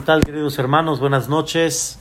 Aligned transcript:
¿Qué 0.00 0.06
tal, 0.06 0.24
queridos 0.24 0.58
hermanos? 0.58 0.98
Buenas 0.98 1.28
noches. 1.28 1.98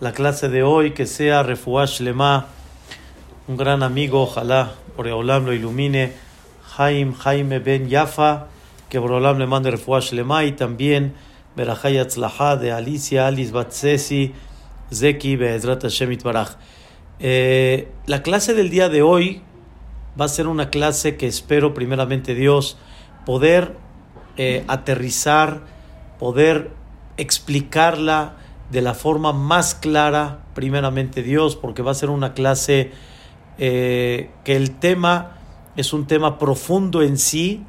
La 0.00 0.12
clase 0.12 0.48
de 0.48 0.62
hoy 0.62 0.92
que 0.92 1.04
sea 1.04 1.42
Refuash 1.42 2.00
Lema, 2.00 2.46
un 3.46 3.58
gran 3.58 3.82
amigo, 3.82 4.22
ojalá 4.22 4.72
Boreolam 4.96 5.44
lo 5.44 5.52
ilumine, 5.52 6.14
Jaime, 6.62 7.12
Jaime 7.14 7.58
Ben 7.58 7.90
Yafa, 7.90 8.46
que 8.88 8.98
Boreolam 8.98 9.38
le 9.38 9.46
mande 9.46 9.70
Refuash 9.70 10.12
Lema 10.12 10.44
y 10.44 10.52
también 10.52 11.12
Berajay 11.56 11.98
Atzlaha 11.98 12.56
de 12.56 12.72
Alicia 12.72 13.26
Alice 13.26 13.52
Batsesi 13.52 14.32
Zeki 14.90 15.36
Be'ezrat 15.36 15.82
Hashem 15.82 16.10
Itbaraj. 16.12 16.56
Eh, 17.18 17.92
la 18.06 18.22
clase 18.22 18.54
del 18.54 18.70
día 18.70 18.88
de 18.88 19.02
hoy 19.02 19.42
va 20.18 20.24
a 20.24 20.28
ser 20.28 20.46
una 20.46 20.70
clase 20.70 21.18
que 21.18 21.26
espero 21.26 21.74
primeramente 21.74 22.34
Dios 22.34 22.78
poder 23.26 23.89
eh, 24.36 24.64
aterrizar, 24.68 25.62
poder 26.18 26.70
explicarla 27.16 28.36
de 28.70 28.82
la 28.82 28.94
forma 28.94 29.32
más 29.32 29.74
clara, 29.74 30.44
primeramente 30.54 31.22
Dios, 31.22 31.56
porque 31.56 31.82
va 31.82 31.90
a 31.90 31.94
ser 31.94 32.10
una 32.10 32.34
clase 32.34 32.92
eh, 33.58 34.30
que 34.44 34.56
el 34.56 34.78
tema 34.78 35.36
es 35.76 35.92
un 35.92 36.06
tema 36.06 36.38
profundo 36.38 37.02
en 37.02 37.18
sí, 37.18 37.64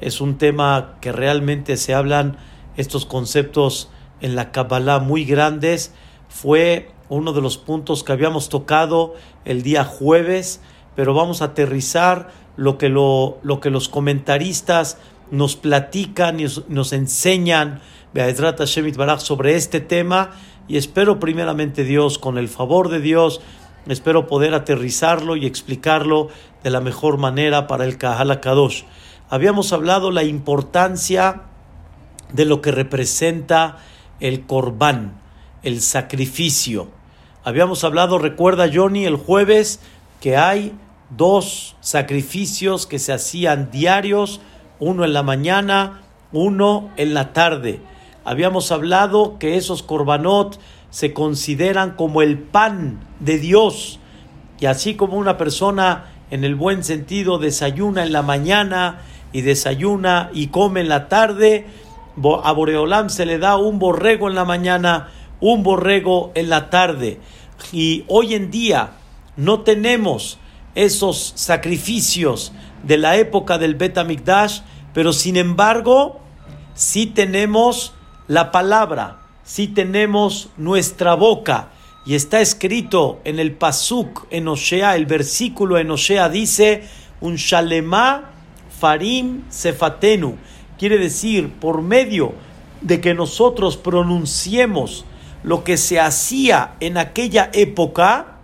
es 0.00 0.20
un 0.20 0.38
tema 0.38 0.96
que 1.00 1.12
realmente 1.12 1.76
se 1.76 1.94
hablan 1.94 2.36
estos 2.76 3.06
conceptos 3.06 3.90
en 4.20 4.34
la 4.34 4.50
Kabbalah 4.52 4.98
muy 4.98 5.24
grandes. 5.24 5.92
Fue 6.28 6.90
uno 7.08 7.32
de 7.32 7.40
los 7.40 7.58
puntos 7.58 8.02
que 8.02 8.12
habíamos 8.12 8.48
tocado 8.48 9.14
el 9.44 9.62
día 9.62 9.84
jueves, 9.84 10.60
pero 10.94 11.14
vamos 11.14 11.42
a 11.42 11.46
aterrizar 11.46 12.30
lo 12.56 12.78
que, 12.78 12.88
lo, 12.88 13.38
lo 13.42 13.60
que 13.60 13.70
los 13.70 13.88
comentaristas 13.88 14.98
nos 15.30 15.56
platican 15.56 16.40
y 16.40 16.46
nos 16.68 16.92
enseñan 16.92 17.80
sobre 19.18 19.56
este 19.56 19.80
tema 19.80 20.30
y 20.68 20.76
espero 20.76 21.20
primeramente 21.20 21.84
Dios, 21.84 22.18
con 22.18 22.38
el 22.38 22.48
favor 22.48 22.88
de 22.88 23.00
Dios, 23.00 23.40
espero 23.86 24.26
poder 24.26 24.54
aterrizarlo 24.54 25.36
y 25.36 25.46
explicarlo 25.46 26.28
de 26.64 26.70
la 26.70 26.80
mejor 26.80 27.18
manera 27.18 27.66
para 27.66 27.84
el 27.84 27.98
Kahal 27.98 28.40
Kadosh. 28.40 28.82
Habíamos 29.28 29.72
hablado 29.72 30.10
la 30.10 30.24
importancia 30.24 31.42
de 32.32 32.44
lo 32.44 32.60
que 32.60 32.72
representa 32.72 33.78
el 34.18 34.46
corbán, 34.46 35.20
el 35.62 35.80
sacrificio. 35.80 36.88
Habíamos 37.44 37.84
hablado, 37.84 38.18
recuerda 38.18 38.70
Johnny, 38.72 39.04
el 39.04 39.16
jueves, 39.16 39.80
que 40.20 40.36
hay 40.36 40.72
dos 41.10 41.76
sacrificios 41.80 42.86
que 42.86 42.98
se 42.98 43.12
hacían 43.12 43.70
diarios, 43.70 44.40
uno 44.78 45.04
en 45.04 45.12
la 45.12 45.22
mañana, 45.22 46.02
uno 46.32 46.90
en 46.96 47.14
la 47.14 47.32
tarde. 47.32 47.80
Habíamos 48.24 48.72
hablado 48.72 49.38
que 49.38 49.56
esos 49.56 49.82
korbanot 49.82 50.58
se 50.90 51.12
consideran 51.12 51.92
como 51.92 52.22
el 52.22 52.38
pan 52.38 53.00
de 53.20 53.38
Dios. 53.38 54.00
Y 54.58 54.66
así 54.66 54.94
como 54.94 55.16
una 55.16 55.36
persona 55.36 56.06
en 56.30 56.44
el 56.44 56.54
buen 56.54 56.82
sentido 56.82 57.38
desayuna 57.38 58.02
en 58.02 58.12
la 58.12 58.22
mañana 58.22 59.02
y 59.32 59.42
desayuna 59.42 60.30
y 60.32 60.48
come 60.48 60.80
en 60.80 60.88
la 60.88 61.08
tarde, 61.08 61.66
a 62.42 62.52
Boreolam 62.52 63.10
se 63.10 63.26
le 63.26 63.38
da 63.38 63.56
un 63.56 63.78
borrego 63.78 64.28
en 64.28 64.34
la 64.34 64.44
mañana, 64.44 65.10
un 65.40 65.62
borrego 65.62 66.32
en 66.34 66.48
la 66.48 66.70
tarde. 66.70 67.20
Y 67.72 68.04
hoy 68.08 68.34
en 68.34 68.50
día 68.50 68.90
no 69.36 69.60
tenemos 69.60 70.38
esos 70.74 71.32
sacrificios 71.36 72.52
de 72.86 72.96
la 72.98 73.16
época 73.16 73.58
del 73.58 73.74
Bet 73.74 73.98
pero 74.92 75.12
sin 75.12 75.36
embargo, 75.36 76.20
sí 76.74 77.06
tenemos 77.06 77.92
la 78.28 78.50
palabra, 78.52 79.18
sí 79.44 79.68
tenemos 79.68 80.48
nuestra 80.56 81.14
boca. 81.14 81.70
Y 82.06 82.14
está 82.14 82.40
escrito 82.40 83.20
en 83.24 83.40
el 83.40 83.52
Pasuk, 83.52 84.26
en 84.30 84.46
Osea, 84.46 84.94
el 84.94 85.06
versículo 85.06 85.76
en 85.78 85.90
Osea 85.90 86.28
dice, 86.28 86.84
un 87.20 87.34
Shalema 87.34 88.30
Farim 88.78 89.42
Sefatenu. 89.50 90.36
Quiere 90.78 90.98
decir, 90.98 91.50
por 91.50 91.82
medio 91.82 92.34
de 92.80 93.00
que 93.00 93.14
nosotros 93.14 93.76
pronunciemos 93.76 95.04
lo 95.42 95.64
que 95.64 95.76
se 95.76 95.98
hacía 95.98 96.74
en 96.78 96.96
aquella 96.96 97.50
época, 97.52 98.38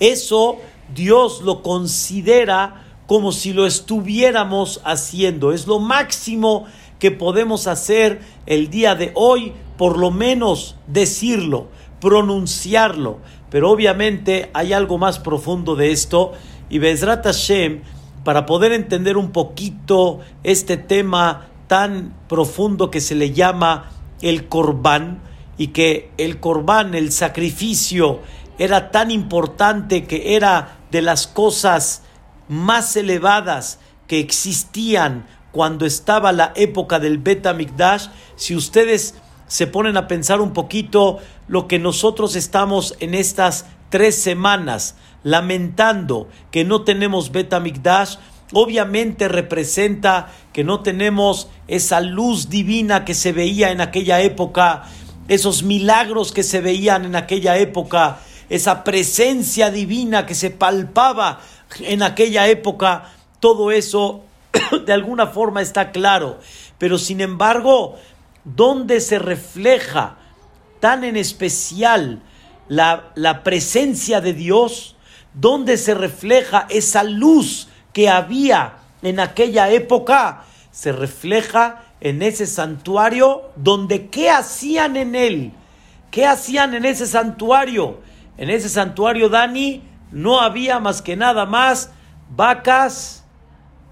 eso 0.00 0.58
Dios 0.92 1.42
lo 1.42 1.62
considera 1.62 2.85
como 3.06 3.32
si 3.32 3.52
lo 3.52 3.66
estuviéramos 3.66 4.80
haciendo. 4.84 5.52
Es 5.52 5.66
lo 5.66 5.78
máximo 5.78 6.64
que 6.98 7.10
podemos 7.10 7.66
hacer 7.66 8.20
el 8.46 8.70
día 8.70 8.94
de 8.94 9.12
hoy, 9.14 9.52
por 9.76 9.98
lo 9.98 10.10
menos 10.10 10.76
decirlo, 10.86 11.68
pronunciarlo. 12.00 13.18
Pero 13.50 13.70
obviamente 13.70 14.50
hay 14.54 14.72
algo 14.72 14.98
más 14.98 15.18
profundo 15.18 15.76
de 15.76 15.92
esto 15.92 16.32
y 16.68 16.78
Bezrat 16.78 17.24
Hashem, 17.24 17.82
para 18.24 18.44
poder 18.44 18.72
entender 18.72 19.16
un 19.16 19.30
poquito 19.30 20.18
este 20.42 20.76
tema 20.76 21.46
tan 21.68 22.12
profundo 22.28 22.90
que 22.90 23.00
se 23.00 23.14
le 23.14 23.32
llama 23.32 23.92
el 24.20 24.48
corbán 24.48 25.20
y 25.56 25.68
que 25.68 26.10
el 26.18 26.40
corbán, 26.40 26.94
el 26.94 27.12
sacrificio, 27.12 28.20
era 28.58 28.90
tan 28.90 29.12
importante 29.12 30.04
que 30.06 30.34
era 30.34 30.78
de 30.90 31.02
las 31.02 31.28
cosas 31.28 32.02
más 32.48 32.96
elevadas 32.96 33.78
que 34.06 34.20
existían 34.20 35.26
cuando 35.52 35.86
estaba 35.86 36.32
la 36.32 36.52
época 36.54 36.98
del 36.98 37.18
Beta 37.18 37.54
Mikdash, 37.54 38.08
si 38.36 38.54
ustedes 38.54 39.14
se 39.46 39.66
ponen 39.66 39.96
a 39.96 40.06
pensar 40.06 40.40
un 40.40 40.52
poquito 40.52 41.18
lo 41.48 41.66
que 41.68 41.78
nosotros 41.78 42.36
estamos 42.36 42.94
en 43.00 43.14
estas 43.14 43.66
tres 43.88 44.16
semanas 44.16 44.96
lamentando 45.22 46.28
que 46.50 46.64
no 46.64 46.82
tenemos 46.82 47.32
Beta 47.32 47.58
Mikdash, 47.58 48.16
obviamente 48.52 49.28
representa 49.28 50.32
que 50.52 50.62
no 50.62 50.80
tenemos 50.80 51.48
esa 51.68 52.00
luz 52.00 52.48
divina 52.48 53.04
que 53.04 53.14
se 53.14 53.32
veía 53.32 53.70
en 53.72 53.80
aquella 53.80 54.20
época, 54.20 54.84
esos 55.28 55.62
milagros 55.62 56.32
que 56.32 56.42
se 56.42 56.60
veían 56.60 57.04
en 57.04 57.16
aquella 57.16 57.56
época, 57.56 58.18
esa 58.48 58.84
presencia 58.84 59.70
divina 59.70 60.26
que 60.26 60.34
se 60.34 60.50
palpaba 60.50 61.40
en 61.80 62.02
aquella 62.02 62.48
época, 62.48 63.12
todo 63.40 63.70
eso 63.70 64.24
de 64.86 64.92
alguna 64.92 65.26
forma 65.26 65.62
está 65.62 65.92
claro. 65.92 66.38
Pero 66.78 66.98
sin 66.98 67.20
embargo, 67.20 67.96
¿dónde 68.44 69.00
se 69.00 69.18
refleja 69.18 70.16
tan 70.80 71.04
en 71.04 71.16
especial 71.16 72.22
la, 72.68 73.10
la 73.14 73.42
presencia 73.42 74.20
de 74.20 74.32
Dios? 74.32 74.96
¿Dónde 75.34 75.76
se 75.76 75.94
refleja 75.94 76.66
esa 76.70 77.02
luz 77.02 77.68
que 77.92 78.08
había 78.08 78.78
en 79.02 79.20
aquella 79.20 79.70
época? 79.70 80.44
Se 80.70 80.92
refleja 80.92 81.82
en 82.00 82.22
ese 82.22 82.46
santuario 82.46 83.50
donde 83.56 84.08
¿qué 84.08 84.30
hacían 84.30 84.96
en 84.96 85.14
él? 85.14 85.52
¿Qué 86.10 86.26
hacían 86.26 86.74
en 86.74 86.84
ese 86.84 87.06
santuario? 87.06 88.00
En 88.38 88.50
ese 88.50 88.68
santuario, 88.68 89.28
Dani, 89.28 89.82
no 90.10 90.40
había 90.40 90.78
más 90.78 91.02
que 91.02 91.16
nada 91.16 91.46
más 91.46 91.90
vacas, 92.30 93.24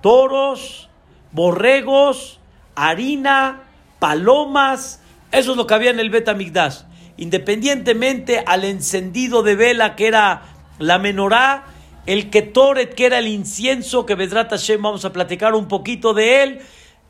toros, 0.00 0.88
borregos, 1.32 2.41
harina, 2.75 3.62
palomas. 3.98 5.00
Eso 5.32 5.53
es 5.53 5.56
lo 5.56 5.66
que 5.66 5.74
había 5.74 5.91
en 5.91 6.00
el 6.00 6.10
Betamigdash. 6.10 6.82
Independientemente 7.16 8.42
al 8.47 8.64
encendido 8.64 9.42
de 9.42 9.56
vela 9.56 9.97
que 9.97 10.06
era 10.06 10.42
la 10.78 10.98
menorá, 10.98 11.64
el 12.06 12.30
ketoret 12.30 12.94
que 12.94 13.06
era 13.06 13.19
el 13.19 13.28
incienso, 13.28 14.04
que 14.04 14.14
Vedrat 14.14 14.50
Hashem 14.50 14.82
vamos 14.82 15.04
a 15.04 15.12
platicar 15.12 15.54
un 15.54 15.69
poquito 15.69 16.12
de 16.12 16.42
él. 16.42 16.60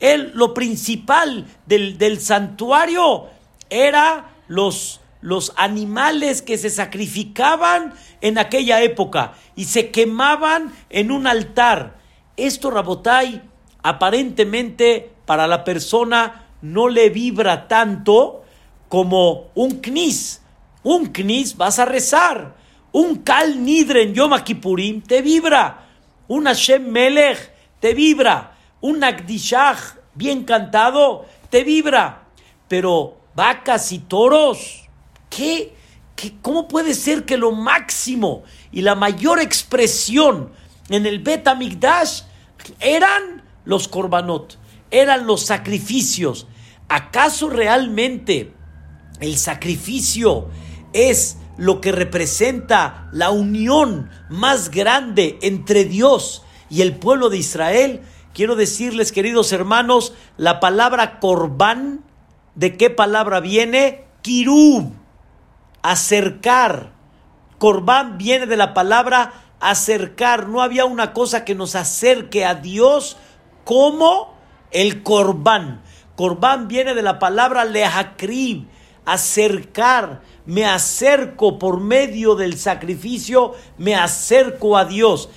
él 0.00 0.32
lo 0.34 0.54
principal 0.54 1.46
del, 1.66 1.98
del 1.98 2.20
santuario 2.20 3.28
era 3.70 4.30
los 4.46 5.00
los 5.24 5.54
animales 5.56 6.42
que 6.42 6.58
se 6.58 6.68
sacrificaban 6.68 7.94
en 8.20 8.36
aquella 8.36 8.82
época 8.82 9.32
y 9.56 9.64
se 9.64 9.90
quemaban 9.90 10.70
en 10.90 11.10
un 11.10 11.26
altar. 11.26 11.96
Esto, 12.36 12.70
Rabotai, 12.70 13.40
aparentemente 13.82 15.12
para 15.24 15.46
la 15.46 15.64
persona 15.64 16.48
no 16.60 16.90
le 16.90 17.08
vibra 17.08 17.68
tanto 17.68 18.44
como 18.90 19.46
un 19.54 19.80
knis. 19.80 20.42
Un 20.82 21.06
knis 21.06 21.56
vas 21.56 21.78
a 21.78 21.86
rezar. 21.86 22.56
Un 22.92 23.22
kal 23.22 23.64
nidren 23.64 24.12
yom 24.12 24.38
kippurim 24.44 25.00
te 25.00 25.22
vibra. 25.22 25.86
Un 26.28 26.44
Hashem 26.44 26.90
melech 26.90 27.50
te 27.80 27.94
vibra. 27.94 28.58
Un 28.82 29.02
akdishach 29.02 29.96
bien 30.14 30.44
cantado 30.44 31.24
te 31.48 31.64
vibra. 31.64 32.24
Pero 32.68 33.16
vacas 33.34 33.90
y 33.90 34.00
toros 34.00 34.83
¿Qué, 35.34 35.74
cómo 36.42 36.68
puede 36.68 36.94
ser 36.94 37.24
que 37.24 37.36
lo 37.36 37.52
máximo 37.52 38.44
y 38.70 38.82
la 38.82 38.94
mayor 38.94 39.40
expresión 39.40 40.52
en 40.88 41.06
el 41.06 41.18
Bet 41.20 41.48
eran 42.80 43.42
los 43.64 43.88
korbanot, 43.88 44.58
eran 44.90 45.26
los 45.26 45.44
sacrificios. 45.44 46.46
¿Acaso 46.88 47.48
realmente 47.48 48.52
el 49.20 49.36
sacrificio 49.36 50.48
es 50.92 51.38
lo 51.56 51.80
que 51.80 51.92
representa 51.92 53.08
la 53.12 53.30
unión 53.30 54.10
más 54.28 54.70
grande 54.70 55.38
entre 55.42 55.84
Dios 55.84 56.42
y 56.70 56.82
el 56.82 56.96
pueblo 56.96 57.28
de 57.30 57.38
Israel? 57.38 58.02
Quiero 58.34 58.54
decirles, 58.54 59.12
queridos 59.12 59.52
hermanos, 59.52 60.12
la 60.36 60.60
palabra 60.60 61.18
corbán, 61.18 62.04
¿de 62.54 62.76
qué 62.76 62.90
palabra 62.90 63.40
viene? 63.40 64.04
Kirub, 64.22 64.92
acercar. 65.84 66.94
Corbán 67.58 68.16
viene 68.16 68.46
de 68.46 68.56
la 68.56 68.74
palabra 68.74 69.34
acercar. 69.60 70.48
No 70.48 70.62
había 70.62 70.86
una 70.86 71.12
cosa 71.12 71.44
que 71.44 71.54
nos 71.54 71.76
acerque 71.76 72.44
a 72.44 72.54
Dios 72.54 73.18
como 73.64 74.34
el 74.72 75.02
corbán. 75.02 75.82
Corbán 76.16 76.68
viene 76.68 76.94
de 76.94 77.02
la 77.02 77.18
palabra 77.18 77.66
lehakrib, 77.66 78.66
acercar. 79.04 80.22
Me 80.46 80.64
acerco 80.64 81.58
por 81.58 81.80
medio 81.80 82.34
del 82.34 82.56
sacrificio, 82.56 83.52
me 83.76 83.94
acerco 83.94 84.78
a 84.78 84.86
Dios. 84.86 85.28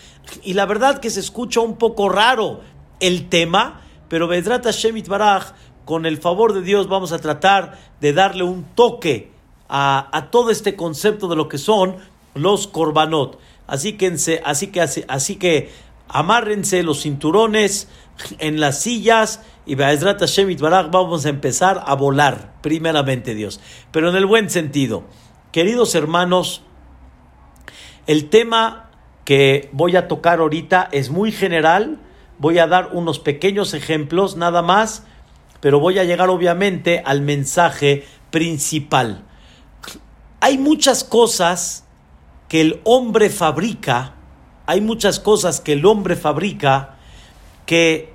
Y 0.44 0.54
la 0.54 0.66
verdad 0.66 1.00
que 1.00 1.10
se 1.10 1.20
escucha 1.20 1.60
un 1.60 1.78
poco 1.78 2.08
raro, 2.08 2.62
el 3.00 3.28
tema, 3.28 3.82
pero 4.08 4.28
Bedrata 4.28 4.72
Shemit 4.72 5.08
Baraj, 5.08 5.52
con 5.86 6.06
el 6.06 6.18
favor 6.18 6.54
de 6.54 6.62
Dios, 6.62 6.88
vamos 6.88 7.12
a 7.12 7.20
tratar 7.20 7.78
de 8.00 8.14
darle 8.14 8.44
un 8.44 8.64
toque 8.64 9.37
a, 9.70 10.28
todo 10.32 10.52
este 10.52 10.76
concepto 10.76 11.28
de 11.28 11.36
lo 11.36 11.50
que 11.50 11.58
son 11.58 11.98
los 12.34 12.68
korbanot. 12.68 13.40
Así 13.68 13.94
que, 13.94 14.16
así 14.46 14.68
que, 14.68 14.82
así 14.82 15.36
que 15.36 15.70
amárrense 16.08 16.84
los 16.84 17.02
cinturones 17.02 17.90
en 18.40 18.60
las 18.60 18.82
sillas 18.82 19.42
y 19.66 19.76
vamos 19.76 21.26
a 21.26 21.30
empezar 21.30 21.84
a 21.86 21.96
volar, 21.96 22.54
primeramente 22.62 23.36
Dios, 23.36 23.60
pero 23.92 24.10
en 24.10 24.16
el 24.16 24.26
buen 24.26 24.50
sentido. 24.50 25.04
Queridos 25.52 25.96
hermanos, 25.96 26.62
el 28.06 28.30
tema 28.30 28.90
que 29.26 29.70
voy 29.74 29.98
a 29.98 30.08
tocar 30.08 30.40
ahorita 30.40 30.88
es 30.92 31.10
muy 31.10 31.32
general, 31.32 32.00
Voy 32.40 32.60
a 32.60 32.68
dar 32.68 32.90
unos 32.94 33.18
pequeños 33.18 33.74
ejemplos 33.74 34.38
nada 34.38 34.62
más, 34.62 35.04
pero 35.60 35.80
voy 35.80 35.98
a 35.98 36.04
llegar 36.04 36.30
obviamente 36.30 37.02
al 37.04 37.22
mensaje 37.22 38.06
principal. 38.30 39.24
Hay 40.40 40.58
muchas 40.58 41.04
cosas 41.04 41.84
que 42.48 42.62
el 42.62 42.82
hombre 42.84 43.30
fabrica, 43.30 44.14
hay 44.66 44.82
muchas 44.82 45.20
cosas 45.20 45.60
que 45.60 45.74
el 45.74 45.86
hombre 45.86 46.16
fabrica 46.16 46.98
que 47.66 48.14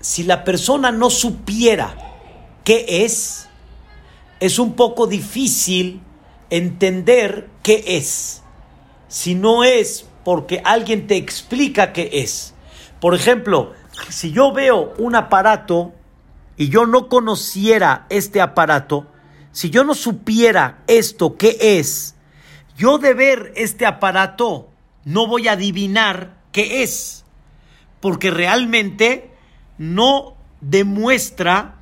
si 0.00 0.24
la 0.24 0.44
persona 0.44 0.92
no 0.92 1.10
supiera 1.10 1.94
qué 2.64 3.04
es, 3.04 3.48
es 4.40 4.58
un 4.58 4.74
poco 4.74 5.06
difícil 5.06 6.00
entender 6.50 7.50
qué 7.62 7.84
es. 7.86 8.42
Si 9.08 9.34
no 9.34 9.64
es 9.64 10.06
porque 10.24 10.60
alguien 10.64 11.06
te 11.06 11.16
explica 11.16 11.92
qué 11.92 12.10
es. 12.12 12.54
Por 13.00 13.14
ejemplo, 13.14 13.72
si 14.08 14.32
yo 14.32 14.52
veo 14.52 14.94
un 14.98 15.14
aparato 15.14 15.92
y 16.56 16.68
yo 16.68 16.86
no 16.86 17.08
conociera 17.08 18.06
este 18.10 18.40
aparato, 18.40 19.06
si 19.58 19.70
yo 19.70 19.82
no 19.82 19.96
supiera 19.96 20.84
esto 20.86 21.36
qué 21.36 21.58
es, 21.80 22.14
yo 22.76 22.98
de 22.98 23.12
ver 23.12 23.52
este 23.56 23.86
aparato 23.86 24.68
no 25.04 25.26
voy 25.26 25.48
a 25.48 25.54
adivinar 25.54 26.36
qué 26.52 26.84
es, 26.84 27.24
porque 27.98 28.30
realmente 28.30 29.32
no 29.76 30.36
demuestra 30.60 31.74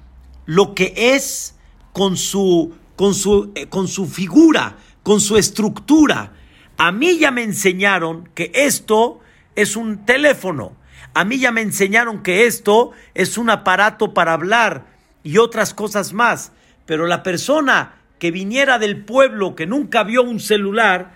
lo 0.46 0.74
que 0.74 0.94
es 0.96 1.54
con 1.92 2.16
su, 2.16 2.74
con 2.96 3.12
su, 3.12 3.52
eh, 3.54 3.66
con 3.66 3.88
su 3.88 4.06
figura, 4.06 4.78
con 5.02 5.20
su 5.20 5.36
estructura. 5.36 6.32
A 6.78 6.92
mí 6.92 7.18
ya 7.18 7.30
me 7.30 7.42
enseñaron 7.42 8.30
que 8.34 8.52
esto 8.54 9.20
es 9.54 9.76
un 9.76 10.06
teléfono 10.06 10.72
a 11.12 11.24
mí 11.24 11.38
ya 11.38 11.50
me 11.50 11.62
enseñaron 11.62 12.22
que 12.22 12.46
esto 12.46 12.92
es 13.14 13.38
un 13.38 13.48
aparato 13.48 14.12
para 14.12 14.34
hablar 14.34 14.86
y 15.22 15.38
otras 15.38 15.72
cosas 15.72 16.12
más. 16.12 16.52
Pero 16.86 17.06
la 17.06 17.22
persona 17.22 17.96
que 18.18 18.30
viniera 18.30 18.78
del 18.78 19.04
pueblo, 19.04 19.54
que 19.54 19.66
nunca 19.66 20.04
vio 20.04 20.22
un 20.22 20.40
celular, 20.40 21.14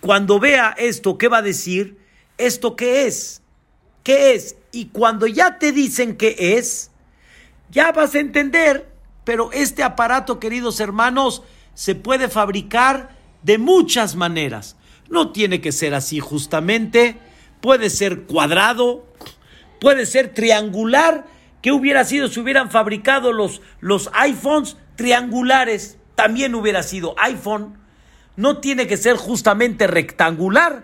cuando 0.00 0.40
vea 0.40 0.74
esto, 0.78 1.18
¿qué 1.18 1.28
va 1.28 1.38
a 1.38 1.42
decir? 1.42 1.98
¿Esto 2.38 2.76
qué 2.76 3.06
es? 3.06 3.42
¿Qué 4.02 4.34
es? 4.34 4.56
Y 4.72 4.86
cuando 4.86 5.26
ya 5.26 5.58
te 5.58 5.72
dicen 5.72 6.16
qué 6.16 6.56
es, 6.56 6.90
ya 7.70 7.92
vas 7.92 8.14
a 8.14 8.20
entender. 8.20 8.88
Pero 9.24 9.52
este 9.52 9.82
aparato, 9.82 10.40
queridos 10.40 10.80
hermanos, 10.80 11.42
se 11.74 11.94
puede 11.94 12.28
fabricar 12.28 13.16
de 13.42 13.58
muchas 13.58 14.16
maneras. 14.16 14.76
No 15.10 15.32
tiene 15.32 15.60
que 15.60 15.72
ser 15.72 15.94
así 15.94 16.20
justamente. 16.20 17.18
Puede 17.60 17.90
ser 17.90 18.22
cuadrado, 18.22 19.04
puede 19.80 20.06
ser 20.06 20.32
triangular. 20.32 21.26
¿Qué 21.60 21.72
hubiera 21.72 22.04
sido 22.04 22.28
si 22.28 22.40
hubieran 22.40 22.70
fabricado 22.70 23.32
los, 23.32 23.60
los 23.80 24.10
iPhones 24.14 24.76
triangulares? 24.98 25.96
También 26.16 26.54
hubiera 26.56 26.82
sido 26.82 27.14
iPhone. 27.18 27.78
No 28.36 28.58
tiene 28.58 28.88
que 28.88 28.96
ser 28.96 29.16
justamente 29.16 29.86
rectangular. 29.86 30.82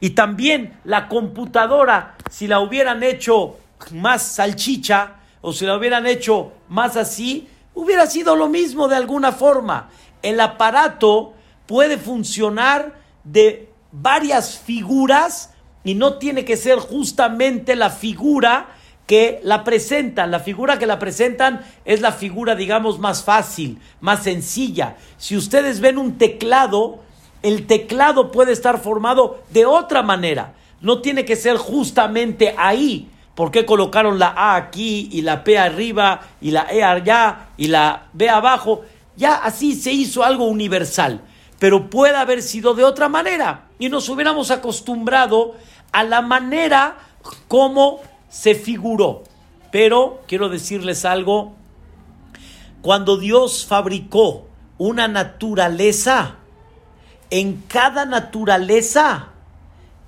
Y 0.00 0.10
también 0.10 0.78
la 0.84 1.08
computadora, 1.08 2.16
si 2.30 2.46
la 2.46 2.60
hubieran 2.60 3.02
hecho 3.02 3.58
más 3.92 4.22
salchicha 4.22 5.16
o 5.40 5.52
si 5.52 5.66
la 5.66 5.76
hubieran 5.76 6.06
hecho 6.06 6.52
más 6.68 6.96
así, 6.96 7.48
hubiera 7.74 8.06
sido 8.06 8.36
lo 8.36 8.48
mismo 8.48 8.86
de 8.86 8.96
alguna 8.96 9.32
forma. 9.32 9.90
El 10.22 10.38
aparato 10.40 11.34
puede 11.66 11.98
funcionar 11.98 12.94
de 13.24 13.70
varias 13.90 14.56
figuras 14.58 15.52
y 15.82 15.94
no 15.94 16.18
tiene 16.18 16.44
que 16.44 16.56
ser 16.56 16.78
justamente 16.78 17.74
la 17.74 17.90
figura 17.90 18.68
que 19.08 19.40
la 19.42 19.64
presentan. 19.64 20.30
La 20.30 20.38
figura 20.38 20.78
que 20.78 20.86
la 20.86 20.98
presentan 20.98 21.64
es 21.86 22.02
la 22.02 22.12
figura, 22.12 22.54
digamos, 22.54 23.00
más 23.00 23.24
fácil, 23.24 23.80
más 24.00 24.22
sencilla. 24.22 24.96
Si 25.16 25.34
ustedes 25.34 25.80
ven 25.80 25.96
un 25.96 26.18
teclado, 26.18 27.00
el 27.42 27.66
teclado 27.66 28.30
puede 28.30 28.52
estar 28.52 28.78
formado 28.78 29.42
de 29.50 29.64
otra 29.64 30.02
manera. 30.02 30.52
No 30.82 31.00
tiene 31.00 31.24
que 31.24 31.36
ser 31.36 31.56
justamente 31.56 32.54
ahí. 32.58 33.08
¿Por 33.34 33.50
qué 33.50 33.64
colocaron 33.64 34.18
la 34.18 34.28
A 34.28 34.56
aquí 34.56 35.08
y 35.10 35.22
la 35.22 35.42
P 35.42 35.58
arriba 35.58 36.20
y 36.42 36.50
la 36.50 36.66
E 36.70 36.84
allá 36.84 37.48
y 37.56 37.68
la 37.68 38.08
B 38.12 38.28
abajo? 38.28 38.82
Ya 39.16 39.36
así 39.36 39.74
se 39.74 39.90
hizo 39.90 40.22
algo 40.22 40.44
universal. 40.44 41.22
Pero 41.58 41.88
puede 41.88 42.16
haber 42.16 42.42
sido 42.42 42.74
de 42.74 42.84
otra 42.84 43.08
manera. 43.08 43.68
Y 43.78 43.88
nos 43.88 44.06
hubiéramos 44.10 44.50
acostumbrado 44.50 45.54
a 45.92 46.04
la 46.04 46.20
manera 46.20 46.98
como 47.48 48.00
se 48.28 48.54
figuró. 48.54 49.24
Pero 49.70 50.22
quiero 50.26 50.48
decirles 50.48 51.04
algo, 51.04 51.54
cuando 52.82 53.16
Dios 53.16 53.66
fabricó 53.66 54.46
una 54.78 55.08
naturaleza, 55.08 56.36
en 57.30 57.62
cada 57.68 58.06
naturaleza 58.06 59.28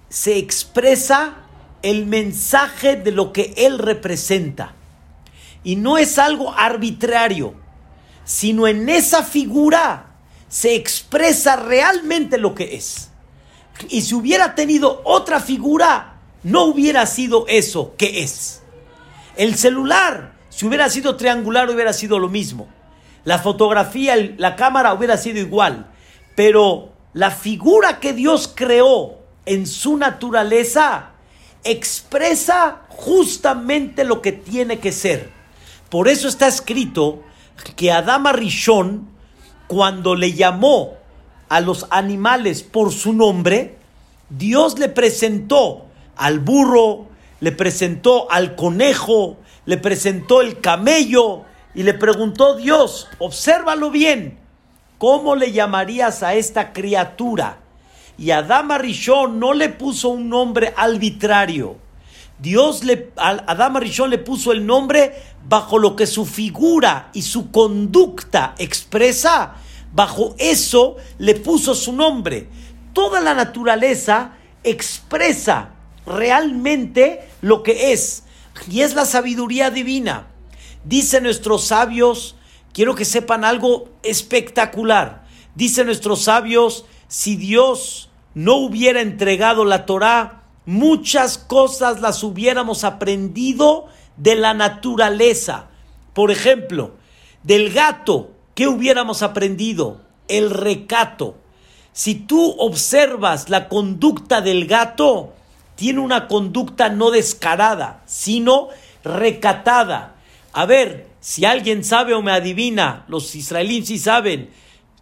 se 0.09 0.39
expresa 0.39 1.35
el 1.83 2.07
mensaje 2.07 2.97
de 2.97 3.13
lo 3.13 3.33
que 3.33 3.55
Él 3.57 3.79
representa. 3.79 4.75
Y 5.63 5.77
no 5.77 5.99
es 5.99 6.19
algo 6.19 6.53
arbitrario, 6.53 7.55
sino 8.25 8.67
en 8.67 8.89
esa 8.89 9.23
figura 9.23 10.07
se 10.49 10.75
expresa 10.75 11.57
realmente 11.57 12.39
lo 12.39 12.55
que 12.55 12.77
es. 12.77 13.11
Y 13.89 14.03
si 14.03 14.15
hubiera 14.15 14.55
tenido 14.55 15.01
otra 15.05 15.41
figura, 15.41 16.10
no 16.43 16.65
hubiera 16.65 17.07
sido 17.07 17.45
eso 17.49 17.95
que 17.97 18.23
es. 18.23 18.63
El 19.37 19.55
celular, 19.57 20.35
si 20.49 20.67
hubiera 20.67 20.89
sido 20.89 21.17
triangular, 21.17 21.69
hubiera 21.71 21.93
sido 21.93 22.19
lo 22.19 22.29
mismo. 22.29 22.69
La 23.25 23.39
fotografía, 23.39 24.17
la 24.37 24.57
cámara 24.57 24.95
hubiera 24.95 25.17
sido 25.17 25.39
igual. 25.39 25.91
Pero 26.35 26.93
la 27.13 27.31
figura 27.31 28.01
que 28.01 28.13
Dios 28.13 28.53
creó 28.55 29.19
en 29.47 29.67
su 29.67 29.97
naturaleza 29.97 31.11
expresa 31.65 32.83
justamente 32.89 34.05
lo 34.05 34.23
que 34.23 34.33
tiene 34.33 34.79
que 34.79 34.93
ser. 34.93 35.31
Por 35.89 36.09
eso 36.09 36.29
está 36.29 36.47
escrito 36.47 37.23
que 37.77 37.93
Adama 37.93 38.33
Rishon, 38.33 39.09
cuando 39.67 40.15
le 40.15 40.33
llamó 40.33 40.95
a 41.49 41.61
los 41.61 41.87
animales 41.91 42.63
por 42.63 42.93
su 42.93 43.13
nombre, 43.13 43.77
Dios 44.31 44.79
le 44.79 44.89
presentó 44.89 45.87
al 46.17 46.41
burro, 46.41 47.09
le 47.41 47.53
presentó 47.53 48.31
al 48.31 48.55
conejo, 48.55 49.39
le 49.65 49.77
presentó 49.77 50.41
el 50.41 50.61
camello 50.61 51.45
y 51.75 51.83
le 51.83 51.95
preguntó 51.95 52.57
Dios, 52.57 53.09
obsérvalo 53.19 53.91
bien, 53.91 54.39
¿cómo 54.99 55.37
le 55.37 55.53
llamarías 55.53 56.23
a 56.23 56.35
esta 56.35 56.73
criatura? 56.73 57.59
Y 58.19 58.33
Adama 58.33 58.79
Rishon 58.79 59.39
no 59.39 59.55
le 59.55 59.71
puso 59.71 60.11
un 60.11 60.29
nombre 60.29 60.75
arbitrario. 60.77 61.79
Dios 62.41 62.85
le, 62.85 63.13
a 63.17 63.31
Adán 63.47 63.77
Arishon 63.77 64.09
le 64.09 64.19
puso 64.19 64.53
el 64.53 64.65
nombre 64.65 65.15
bajo 65.47 65.79
lo 65.79 65.95
que 65.95 66.07
su 66.07 66.25
figura 66.25 67.11
y 67.13 67.23
su 67.23 67.51
conducta 67.51 68.55
expresa. 68.59 69.57
Bajo 69.93 70.35
eso 70.39 70.97
le 71.19 71.35
puso 71.35 71.75
su 71.75 71.93
nombre. 71.93 72.49
Toda 72.95 73.21
la 73.21 73.35
naturaleza 73.35 74.37
expresa 74.65 75.71
realmente 76.07 77.29
lo 77.41 77.63
que 77.63 77.93
es. 77.93 78.25
Y 78.71 78.83
es 78.83 78.95
la 78.95 79.05
sabiduría 79.05 79.71
divina. 79.71 80.27
Dicen 80.85 81.25
nuestros 81.25 81.65
sabios, 81.65 82.37
quiero 82.73 82.95
que 82.95 83.05
sepan 83.05 83.45
algo 83.45 83.89
espectacular. 84.03 85.25
Dicen 85.55 85.87
nuestros 85.87 86.23
sabios, 86.23 86.85
si 87.09 87.37
Dios 87.37 88.11
no 88.35 88.57
hubiera 88.57 89.01
entregado 89.01 89.65
la 89.65 89.87
Torah, 89.87 90.43
muchas 90.67 91.39
cosas 91.39 92.01
las 92.01 92.23
hubiéramos 92.23 92.85
aprendido 92.85 93.87
de 94.17 94.37
la 94.37 94.55
naturaleza. 94.55 95.69
Por 96.15 96.31
ejemplo, 96.31 96.93
del 97.43 97.73
gato, 97.73 98.33
¿qué 98.55 98.69
hubiéramos 98.69 99.23
aprendido? 99.23 100.03
El 100.29 100.51
recato. 100.51 101.37
Si 101.93 102.15
tú 102.15 102.55
observas 102.59 103.49
la 103.49 103.69
conducta 103.69 104.41
del 104.41 104.67
gato, 104.67 105.35
tiene 105.81 106.01
una 106.01 106.29
conducta 106.29 106.91
no 106.91 107.11
descarada, 107.11 108.03
sino 108.05 108.69
recatada. 109.03 110.15
A 110.53 110.67
ver, 110.67 111.09
si 111.21 111.47
alguien 111.47 111.85
sabe 111.85 112.13
o 112.13 112.21
me 112.21 112.33
adivina, 112.33 113.07
los 113.09 113.35
israelíes 113.35 113.87
sí 113.87 113.99
saben. 113.99 114.51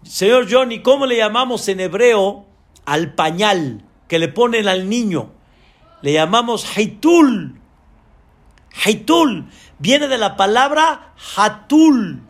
Señor 0.04 0.47
Johnny, 0.49 0.80
¿cómo 0.80 1.06
le 1.06 1.16
llamamos 1.16 1.66
en 1.66 1.80
hebreo 1.80 2.47
al 2.85 3.12
pañal 3.12 3.82
que 4.06 4.20
le 4.20 4.28
ponen 4.28 4.68
al 4.68 4.88
niño? 4.88 5.32
Le 6.00 6.12
llamamos 6.12 6.64
haitul. 6.76 7.61
Haitul 8.85 9.49
viene 9.80 10.06
de 10.06 10.16
la 10.16 10.37
palabra 10.37 11.12
hatul, 11.37 12.23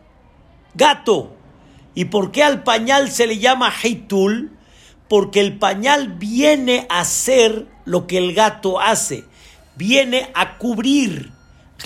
gato. 0.73 1.37
¿Y 1.95 2.07
por 2.07 2.33
qué 2.33 2.45
al 2.45 2.63
pañal 2.63 3.11
se 3.11 3.27
le 3.27 3.37
llama 3.37 3.71
haitul? 3.71 4.57
Porque 5.07 5.41
el 5.41 5.59
pañal 5.59 6.15
viene 6.15 6.87
a 6.89 7.05
ser 7.05 7.67
lo 7.89 8.07
que 8.07 8.19
el 8.19 8.35
gato 8.35 8.81
hace. 8.81 9.25
Viene 9.77 10.31
a 10.35 10.59
cubrir, 10.59 11.33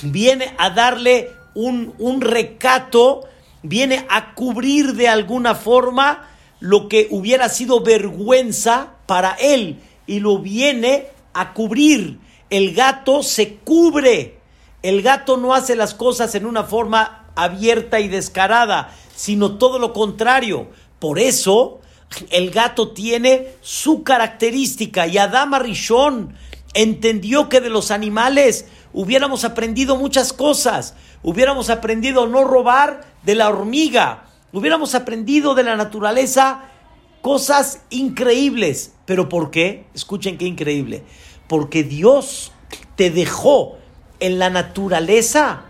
viene 0.03 0.55
a 0.59 0.71
darle 0.71 1.31
un, 1.55 1.95
un 1.99 2.21
recato, 2.21 3.25
viene 3.63 4.05
a 4.09 4.35
cubrir 4.35 4.95
de 4.95 5.09
alguna 5.09 5.55
forma 5.55 6.29
lo 6.61 6.89
que 6.89 7.09
hubiera 7.11 7.49
sido 7.49 7.83
vergüenza 7.83 8.95
para 9.07 9.33
él 9.33 9.81
y 10.07 10.21
lo 10.21 10.39
viene 10.39 11.07
a 11.35 11.53
cubrir. 11.53 12.19
El 12.51 12.75
gato 12.75 13.23
se 13.23 13.57
cubre. 13.57 14.39
El 14.83 15.03
gato 15.03 15.37
no 15.37 15.55
hace 15.55 15.77
las 15.77 15.95
cosas 15.95 16.35
en 16.35 16.47
una 16.47 16.65
forma 16.65 17.27
abierta 17.37 18.01
y 18.01 18.09
descarada, 18.09 18.95
sino 19.15 19.59
todo 19.59 19.79
lo 19.79 19.93
contrario. 19.93 20.69
Por 20.99 21.19
eso, 21.19 21.81
el 22.31 22.51
gato 22.51 22.93
tiene 22.93 23.49
su 23.61 24.03
característica 24.03 25.07
y 25.07 25.19
Adama 25.19 25.59
Rishon 25.59 26.35
entendió 26.75 27.49
que 27.49 27.61
de 27.61 27.71
los 27.71 27.91
animales 27.91 28.67
hubiéramos 28.93 29.45
aprendido 29.45 29.97
muchas 29.97 30.33
cosas. 30.33 30.95
Hubiéramos 31.23 31.71
aprendido 31.71 32.27
no 32.27 32.45
robar 32.45 33.07
de 33.23 33.35
la 33.35 33.49
hormiga. 33.49 34.25
Hubiéramos 34.53 34.95
aprendido 34.95 35.55
de 35.55 35.63
la 35.63 35.77
naturaleza 35.77 36.65
cosas 37.21 37.81
increíbles. 37.91 38.93
¿Pero 39.07 39.29
por 39.29 39.51
qué? 39.51 39.87
Escuchen 39.95 40.39
qué 40.39 40.47
increíble. 40.47 41.05
Porque 41.49 41.83
Dios 41.85 42.53
te 42.97 43.11
dejó 43.11 43.79
en 44.21 44.39
la 44.39 44.51
naturaleza, 44.51 45.63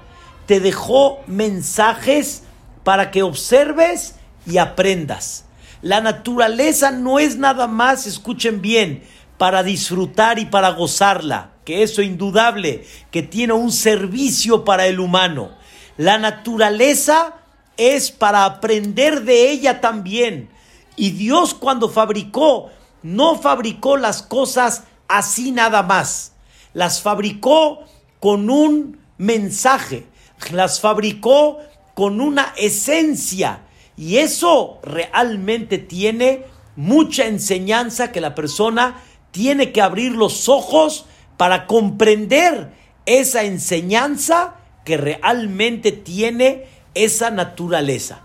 te 0.46 0.60
dejó 0.60 1.20
mensajes 1.26 2.42
para 2.84 3.10
que 3.10 3.22
observes 3.22 4.16
y 4.46 4.58
aprendas. 4.58 5.44
La 5.82 6.00
naturaleza 6.00 6.92
no 6.92 7.18
es 7.18 7.36
nada 7.36 7.66
más, 7.66 8.06
escuchen 8.06 8.62
bien, 8.62 9.02
para 9.36 9.64
disfrutar 9.64 10.38
y 10.38 10.46
para 10.46 10.70
gozarla, 10.70 11.50
que 11.64 11.82
eso 11.82 12.02
indudable, 12.02 12.86
que 13.10 13.22
tiene 13.22 13.52
un 13.54 13.72
servicio 13.72 14.64
para 14.64 14.86
el 14.86 15.00
humano. 15.00 15.50
La 15.96 16.18
naturaleza 16.18 17.34
es 17.76 18.12
para 18.12 18.44
aprender 18.44 19.24
de 19.24 19.50
ella 19.50 19.80
también. 19.80 20.48
Y 20.94 21.10
Dios 21.10 21.52
cuando 21.52 21.88
fabricó, 21.88 22.70
no 23.02 23.36
fabricó 23.40 23.96
las 23.96 24.22
cosas 24.22 24.84
así 25.08 25.50
nada 25.50 25.82
más. 25.82 26.34
Las 26.74 27.02
fabricó 27.02 27.80
con 28.20 28.50
un 28.50 29.00
mensaje, 29.18 30.06
las 30.52 30.80
fabricó 30.80 31.58
con 31.94 32.20
una 32.20 32.54
esencia. 32.56 33.62
Y 34.02 34.18
eso 34.18 34.80
realmente 34.82 35.78
tiene 35.78 36.42
mucha 36.74 37.28
enseñanza 37.28 38.10
que 38.10 38.20
la 38.20 38.34
persona 38.34 39.00
tiene 39.30 39.70
que 39.70 39.80
abrir 39.80 40.10
los 40.10 40.48
ojos 40.48 41.06
para 41.36 41.68
comprender 41.68 42.72
esa 43.06 43.44
enseñanza 43.44 44.56
que 44.84 44.96
realmente 44.96 45.92
tiene 45.92 46.66
esa 46.96 47.30
naturaleza. 47.30 48.22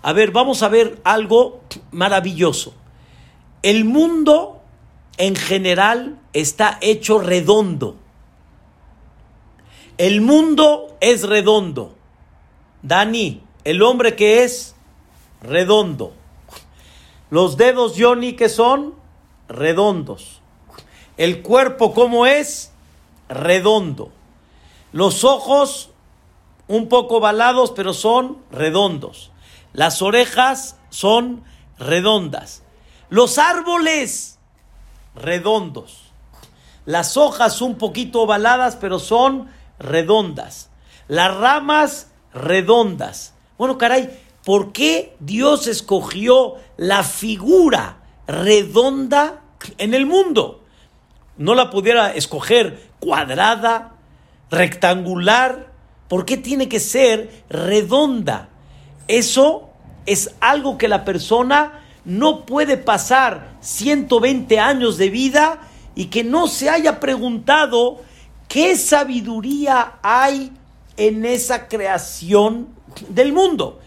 A 0.00 0.12
ver, 0.12 0.30
vamos 0.30 0.62
a 0.62 0.68
ver 0.68 1.00
algo 1.02 1.60
maravilloso. 1.90 2.72
El 3.64 3.84
mundo 3.84 4.62
en 5.18 5.34
general 5.34 6.20
está 6.34 6.78
hecho 6.80 7.18
redondo. 7.18 7.96
El 9.98 10.20
mundo 10.20 10.96
es 11.00 11.24
redondo. 11.24 11.96
Dani, 12.84 13.42
el 13.64 13.82
hombre 13.82 14.14
que 14.14 14.44
es 14.44 14.76
redondo. 15.42 16.12
Los 17.30 17.56
dedos, 17.56 17.94
Johnny, 17.96 18.34
que 18.34 18.48
son 18.48 18.94
redondos. 19.48 20.40
El 21.16 21.42
cuerpo, 21.42 21.92
¿cómo 21.92 22.26
es? 22.26 22.72
Redondo. 23.28 24.10
Los 24.92 25.24
ojos, 25.24 25.90
un 26.66 26.88
poco 26.88 27.20
balados, 27.20 27.72
pero 27.72 27.92
son 27.92 28.38
redondos. 28.50 29.30
Las 29.72 30.02
orejas 30.02 30.76
son 30.90 31.44
redondas. 31.78 32.62
Los 33.08 33.38
árboles, 33.38 34.38
redondos. 35.14 36.10
Las 36.86 37.16
hojas 37.16 37.60
un 37.60 37.76
poquito 37.76 38.22
ovaladas, 38.22 38.76
pero 38.76 38.98
son 38.98 39.48
redondas. 39.78 40.70
Las 41.06 41.36
ramas, 41.36 42.10
redondas. 42.32 43.34
Bueno, 43.58 43.78
caray, 43.78 44.18
¿por 44.44 44.72
qué 44.72 45.16
Dios 45.20 45.66
escogió 45.66 46.56
la 46.76 47.02
figura 47.02 48.02
redonda 48.26 49.42
en 49.78 49.94
el 49.94 50.06
mundo? 50.06 50.64
No 51.36 51.54
la 51.54 51.70
pudiera 51.70 52.12
escoger 52.14 52.90
cuadrada, 53.00 53.96
rectangular. 54.50 55.72
¿Por 56.08 56.24
qué 56.24 56.36
tiene 56.36 56.68
que 56.68 56.80
ser 56.80 57.44
redonda? 57.48 58.48
Eso 59.08 59.70
es 60.06 60.34
algo 60.40 60.76
que 60.76 60.88
la 60.88 61.04
persona 61.04 61.80
no 62.04 62.46
puede 62.46 62.76
pasar 62.76 63.56
120 63.60 64.58
años 64.58 64.96
de 64.98 65.10
vida 65.10 65.60
y 65.94 66.06
que 66.06 66.24
no 66.24 66.48
se 66.48 66.68
haya 66.68 67.00
preguntado 67.00 68.00
qué 68.48 68.76
sabiduría 68.76 69.98
hay 70.02 70.52
en 70.96 71.24
esa 71.24 71.68
creación 71.68 72.68
del 73.08 73.32
mundo. 73.32 73.80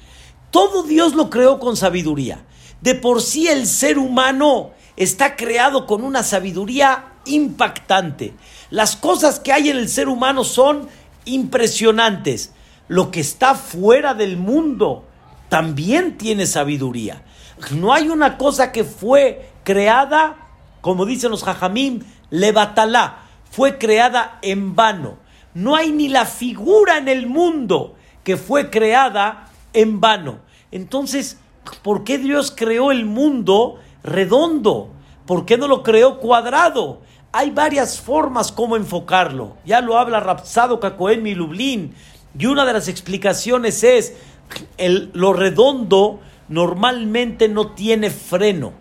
Todo 0.53 0.83
Dios 0.83 1.15
lo 1.15 1.31
creó 1.31 1.57
con 1.57 1.75
sabiduría. 1.75 2.45
De 2.79 2.93
por 2.93 3.23
sí 3.23 3.47
el 3.47 3.65
ser 3.65 3.97
humano 3.97 4.69
está 4.95 5.35
creado 5.35 5.87
con 5.87 6.03
una 6.03 6.21
sabiduría 6.21 7.13
impactante. 7.25 8.35
Las 8.69 8.95
cosas 8.95 9.39
que 9.39 9.51
hay 9.51 9.69
en 9.71 9.77
el 9.77 9.89
ser 9.89 10.07
humano 10.07 10.43
son 10.43 10.89
impresionantes. 11.25 12.53
Lo 12.87 13.09
que 13.09 13.19
está 13.19 13.55
fuera 13.55 14.13
del 14.13 14.37
mundo 14.37 15.05
también 15.49 16.19
tiene 16.19 16.45
sabiduría. 16.45 17.23
No 17.71 17.91
hay 17.91 18.09
una 18.09 18.37
cosa 18.37 18.71
que 18.71 18.83
fue 18.83 19.49
creada, 19.63 20.37
como 20.81 21.07
dicen 21.07 21.31
los 21.31 21.43
jajamim, 21.43 22.03
levatalá, 22.29 23.23
fue 23.49 23.79
creada 23.79 24.37
en 24.43 24.75
vano. 24.75 25.17
No 25.55 25.75
hay 25.75 25.91
ni 25.91 26.09
la 26.09 26.25
figura 26.25 26.99
en 26.99 27.07
el 27.07 27.25
mundo 27.25 27.95
que 28.23 28.37
fue 28.37 28.69
creada 28.69 29.49
en 29.73 29.99
vano. 29.99 30.39
Entonces, 30.71 31.39
¿por 31.81 32.03
qué 32.03 32.17
Dios 32.17 32.53
creó 32.55 32.91
el 32.91 33.05
mundo 33.05 33.79
redondo? 34.03 34.91
¿Por 35.25 35.45
qué 35.45 35.57
no 35.57 35.67
lo 35.67 35.83
creó 35.83 36.19
cuadrado? 36.19 37.01
Hay 37.31 37.49
varias 37.49 37.99
formas 37.99 38.51
como 38.51 38.75
enfocarlo. 38.75 39.57
Ya 39.65 39.81
lo 39.81 39.97
habla 39.97 40.19
Rapsado 40.19 40.79
Cacoen 40.79 41.23
mi 41.23 41.33
Lublin. 41.33 41.95
Y 42.37 42.45
una 42.45 42.65
de 42.65 42.73
las 42.73 42.87
explicaciones 42.87 43.83
es 43.83 44.15
el, 44.77 45.11
lo 45.13 45.33
redondo 45.33 46.19
normalmente 46.47 47.47
no 47.47 47.71
tiene 47.71 48.09
freno. 48.09 48.73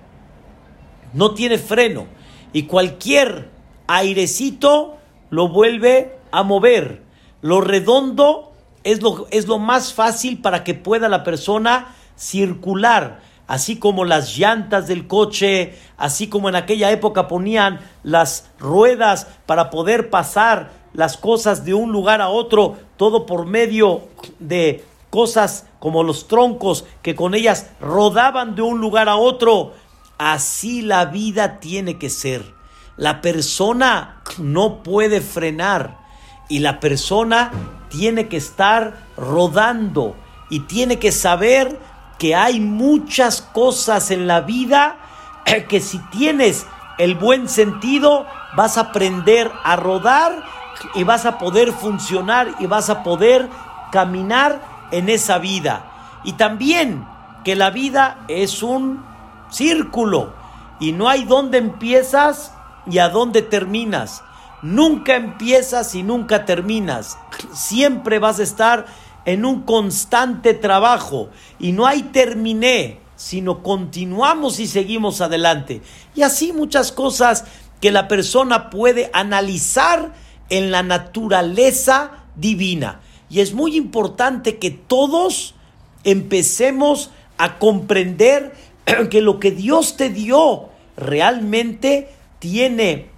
No 1.14 1.34
tiene 1.34 1.58
freno. 1.58 2.06
Y 2.52 2.64
cualquier 2.64 3.50
airecito 3.86 4.98
lo 5.30 5.48
vuelve 5.48 6.18
a 6.30 6.42
mover. 6.42 7.02
Lo 7.40 7.60
redondo 7.60 8.51
es 8.84 9.02
lo, 9.02 9.26
es 9.30 9.46
lo 9.46 9.58
más 9.58 9.92
fácil 9.92 10.40
para 10.40 10.64
que 10.64 10.74
pueda 10.74 11.08
la 11.08 11.24
persona 11.24 11.94
circular. 12.16 13.20
Así 13.46 13.76
como 13.76 14.04
las 14.04 14.38
llantas 14.38 14.86
del 14.86 15.06
coche, 15.06 15.76
así 15.96 16.28
como 16.28 16.48
en 16.48 16.54
aquella 16.54 16.90
época 16.90 17.28
ponían 17.28 17.80
las 18.02 18.50
ruedas 18.58 19.26
para 19.46 19.68
poder 19.68 20.10
pasar 20.10 20.70
las 20.94 21.16
cosas 21.16 21.64
de 21.64 21.74
un 21.74 21.92
lugar 21.92 22.20
a 22.20 22.28
otro, 22.28 22.76
todo 22.96 23.26
por 23.26 23.46
medio 23.46 24.02
de 24.38 24.84
cosas 25.10 25.66
como 25.78 26.02
los 26.02 26.28
troncos 26.28 26.84
que 27.02 27.14
con 27.14 27.34
ellas 27.34 27.70
rodaban 27.80 28.54
de 28.54 28.62
un 28.62 28.80
lugar 28.80 29.08
a 29.08 29.16
otro. 29.16 29.74
Así 30.18 30.80
la 30.80 31.06
vida 31.06 31.60
tiene 31.60 31.98
que 31.98 32.08
ser. 32.08 32.54
La 32.96 33.20
persona 33.20 34.22
no 34.38 34.82
puede 34.82 35.20
frenar 35.20 35.98
y 36.48 36.60
la 36.60 36.80
persona 36.80 37.50
tiene 37.92 38.26
que 38.26 38.38
estar 38.38 39.04
rodando 39.18 40.16
y 40.48 40.60
tiene 40.60 40.98
que 40.98 41.12
saber 41.12 41.78
que 42.18 42.34
hay 42.34 42.58
muchas 42.58 43.42
cosas 43.42 44.10
en 44.10 44.26
la 44.26 44.40
vida 44.40 44.96
que 45.68 45.78
si 45.80 45.98
tienes 46.10 46.66
el 46.98 47.16
buen 47.16 47.50
sentido 47.50 48.26
vas 48.56 48.78
a 48.78 48.92
aprender 48.92 49.52
a 49.62 49.76
rodar 49.76 50.42
y 50.94 51.04
vas 51.04 51.26
a 51.26 51.38
poder 51.38 51.70
funcionar 51.72 52.54
y 52.60 52.66
vas 52.66 52.88
a 52.88 53.02
poder 53.02 53.48
caminar 53.92 54.62
en 54.90 55.10
esa 55.10 55.38
vida. 55.38 55.84
Y 56.24 56.32
también 56.32 57.06
que 57.44 57.56
la 57.56 57.70
vida 57.70 58.24
es 58.26 58.62
un 58.62 59.04
círculo 59.50 60.32
y 60.80 60.92
no 60.92 61.10
hay 61.10 61.24
dónde 61.24 61.58
empiezas 61.58 62.54
y 62.86 62.98
a 62.98 63.10
dónde 63.10 63.42
terminas. 63.42 64.24
Nunca 64.62 65.16
empiezas 65.16 65.94
y 65.96 66.04
nunca 66.04 66.44
terminas. 66.44 67.18
Siempre 67.52 68.20
vas 68.20 68.38
a 68.38 68.44
estar 68.44 68.86
en 69.24 69.44
un 69.44 69.62
constante 69.62 70.54
trabajo 70.54 71.30
y 71.58 71.72
no 71.72 71.86
hay 71.86 72.02
terminé, 72.04 73.00
sino 73.16 73.62
continuamos 73.62 74.60
y 74.60 74.66
seguimos 74.66 75.20
adelante. 75.20 75.82
Y 76.14 76.22
así 76.22 76.52
muchas 76.52 76.92
cosas 76.92 77.44
que 77.80 77.90
la 77.90 78.06
persona 78.06 78.70
puede 78.70 79.10
analizar 79.12 80.12
en 80.48 80.70
la 80.70 80.84
naturaleza 80.84 82.24
divina. 82.36 83.00
Y 83.28 83.40
es 83.40 83.54
muy 83.54 83.76
importante 83.76 84.58
que 84.58 84.70
todos 84.70 85.54
empecemos 86.04 87.10
a 87.38 87.58
comprender 87.58 88.54
que 89.10 89.20
lo 89.20 89.40
que 89.40 89.50
Dios 89.50 89.96
te 89.96 90.10
dio 90.10 90.68
realmente 90.96 92.10
tiene 92.38 93.11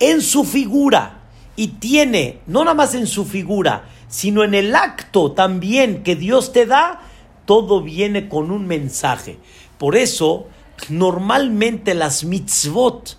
en 0.00 0.20
su 0.20 0.44
figura 0.44 1.20
y 1.54 1.68
tiene, 1.68 2.40
no 2.46 2.64
nada 2.64 2.74
más 2.74 2.94
en 2.94 3.06
su 3.06 3.24
figura, 3.24 3.84
sino 4.08 4.42
en 4.42 4.54
el 4.54 4.74
acto 4.74 5.32
también 5.32 6.02
que 6.02 6.16
Dios 6.16 6.52
te 6.52 6.66
da, 6.66 7.02
todo 7.44 7.82
viene 7.82 8.28
con 8.28 8.50
un 8.50 8.66
mensaje. 8.66 9.38
Por 9.78 9.96
eso, 9.96 10.48
normalmente 10.88 11.94
las 11.94 12.24
mitzvot 12.24 13.18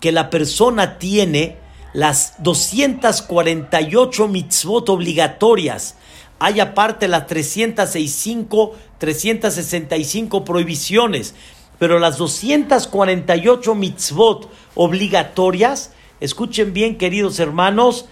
que 0.00 0.12
la 0.12 0.30
persona 0.30 0.98
tiene, 0.98 1.56
las 1.92 2.42
248 2.42 4.28
mitzvot 4.28 4.88
obligatorias, 4.88 5.96
hay 6.38 6.58
aparte 6.58 7.06
las 7.06 7.28
365, 7.28 8.74
365 8.98 10.44
prohibiciones, 10.44 11.34
pero 11.78 12.00
las 12.00 12.16
248 12.18 13.74
mitzvot 13.76 14.50
obligatorias, 14.74 15.92
escuchen 16.22 16.72
bien 16.72 16.98
queridos 16.98 17.40
hermanos, 17.40 18.06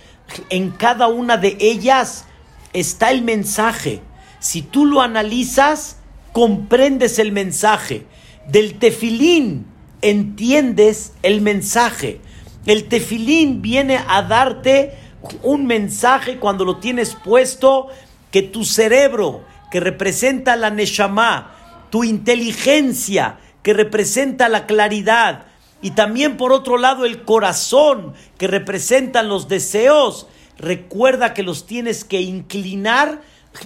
en 0.48 0.70
cada 0.70 1.06
una 1.06 1.36
de 1.36 1.56
ellas 1.60 2.24
está 2.72 3.10
el 3.12 3.22
mensaje. 3.22 4.00
Si 4.40 4.62
tú 4.62 4.84
lo 4.84 5.00
analizas, 5.00 5.98
comprendes 6.32 7.20
el 7.20 7.30
mensaje. 7.30 8.06
Del 8.48 8.78
tefilín 8.78 9.66
entiendes 10.02 11.12
el 11.22 11.40
mensaje. 11.40 12.20
El 12.66 12.88
tefilín 12.88 13.62
viene 13.62 14.00
a 14.08 14.22
darte 14.22 14.94
un 15.42 15.66
mensaje 15.66 16.38
cuando 16.38 16.64
lo 16.64 16.78
tienes 16.78 17.14
puesto 17.14 17.88
que 18.32 18.42
tu 18.42 18.64
cerebro, 18.64 19.44
que 19.70 19.78
representa 19.78 20.56
la 20.56 20.70
neshama, 20.70 21.54
tu 21.90 22.02
inteligencia, 22.02 23.38
que 23.62 23.72
representa 23.72 24.48
la 24.48 24.66
claridad, 24.66 25.46
y 25.82 25.92
también 25.92 26.36
por 26.36 26.52
otro 26.52 26.78
lado 26.78 27.04
el 27.04 27.24
corazón, 27.24 28.14
que 28.38 28.46
representan 28.46 29.28
los 29.28 29.48
deseos, 29.48 30.26
recuerda 30.58 31.34
que 31.34 31.42
los 31.42 31.66
tienes 31.66 32.04
que 32.04 32.20
inclinar 32.20 33.22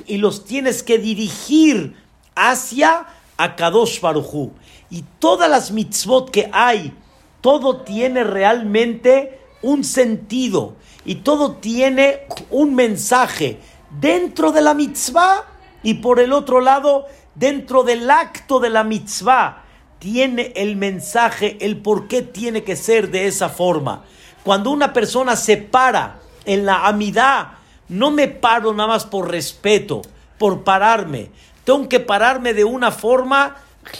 y 0.07 0.19
los 0.19 0.45
tienes 0.45 0.83
que 0.83 0.99
dirigir 0.99 1.97
hacia 2.35 3.07
Akadosh 3.37 4.01
Baruchu. 4.01 4.53
Y 4.91 5.05
todas 5.19 5.51
las 5.51 5.73
mitzvot 5.73 6.31
que 6.31 6.49
hay 6.53 6.93
todo 7.41 7.83
tiene 7.83 8.25
realmente 8.25 9.41
un 9.61 9.85
sentido 9.85 10.77
y 11.05 11.17
todo 11.17 11.57
tiene 11.57 12.21
un 12.51 12.75
mensaje 12.75 13.59
dentro 14.01 14.53
de 14.53 14.63
la 14.63 14.73
mitzvah 14.73 15.45
y 15.83 15.95
por 15.95 16.21
el 16.21 16.33
otro 16.33 16.61
lado, 16.61 17.07
dentro 17.35 17.83
del 17.83 18.11
acto 18.11 18.61
de 18.61 18.71
la 18.71 18.85
mitzvah, 18.85 19.64
tiene 20.05 20.53
el 20.55 20.77
mensaje, 20.77 21.57
el 21.63 21.79
por 21.79 22.09
qué 22.09 22.21
tiene 22.21 22.63
que 22.63 22.77
ser 22.77 23.11
de 23.11 23.27
esa 23.27 23.49
forma. 23.49 24.05
Cuando 24.43 24.71
una 24.71 24.93
persona 24.93 25.35
se 25.35 25.57
para 25.57 26.21
en 26.45 26.67
la 26.67 26.87
amidad, 26.87 27.53
no 27.89 28.11
me 28.11 28.29
paro 28.29 28.75
nada 28.75 28.91
más 28.91 29.07
por 29.07 29.31
respeto, 29.31 30.03
por 30.37 30.63
pararme. 30.63 31.31
Tengo 31.65 31.89
que 31.89 32.01
pararme 32.01 32.53
de 32.53 32.65
una 32.65 32.93
forma 32.93 33.57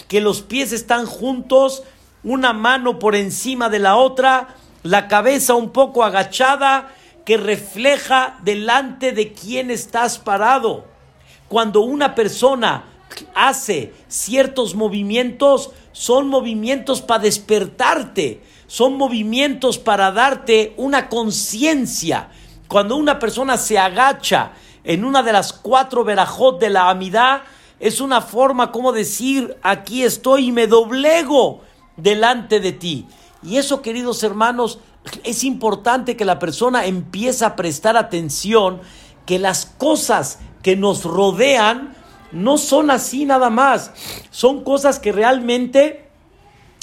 que 0.07 0.21
los 0.21 0.43
pies 0.43 0.73
están 0.73 1.07
juntos, 1.07 1.81
una 2.23 2.53
mano 2.53 2.99
por 2.99 3.15
encima 3.15 3.69
de 3.69 3.79
la 3.79 3.95
otra, 3.95 4.49
la 4.83 5.07
cabeza 5.07 5.55
un 5.55 5.71
poco 5.71 6.03
agachada, 6.03 6.93
que 7.25 7.37
refleja 7.37 8.37
delante 8.43 9.11
de 9.11 9.33
quién 9.33 9.71
estás 9.71 10.19
parado. 10.19 10.85
Cuando 11.47 11.81
una 11.81 12.13
persona 12.13 12.83
hace 13.33 13.93
ciertos 14.07 14.75
movimientos, 14.75 15.71
son 15.91 16.27
movimientos 16.27 17.01
para 17.01 17.23
despertarte, 17.23 18.41
son 18.67 18.97
movimientos 18.97 19.77
para 19.77 20.11
darte 20.11 20.73
una 20.77 21.09
conciencia. 21.09 22.29
Cuando 22.67 22.95
una 22.95 23.19
persona 23.19 23.57
se 23.57 23.77
agacha 23.77 24.53
en 24.83 25.05
una 25.05 25.23
de 25.23 25.33
las 25.33 25.53
cuatro 25.53 26.03
verajot 26.03 26.59
de 26.59 26.69
la 26.69 26.89
amidad, 26.89 27.43
es 27.79 28.01
una 28.01 28.21
forma 28.21 28.71
como 28.71 28.91
decir, 28.91 29.57
aquí 29.61 30.03
estoy 30.03 30.47
y 30.47 30.51
me 30.51 30.67
doblego 30.67 31.61
delante 31.97 32.59
de 32.59 32.71
ti. 32.71 33.07
Y 33.43 33.57
eso, 33.57 33.81
queridos 33.81 34.23
hermanos, 34.23 34.79
es 35.23 35.43
importante 35.43 36.17
que 36.17 36.25
la 36.25 36.39
persona 36.39 36.85
empiece 36.85 37.45
a 37.45 37.55
prestar 37.55 37.95
atención 37.97 38.81
que 39.25 39.39
las 39.39 39.65
cosas 39.65 40.39
que 40.61 40.75
nos 40.75 41.03
rodean 41.03 41.95
no 42.31 42.57
son 42.57 42.91
así 42.91 43.25
nada 43.25 43.49
más, 43.49 43.91
son 44.31 44.63
cosas 44.63 44.99
que 44.99 45.11
realmente 45.11 46.05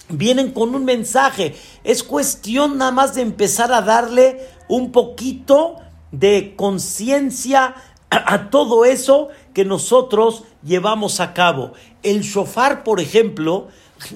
vienen 0.09 0.53
con 0.53 0.75
un 0.75 0.85
mensaje. 0.85 1.55
Es 1.85 2.03
cuestión 2.03 2.79
nada 2.79 2.93
más 2.93 3.15
de 3.15 3.23
empezar 3.23 3.73
a 3.73 3.83
darle 3.83 4.49
un 4.69 4.93
poquito 4.93 5.77
de 6.11 6.55
conciencia 6.57 7.75
a, 8.11 8.51
todo 8.51 8.85
eso 8.85 9.29
que 9.55 9.65
nosotros 9.65 10.45
llevamos 10.63 11.21
a 11.21 11.33
cabo. 11.33 11.73
El 12.03 12.21
shofar, 12.21 12.85
por 12.85 13.01
ejemplo, 13.01 13.69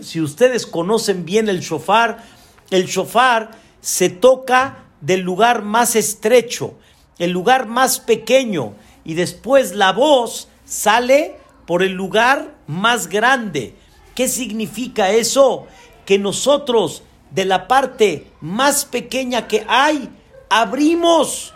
si 0.03 0.21
ustedes 0.21 0.67
conocen 0.67 1.25
bien 1.25 1.49
el 1.49 1.61
shofar, 1.61 2.23
el 2.71 2.87
shofar 2.87 3.53
se 3.81 4.11
toca 4.11 4.85
del 5.01 5.21
lugar 5.21 5.63
más 5.63 5.97
estrecho, 5.97 6.75
el 7.19 7.31
lugar 7.31 7.67
más 7.67 7.99
pequeño, 8.01 8.75
y 9.05 9.15
después 9.15 9.75
la 9.75 9.93
voz 9.93 10.49
sale 10.67 11.39
por 11.67 11.83
el 11.83 11.93
lugar 11.93 12.55
más 12.67 13.09
grande. 13.09 13.75
¿Qué 14.15 14.29
significa 14.29 15.11
eso? 15.11 15.67
Que 16.05 16.19
nosotros 16.19 17.03
de 17.31 17.47
la 17.47 17.67
parte 17.67 18.31
más 18.41 18.85
pequeña 18.85 19.49
que 19.49 19.65
hay, 19.69 20.11
abrimos 20.51 21.55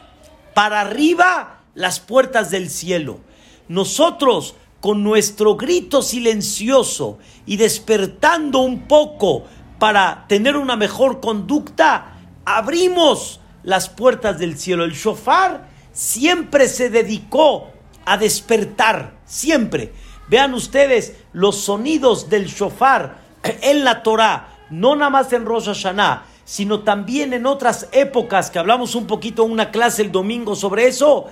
para 0.55 0.81
arriba 0.81 1.61
las 1.75 2.01
puertas 2.01 2.51
del 2.51 2.71
cielo. 2.71 3.21
Nosotros 3.69 4.55
con 4.81 5.03
nuestro 5.03 5.57
grito 5.57 6.03
silencioso 6.03 7.19
y 7.47 7.57
despertando 7.57 8.61
un 8.61 8.89
poco 8.89 9.45
para 9.79 10.27
tener 10.29 10.57
una 10.57 10.77
mejor 10.77 11.21
conducta, 11.21 12.17
abrimos 12.45 13.41
las 13.63 13.89
puertas 13.89 14.39
del 14.39 14.59
cielo. 14.59 14.85
El 14.85 14.93
shofar 14.93 15.69
siempre 15.93 16.69
se 16.69 16.91
dedicó 16.91 17.69
a 18.11 18.17
despertar, 18.17 19.13
siempre. 19.25 19.93
Vean 20.29 20.53
ustedes 20.53 21.15
los 21.33 21.61
sonidos 21.61 22.29
del 22.29 22.47
shofar 22.47 23.19
en 23.45 23.85
la 23.85 24.03
Torah, 24.03 24.57
no 24.69 24.97
nada 24.97 25.11
más 25.11 25.33
en 25.33 25.45
Rosh 25.45 25.67
Hashanah, 25.67 26.25
sino 26.45 26.81
también 26.81 27.33
en 27.35 27.47
otras 27.47 27.89
épocas, 27.93 28.51
que 28.51 28.59
hablamos 28.59 28.97
un 28.97 29.07
poquito 29.07 29.45
en 29.45 29.53
una 29.53 29.71
clase 29.71 30.03
el 30.03 30.11
domingo 30.11 30.57
sobre 30.57 30.89
eso, 30.89 31.27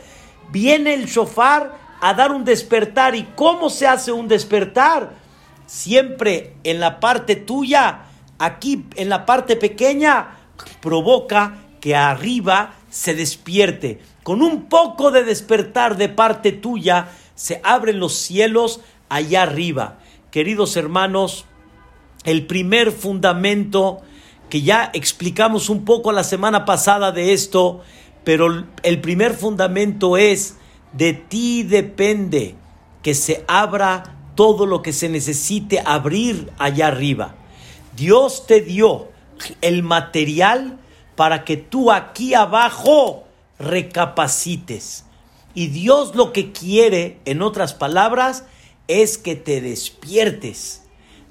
viene 0.52 0.94
el 0.94 1.06
shofar 1.06 1.76
a 2.00 2.14
dar 2.14 2.30
un 2.30 2.44
despertar. 2.44 3.16
¿Y 3.16 3.24
cómo 3.34 3.70
se 3.70 3.88
hace 3.88 4.12
un 4.12 4.28
despertar? 4.28 5.10
Siempre 5.66 6.54
en 6.62 6.78
la 6.78 7.00
parte 7.00 7.34
tuya, 7.34 8.02
aquí 8.38 8.86
en 8.94 9.08
la 9.08 9.26
parte 9.26 9.56
pequeña, 9.56 10.38
provoca 10.80 11.56
que 11.80 11.96
arriba 11.96 12.74
se 12.88 13.14
despierte. 13.16 14.00
Con 14.28 14.42
un 14.42 14.68
poco 14.68 15.10
de 15.10 15.24
despertar 15.24 15.96
de 15.96 16.10
parte 16.10 16.52
tuya, 16.52 17.08
se 17.34 17.62
abren 17.64 17.98
los 17.98 18.12
cielos 18.12 18.82
allá 19.08 19.44
arriba. 19.44 20.00
Queridos 20.30 20.76
hermanos, 20.76 21.46
el 22.24 22.46
primer 22.46 22.92
fundamento 22.92 24.02
que 24.50 24.60
ya 24.60 24.90
explicamos 24.92 25.70
un 25.70 25.86
poco 25.86 26.12
la 26.12 26.24
semana 26.24 26.66
pasada 26.66 27.10
de 27.10 27.32
esto, 27.32 27.80
pero 28.22 28.66
el 28.82 29.00
primer 29.00 29.32
fundamento 29.32 30.18
es 30.18 30.58
de 30.92 31.14
ti 31.14 31.62
depende 31.62 32.54
que 33.02 33.14
se 33.14 33.46
abra 33.48 34.14
todo 34.34 34.66
lo 34.66 34.82
que 34.82 34.92
se 34.92 35.08
necesite 35.08 35.80
abrir 35.82 36.52
allá 36.58 36.88
arriba. 36.88 37.34
Dios 37.96 38.46
te 38.46 38.60
dio 38.60 39.08
el 39.62 39.82
material 39.82 40.78
para 41.16 41.46
que 41.46 41.56
tú 41.56 41.90
aquí 41.90 42.34
abajo 42.34 43.24
recapacites. 43.58 45.04
Y 45.54 45.68
Dios 45.68 46.14
lo 46.14 46.32
que 46.32 46.52
quiere, 46.52 47.18
en 47.24 47.42
otras 47.42 47.74
palabras, 47.74 48.44
es 48.86 49.18
que 49.18 49.34
te 49.34 49.60
despiertes. 49.60 50.82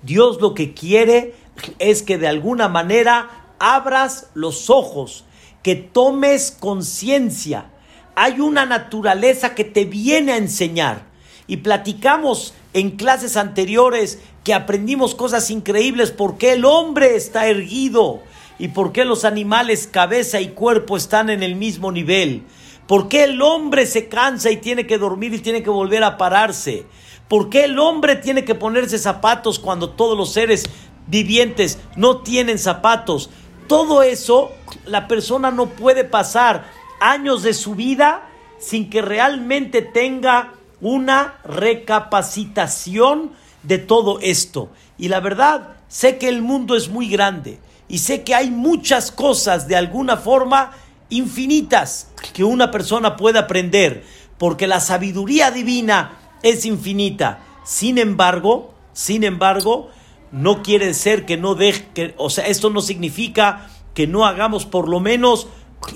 Dios 0.03 0.41
lo 0.41 0.53
que 0.53 0.73
quiere 0.73 1.33
es 1.79 2.03
que 2.03 2.17
de 2.17 2.27
alguna 2.27 2.67
manera 2.67 3.47
abras 3.59 4.27
los 4.33 4.69
ojos, 4.69 5.25
que 5.63 5.75
tomes 5.75 6.51
conciencia. 6.51 7.71
Hay 8.15 8.39
una 8.39 8.65
naturaleza 8.65 9.55
que 9.55 9.63
te 9.63 9.85
viene 9.85 10.33
a 10.33 10.37
enseñar. 10.37 11.07
Y 11.47 11.57
platicamos 11.57 12.53
en 12.73 12.91
clases 12.91 13.37
anteriores 13.37 14.19
que 14.43 14.53
aprendimos 14.53 15.15
cosas 15.15 15.49
increíbles 15.49 16.11
porque 16.11 16.53
el 16.53 16.65
hombre 16.65 17.15
está 17.15 17.47
erguido 17.47 18.21
y 18.59 18.69
por 18.69 18.91
qué 18.91 19.05
los 19.05 19.25
animales 19.25 19.87
cabeza 19.87 20.41
y 20.41 20.49
cuerpo 20.49 20.97
están 20.97 21.29
en 21.29 21.43
el 21.43 21.55
mismo 21.55 21.91
nivel. 21.91 22.43
¿Por 22.87 23.09
qué 23.09 23.25
el 23.25 23.41
hombre 23.41 23.85
se 23.85 24.07
cansa 24.07 24.49
y 24.49 24.57
tiene 24.57 24.87
que 24.87 24.97
dormir 24.97 25.33
y 25.33 25.39
tiene 25.39 25.61
que 25.61 25.69
volver 25.69 26.03
a 26.03 26.17
pararse? 26.17 26.85
¿Por 27.27 27.49
qué 27.49 27.65
el 27.65 27.77
hombre 27.79 28.15
tiene 28.15 28.45
que 28.45 28.55
ponerse 28.55 28.97
zapatos 28.97 29.59
cuando 29.59 29.89
todos 29.89 30.17
los 30.17 30.31
seres 30.31 30.63
vivientes 31.07 31.79
no 31.95 32.21
tienen 32.21 32.57
zapatos? 32.57 33.29
Todo 33.67 34.01
eso, 34.01 34.51
la 34.85 35.07
persona 35.07 35.51
no 35.51 35.67
puede 35.67 36.05
pasar 36.05 36.71
años 37.01 37.43
de 37.43 37.53
su 37.53 37.75
vida 37.75 38.29
sin 38.57 38.89
que 38.89 39.01
realmente 39.01 39.81
tenga 39.81 40.53
una 40.79 41.39
recapacitación 41.43 43.33
de 43.63 43.77
todo 43.77 44.19
esto. 44.21 44.69
Y 44.97 45.09
la 45.09 45.19
verdad, 45.19 45.75
sé 45.89 46.17
que 46.17 46.29
el 46.29 46.41
mundo 46.41 46.75
es 46.75 46.87
muy 46.87 47.09
grande 47.09 47.59
y 47.87 47.99
sé 47.99 48.23
que 48.23 48.35
hay 48.35 48.51
muchas 48.51 49.11
cosas 49.11 49.67
de 49.67 49.75
alguna 49.75 50.17
forma 50.17 50.71
infinitas 51.09 52.11
que 52.33 52.43
una 52.43 52.71
persona 52.71 53.15
puede 53.15 53.39
aprender, 53.39 54.03
porque 54.37 54.67
la 54.67 54.79
sabiduría 54.79 55.51
divina 55.51 56.17
es 56.43 56.65
infinita. 56.65 57.39
Sin 57.63 57.97
embargo, 57.97 58.73
sin 58.93 59.23
embargo, 59.23 59.89
no 60.31 60.63
quiere 60.63 60.93
ser 60.93 61.25
que 61.25 61.37
no 61.37 61.55
deje, 61.55 61.87
que, 61.93 62.13
o 62.17 62.29
sea, 62.29 62.47
esto 62.47 62.69
no 62.69 62.81
significa 62.81 63.69
que 63.93 64.07
no 64.07 64.25
hagamos 64.25 64.65
por 64.65 64.89
lo 64.89 64.99
menos 64.99 65.47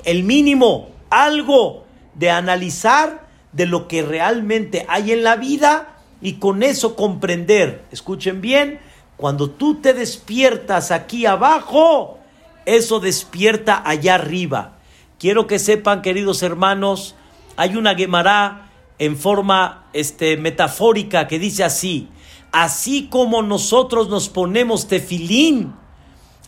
el 0.06 0.23
mínimo, 0.23 0.89
algo 1.10 1.86
de 2.15 2.30
analizar 2.30 3.27
de 3.51 3.65
lo 3.65 3.88
que 3.88 4.01
realmente 4.01 4.86
hay 4.88 5.12
en 5.12 5.23
la 5.23 5.36
vida 5.36 5.97
y 6.21 6.34
con 6.34 6.63
eso 6.63 6.95
comprender, 6.95 7.84
escuchen 7.91 8.41
bien, 8.41 8.80
cuando 9.21 9.51
tú 9.51 9.75
te 9.75 9.93
despiertas 9.93 10.89
aquí 10.89 11.27
abajo, 11.27 12.17
eso 12.65 12.99
despierta 12.99 13.79
allá 13.86 14.15
arriba. 14.15 14.79
Quiero 15.19 15.45
que 15.45 15.60
sepan, 15.60 16.01
queridos 16.01 16.41
hermanos, 16.41 17.13
hay 17.55 17.75
una 17.75 17.93
Gemara 17.93 18.71
en 18.97 19.15
forma 19.15 19.86
este, 19.93 20.38
metafórica 20.38 21.27
que 21.27 21.38
dice 21.38 21.63
así, 21.63 22.07
así 22.51 23.10
como 23.12 23.43
nosotros 23.43 24.10
nos 24.10 24.27
ponemos 24.27 24.88
tefilín, 24.88 25.75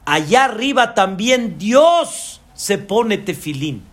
allá 0.04 0.46
arriba 0.46 0.96
también 0.96 1.60
Dios 1.60 2.42
se 2.56 2.80
pone 2.80 3.20
tefilín. 3.20 3.84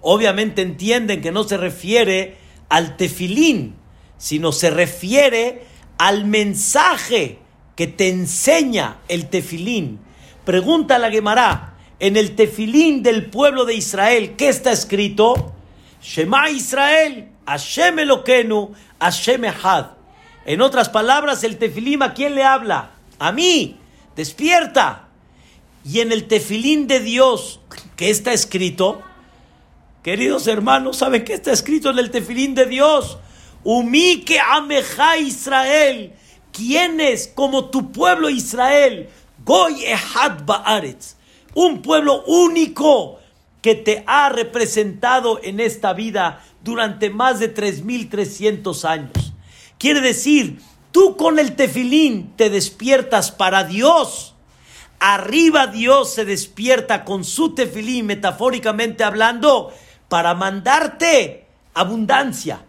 Obviamente 0.00 0.62
entienden 0.62 1.20
que 1.20 1.30
no 1.30 1.44
se 1.44 1.58
refiere 1.58 2.38
al 2.70 2.96
tefilín, 2.96 3.74
sino 4.16 4.50
se 4.50 4.70
refiere 4.70 5.71
al 6.02 6.24
mensaje 6.24 7.38
que 7.76 7.86
te 7.86 8.08
enseña 8.08 8.96
el 9.06 9.28
tefilín. 9.30 10.00
Pregunta 10.44 10.98
la 10.98 11.12
Gemara, 11.12 11.74
en 12.00 12.16
el 12.16 12.34
tefilín 12.34 13.04
del 13.04 13.26
pueblo 13.26 13.64
de 13.64 13.74
Israel, 13.74 14.34
¿qué 14.36 14.48
está 14.48 14.72
escrito? 14.72 15.54
Shema 16.02 16.50
Israel, 16.50 17.28
Hashem 17.46 18.00
Eloquenu, 18.00 18.72
Hashem 18.98 19.44
Echad. 19.44 19.90
En 20.44 20.60
otras 20.60 20.88
palabras, 20.88 21.44
el 21.44 21.56
tefilín 21.56 22.02
a 22.02 22.14
quién 22.14 22.34
le 22.34 22.42
habla? 22.42 22.90
A 23.20 23.30
mí. 23.30 23.78
Despierta. 24.16 25.06
Y 25.84 26.00
en 26.00 26.10
el 26.10 26.26
tefilín 26.26 26.88
de 26.88 26.98
Dios, 26.98 27.60
¿qué 27.94 28.10
está 28.10 28.32
escrito? 28.32 29.02
Queridos 30.02 30.48
hermanos, 30.48 30.96
¿saben 30.96 31.22
qué 31.22 31.34
está 31.34 31.52
escrito 31.52 31.90
en 31.90 32.00
el 32.00 32.10
tefilín 32.10 32.56
de 32.56 32.66
Dios? 32.66 33.18
Umike 33.64 34.40
Ameja 34.40 35.16
Israel. 35.18 36.12
¿Quién 36.52 37.00
es 37.00 37.28
como 37.28 37.70
tu 37.70 37.92
pueblo 37.92 38.28
Israel? 38.28 39.08
Goy 39.44 39.84
Ehad 39.84 40.44
Baaretz. 40.44 41.16
Un 41.54 41.82
pueblo 41.82 42.24
único 42.24 43.18
que 43.62 43.74
te 43.74 44.02
ha 44.06 44.28
representado 44.28 45.40
en 45.42 45.60
esta 45.60 45.92
vida 45.92 46.44
durante 46.62 47.10
más 47.10 47.38
de 47.38 47.54
3.300 47.54 48.84
años. 48.84 49.32
Quiere 49.78 50.00
decir, 50.00 50.60
tú 50.90 51.16
con 51.16 51.38
el 51.38 51.54
tefilín 51.54 52.32
te 52.36 52.50
despiertas 52.50 53.30
para 53.30 53.64
Dios. 53.64 54.34
Arriba 54.98 55.66
Dios 55.66 56.14
se 56.14 56.24
despierta 56.24 57.04
con 57.04 57.24
su 57.24 57.54
tefilín, 57.54 58.06
metafóricamente 58.06 59.02
hablando, 59.02 59.72
para 60.08 60.34
mandarte 60.34 61.46
abundancia, 61.74 62.64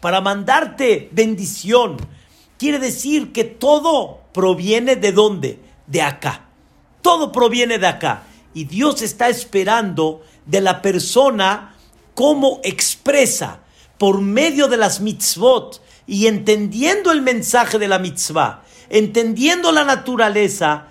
para 0.00 0.20
mandarte 0.20 1.08
bendición. 1.12 1.96
Quiere 2.58 2.78
decir 2.78 3.32
que 3.32 3.44
todo 3.44 4.20
proviene 4.32 4.96
de 4.96 5.12
dónde? 5.12 5.58
De 5.86 6.02
acá. 6.02 6.46
Todo 7.00 7.32
proviene 7.32 7.78
de 7.78 7.86
acá. 7.86 8.24
Y 8.54 8.64
Dios 8.64 9.02
está 9.02 9.28
esperando 9.28 10.22
de 10.46 10.60
la 10.60 10.82
persona 10.82 11.74
cómo 12.14 12.60
expresa 12.62 13.60
por 13.98 14.20
medio 14.20 14.68
de 14.68 14.76
las 14.76 15.00
mitzvot 15.00 15.82
y 16.06 16.26
entendiendo 16.26 17.12
el 17.12 17.22
mensaje 17.22 17.78
de 17.78 17.88
la 17.88 17.98
mitzvah, 17.98 18.62
entendiendo 18.90 19.72
la 19.72 19.84
naturaleza, 19.84 20.88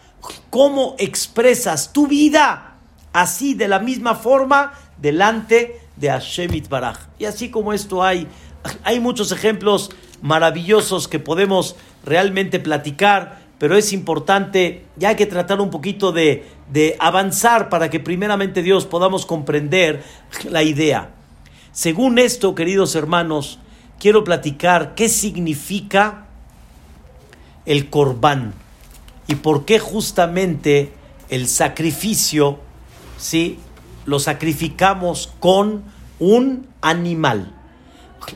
cómo 0.49 0.95
expresas 0.97 1.93
tu 1.93 2.07
vida 2.07 2.77
así 3.13 3.53
de 3.53 3.67
la 3.67 3.79
misma 3.79 4.15
forma 4.15 4.73
delante 4.97 5.81
de 5.95 6.09
Hashem 6.09 6.53
Itbaraj. 6.53 6.97
Y 7.19 7.25
así 7.25 7.49
como 7.49 7.73
esto 7.73 8.03
hay, 8.03 8.27
hay 8.83 8.99
muchos 8.99 9.31
ejemplos 9.31 9.91
maravillosos 10.21 11.07
que 11.07 11.19
podemos 11.19 11.75
realmente 12.03 12.59
platicar 12.59 13.41
pero 13.61 13.77
es 13.77 13.93
importante, 13.93 14.87
ya 14.97 15.09
hay 15.09 15.15
que 15.15 15.27
tratar 15.27 15.61
un 15.61 15.69
poquito 15.69 16.11
de, 16.11 16.47
de 16.71 16.95
avanzar 16.97 17.69
para 17.69 17.91
que 17.91 17.99
primeramente 17.99 18.63
Dios 18.63 18.87
podamos 18.87 19.27
comprender 19.27 20.03
la 20.49 20.63
idea. 20.63 21.11
Según 21.71 22.17
esto, 22.17 22.55
queridos 22.55 22.95
hermanos, 22.95 23.59
quiero 23.99 24.23
platicar 24.23 24.95
qué 24.95 25.09
significa 25.09 26.25
el 27.67 27.91
corbán 27.91 28.55
y 29.27 29.35
por 29.35 29.63
qué 29.65 29.77
justamente 29.77 30.91
el 31.29 31.47
sacrificio, 31.47 32.59
¿sí? 33.19 33.59
Lo 34.07 34.17
sacrificamos 34.17 35.35
con 35.39 35.83
un 36.17 36.65
animal. 36.81 37.53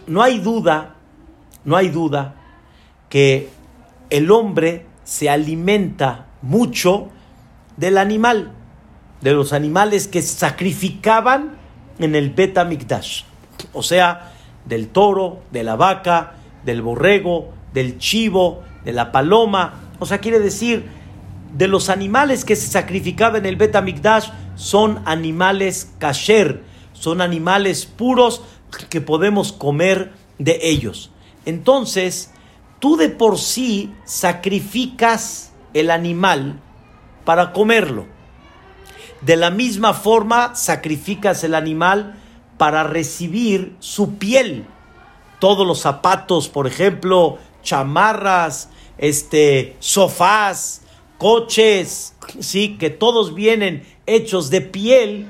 No 0.08 0.22
hay 0.22 0.40
duda, 0.40 0.96
no 1.64 1.76
hay 1.76 1.90
duda 1.90 2.36
que 3.10 3.50
el 4.10 4.32
hombre 4.32 4.86
se 5.04 5.30
alimenta 5.30 6.28
mucho 6.42 7.10
del 7.78 7.98
animal, 7.98 8.52
de 9.22 9.34
los 9.34 9.54
animales 9.54 10.08
que 10.08 10.22
sacrificaban 10.22 11.58
en 12.00 12.16
el 12.16 12.32
Bet 12.32 12.58
O 13.74 13.84
sea, 13.84 14.34
del 14.66 14.90
toro, 14.90 15.42
de 15.52 15.64
la 15.64 15.76
vaca, 15.76 16.34
del 16.64 16.82
borrego, 16.82 17.54
del 17.74 17.98
chivo, 17.98 18.64
de 18.84 18.94
la 18.94 19.12
paloma. 19.12 19.92
O 20.00 20.06
sea, 20.06 20.20
quiere 20.20 20.40
decir, 20.40 20.86
de 21.54 21.68
los 21.68 21.90
animales 21.90 22.44
que 22.44 22.56
se 22.56 22.68
sacrificaban 22.68 23.38
en 23.38 23.46
el 23.46 23.56
Bet 23.56 23.76
Amikdash 23.76 24.30
son 24.56 25.02
animales 25.06 25.94
kasher, 26.00 26.64
son 26.94 27.22
animales 27.22 27.86
puros 27.86 28.42
que 28.90 29.02
podemos 29.02 29.52
comer 29.52 30.14
de 30.38 30.60
ellos. 30.62 31.12
Entonces, 31.46 32.32
tú 32.80 32.98
de 32.98 33.10
por 33.10 33.38
sí 33.38 33.94
sacrificas 34.06 35.54
el 35.74 35.92
animal 35.92 36.60
para 37.24 37.54
comerlo. 37.54 38.08
De 39.22 39.36
la 39.36 39.50
misma 39.50 39.94
forma, 39.94 40.56
sacrificas 40.56 41.44
el 41.44 41.56
animal 41.56 42.16
para 42.58 42.84
recibir 42.84 43.76
su 43.80 44.16
piel. 44.16 44.66
Todos 45.40 45.66
los 45.66 45.80
zapatos, 45.80 46.48
por 46.48 46.68
ejemplo, 46.68 47.38
chamarras, 47.64 48.70
este, 48.98 49.76
sofás, 49.80 50.82
coches, 51.18 52.14
sí, 52.40 52.78
que 52.78 52.90
todos 52.90 53.34
vienen 53.34 53.86
hechos 54.06 54.50
de 54.50 54.62
piel, 54.62 55.28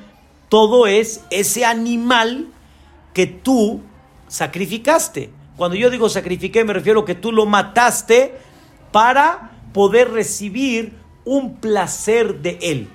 todo 0.50 0.88
es 0.88 1.24
ese 1.32 1.66
animal 1.66 2.48
que 3.16 3.26
tú 3.26 3.82
sacrificaste. 4.28 5.32
Cuando 5.56 5.78
yo 5.78 5.90
digo 5.90 6.10
sacrifiqué, 6.10 6.66
me 6.66 6.74
refiero 6.74 7.00
a 7.00 7.06
que 7.06 7.16
tú 7.16 7.32
lo 7.32 7.46
mataste 7.46 8.38
para 8.92 9.52
poder 9.74 10.12
recibir 10.12 10.94
un 11.24 11.56
placer 11.56 12.42
de 12.42 12.60
él. 12.62 12.90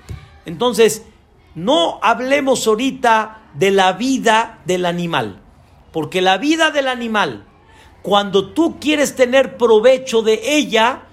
Entonces, 0.45 1.07
no 1.55 1.99
hablemos 2.03 2.67
ahorita 2.67 3.45
de 3.55 3.71
la 3.71 3.95
vida 3.95 4.61
del 4.67 4.85
animal, 4.85 5.41
porque 5.91 6.21
la 6.21 6.37
vida 6.37 6.71
del 6.71 6.89
animal, 6.89 7.47
cuando 8.03 8.51
tú 8.51 8.79
quieres 8.79 9.17
tener 9.17 9.57
provecho 9.57 10.21
de 10.21 10.57
ella, 10.57 11.05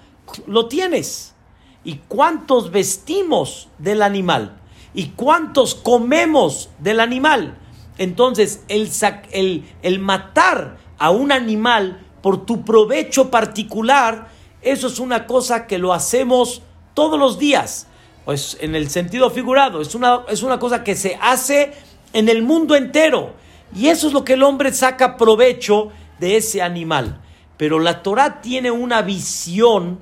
lo 0.46 0.68
tienes. 0.68 1.34
¿Y 1.82 2.00
cuántos 2.08 2.70
vestimos 2.70 3.68
del 3.78 4.02
animal? 4.02 4.60
¿Y 4.92 5.06
cuántos 5.10 5.74
comemos 5.74 6.68
del 6.78 7.00
animal? 7.00 7.56
Entonces, 7.98 8.64
el, 8.68 9.64
el, 9.82 9.98
matar 9.98 10.78
a 10.98 11.10
un 11.10 11.32
animal 11.32 12.06
por 12.22 12.46
tu 12.46 12.64
provecho 12.64 13.30
particular, 13.30 14.28
eso 14.62 14.86
es 14.86 14.98
una 14.98 15.26
cosa 15.26 15.66
que 15.66 15.78
lo 15.78 15.92
hacemos 15.92 16.62
todos 16.94 17.18
los 17.18 17.38
días. 17.38 17.88
Pues 18.24 18.56
en 18.60 18.74
el 18.74 18.88
sentido 18.90 19.30
figurado, 19.30 19.80
es 19.80 19.94
una, 19.94 20.20
es 20.28 20.42
una 20.42 20.58
cosa 20.58 20.84
que 20.84 20.94
se 20.94 21.18
hace 21.20 21.72
en 22.12 22.28
el 22.28 22.42
mundo 22.42 22.76
entero. 22.76 23.34
Y 23.74 23.88
eso 23.88 24.06
es 24.06 24.12
lo 24.12 24.24
que 24.24 24.34
el 24.34 24.42
hombre 24.42 24.72
saca 24.72 25.16
provecho 25.16 25.90
de 26.20 26.36
ese 26.36 26.62
animal. 26.62 27.20
Pero 27.56 27.80
la 27.80 28.02
Torah 28.02 28.40
tiene 28.40 28.70
una 28.70 29.02
visión 29.02 29.98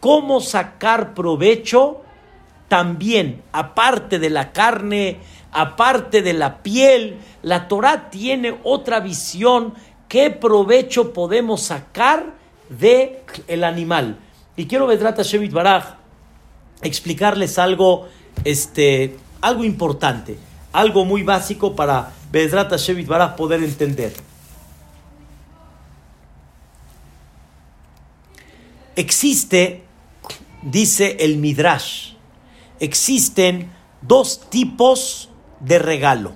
cómo 0.00 0.40
sacar 0.40 1.14
provecho 1.14 2.02
también, 2.68 3.42
aparte 3.52 4.18
de 4.18 4.30
la 4.30 4.52
carne, 4.52 5.20
aparte 5.52 6.22
de 6.22 6.32
la 6.32 6.62
piel, 6.62 7.18
la 7.42 7.68
Torah 7.68 8.10
tiene 8.10 8.58
otra 8.64 9.00
visión, 9.00 9.74
qué 10.08 10.30
provecho 10.30 11.12
podemos 11.12 11.62
sacar 11.62 12.34
de 12.68 13.22
el 13.46 13.64
animal. 13.64 14.18
Y 14.56 14.66
quiero 14.66 14.86
Vedrata 14.86 15.22
Shevit 15.22 15.52
Baraj 15.52 15.94
explicarles 16.82 17.58
algo, 17.58 18.08
este, 18.44 19.16
algo 19.40 19.64
importante, 19.64 20.38
algo 20.72 21.04
muy 21.04 21.22
básico 21.22 21.74
para 21.74 22.12
Vedrata 22.30 22.76
Shevit 22.76 23.06
Baraj 23.06 23.36
poder 23.36 23.62
entender. 23.62 24.12
Existe, 28.96 29.84
dice 30.62 31.18
el 31.20 31.36
Midrash, 31.36 32.14
existen 32.80 33.70
dos 34.02 34.50
tipos 34.50 35.27
de 35.60 35.78
regalo. 35.78 36.32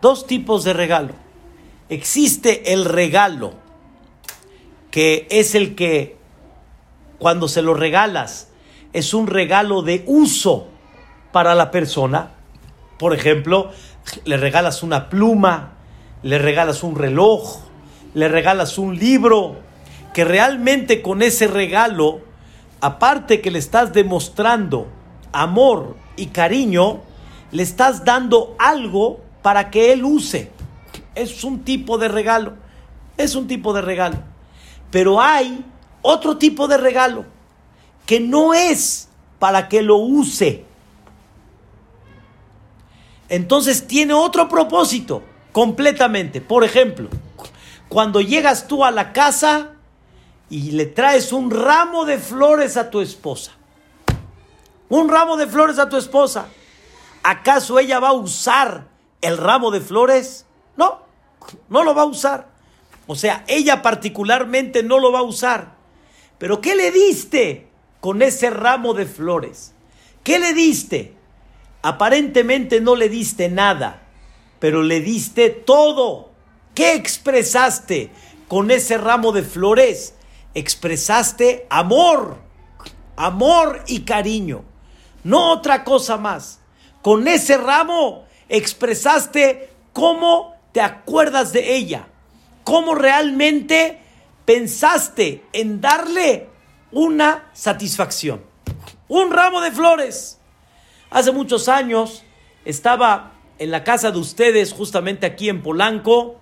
Dos 0.00 0.26
tipos 0.26 0.64
de 0.64 0.72
regalo. 0.72 1.14
Existe 1.88 2.72
el 2.72 2.84
regalo, 2.84 3.54
que 4.90 5.26
es 5.30 5.54
el 5.54 5.74
que 5.74 6.16
cuando 7.18 7.48
se 7.48 7.62
lo 7.62 7.74
regalas 7.74 8.48
es 8.92 9.14
un 9.14 9.26
regalo 9.26 9.82
de 9.82 10.02
uso 10.06 10.68
para 11.32 11.54
la 11.54 11.70
persona. 11.70 12.30
Por 12.98 13.14
ejemplo, 13.14 13.70
le 14.24 14.36
regalas 14.36 14.82
una 14.82 15.08
pluma, 15.08 15.74
le 16.22 16.38
regalas 16.38 16.82
un 16.82 16.96
reloj, 16.96 17.60
le 18.14 18.28
regalas 18.28 18.78
un 18.78 18.98
libro, 18.98 19.56
que 20.14 20.24
realmente 20.24 21.02
con 21.02 21.22
ese 21.22 21.46
regalo, 21.46 22.20
aparte 22.80 23.40
que 23.40 23.50
le 23.50 23.58
estás 23.58 23.92
demostrando 23.92 24.88
amor 25.32 25.96
y 26.16 26.26
cariño, 26.26 27.02
le 27.50 27.62
estás 27.62 28.04
dando 28.04 28.54
algo 28.58 29.20
para 29.42 29.70
que 29.70 29.92
él 29.92 30.04
use. 30.04 30.50
Es 31.14 31.44
un 31.44 31.64
tipo 31.64 31.98
de 31.98 32.08
regalo. 32.08 32.54
Es 33.16 33.34
un 33.34 33.46
tipo 33.46 33.72
de 33.72 33.82
regalo. 33.82 34.18
Pero 34.90 35.20
hay 35.20 35.64
otro 36.02 36.38
tipo 36.38 36.68
de 36.68 36.78
regalo 36.78 37.24
que 38.06 38.20
no 38.20 38.54
es 38.54 39.08
para 39.38 39.68
que 39.68 39.82
lo 39.82 39.96
use. 39.96 40.64
Entonces 43.28 43.86
tiene 43.86 44.14
otro 44.14 44.48
propósito 44.48 45.22
completamente. 45.52 46.40
Por 46.40 46.64
ejemplo, 46.64 47.08
cuando 47.88 48.20
llegas 48.20 48.66
tú 48.66 48.84
a 48.84 48.90
la 48.90 49.12
casa 49.12 49.72
y 50.50 50.70
le 50.72 50.86
traes 50.86 51.32
un 51.32 51.50
ramo 51.50 52.04
de 52.04 52.18
flores 52.18 52.76
a 52.76 52.90
tu 52.90 53.00
esposa. 53.00 53.52
Un 54.88 55.08
ramo 55.08 55.36
de 55.36 55.46
flores 55.46 55.78
a 55.78 55.88
tu 55.88 55.96
esposa. 55.96 56.46
¿Acaso 57.28 57.78
ella 57.78 58.00
va 58.00 58.08
a 58.08 58.12
usar 58.14 58.88
el 59.20 59.36
ramo 59.36 59.70
de 59.70 59.80
flores? 59.80 60.46
No, 60.76 61.00
no 61.68 61.84
lo 61.84 61.94
va 61.94 62.02
a 62.02 62.06
usar. 62.06 62.48
O 63.06 63.16
sea, 63.16 63.44
ella 63.48 63.82
particularmente 63.82 64.82
no 64.82 64.98
lo 64.98 65.12
va 65.12 65.18
a 65.18 65.24
usar. 65.24 65.74
Pero 66.38 66.62
¿qué 66.62 66.74
le 66.74 66.90
diste 66.90 67.68
con 68.00 68.22
ese 68.22 68.48
ramo 68.48 68.94
de 68.94 69.04
flores? 69.04 69.74
¿Qué 70.24 70.38
le 70.38 70.54
diste? 70.54 71.14
Aparentemente 71.82 72.80
no 72.80 72.96
le 72.96 73.10
diste 73.10 73.50
nada, 73.50 74.02
pero 74.58 74.82
le 74.82 75.00
diste 75.00 75.50
todo. 75.50 76.30
¿Qué 76.74 76.94
expresaste 76.94 78.10
con 78.48 78.70
ese 78.70 78.96
ramo 78.96 79.32
de 79.32 79.42
flores? 79.42 80.14
expresaste 80.54 81.66
amor, 81.70 82.38
amor 83.16 83.84
y 83.86 84.00
cariño, 84.00 84.64
no 85.24 85.52
otra 85.52 85.84
cosa 85.84 86.16
más. 86.16 86.57
Con 87.08 87.26
ese 87.26 87.56
ramo 87.56 88.26
expresaste 88.50 89.70
cómo 89.94 90.54
te 90.72 90.82
acuerdas 90.82 91.54
de 91.54 91.74
ella, 91.74 92.06
cómo 92.64 92.94
realmente 92.94 93.98
pensaste 94.44 95.42
en 95.54 95.80
darle 95.80 96.50
una 96.92 97.48
satisfacción. 97.54 98.44
Un 99.08 99.30
ramo 99.30 99.62
de 99.62 99.72
flores. 99.72 100.38
Hace 101.08 101.32
muchos 101.32 101.70
años 101.70 102.24
estaba 102.66 103.32
en 103.58 103.70
la 103.70 103.84
casa 103.84 104.10
de 104.10 104.18
ustedes, 104.18 104.74
justamente 104.74 105.24
aquí 105.24 105.48
en 105.48 105.62
Polanco. 105.62 106.38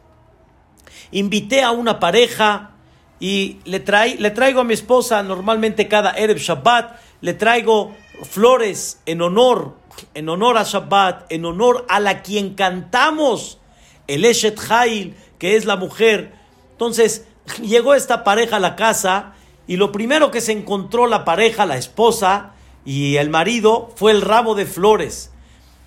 Invité 1.12 1.62
a 1.62 1.70
una 1.70 2.00
pareja 2.00 2.72
y 3.20 3.60
le, 3.66 3.78
traigo 3.78 4.62
a 4.62 4.64
mi 4.64 4.74
esposa 4.74 5.22
normalmente 5.22 5.86
cada 5.86 6.10
Erev 6.10 6.38
Shabbat, 6.38 6.98
le 7.20 7.34
traigo 7.34 7.94
flores 8.28 9.00
en 9.06 9.22
honor, 9.22 9.76
en 10.14 10.28
honor 10.28 10.58
a 10.58 10.64
Shabbat, 10.64 11.30
en 11.30 11.44
honor 11.44 11.86
a 11.88 12.00
la 12.00 12.22
quien 12.22 12.54
cantamos, 12.54 13.58
el 14.06 14.24
Eshet 14.24 14.58
Hail, 14.70 15.14
que 15.38 15.56
es 15.56 15.64
la 15.64 15.76
mujer. 15.76 16.32
Entonces, 16.72 17.26
llegó 17.62 17.94
esta 17.94 18.24
pareja 18.24 18.56
a 18.56 18.60
la 18.60 18.76
casa 18.76 19.34
y 19.66 19.76
lo 19.76 19.92
primero 19.92 20.30
que 20.30 20.40
se 20.40 20.52
encontró 20.52 21.06
la 21.06 21.24
pareja, 21.24 21.66
la 21.66 21.76
esposa 21.76 22.52
y 22.84 23.16
el 23.16 23.30
marido, 23.30 23.90
fue 23.96 24.12
el 24.12 24.22
ramo 24.22 24.54
de 24.54 24.66
flores. 24.66 25.32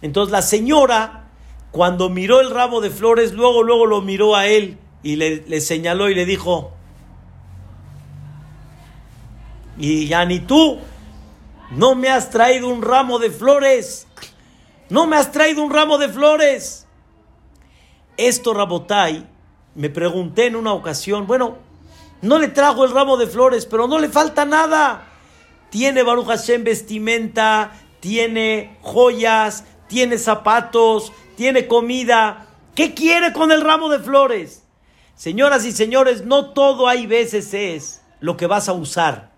Entonces 0.01 0.31
la 0.31 0.41
señora, 0.41 1.29
cuando 1.71 2.09
miró 2.09 2.41
el 2.41 2.49
ramo 2.49 2.81
de 2.81 2.89
flores, 2.89 3.33
luego, 3.33 3.63
luego 3.63 3.85
lo 3.85 4.01
miró 4.01 4.35
a 4.35 4.47
él 4.47 4.77
y 5.01 5.15
le, 5.15 5.43
le 5.47 5.61
señaló 5.61 6.09
y 6.09 6.15
le 6.15 6.25
dijo, 6.25 6.71
y 9.77 10.07
ya 10.07 10.25
ni 10.25 10.39
tú 10.39 10.79
no 11.71 11.95
me 11.95 12.09
has 12.09 12.29
traído 12.29 12.67
un 12.67 12.81
ramo 12.81 13.19
de 13.19 13.29
flores. 13.29 14.07
No 14.89 15.05
me 15.07 15.17
has 15.17 15.31
traído 15.31 15.63
un 15.63 15.71
ramo 15.71 15.97
de 15.97 16.09
flores. 16.09 16.87
Esto, 18.17 18.53
Rabotai, 18.53 19.27
me 19.75 19.89
pregunté 19.89 20.47
en 20.47 20.55
una 20.55 20.73
ocasión, 20.73 21.27
bueno, 21.27 21.57
no 22.21 22.39
le 22.39 22.49
trajo 22.49 22.83
el 22.83 22.91
ramo 22.91 23.17
de 23.17 23.27
flores, 23.27 23.65
pero 23.65 23.87
no 23.87 23.99
le 23.99 24.09
falta 24.09 24.45
nada. 24.45 25.07
Tiene 25.69 26.03
Baruch 26.03 26.27
Hashem 26.27 26.63
vestimenta, 26.63 27.71
tiene 27.99 28.77
joyas, 28.81 29.63
tiene 29.87 30.17
zapatos, 30.17 31.13
tiene 31.37 31.67
comida. 31.67 32.47
¿Qué 32.75 32.93
quiere 32.93 33.31
con 33.31 33.51
el 33.51 33.61
ramo 33.61 33.89
de 33.89 33.99
flores? 33.99 34.63
Señoras 35.15 35.65
y 35.65 35.71
señores, 35.71 36.25
no 36.25 36.51
todo 36.51 36.87
hay 36.87 37.05
veces 37.05 37.53
es 37.53 38.01
lo 38.19 38.35
que 38.35 38.47
vas 38.47 38.67
a 38.67 38.73
usar 38.73 39.29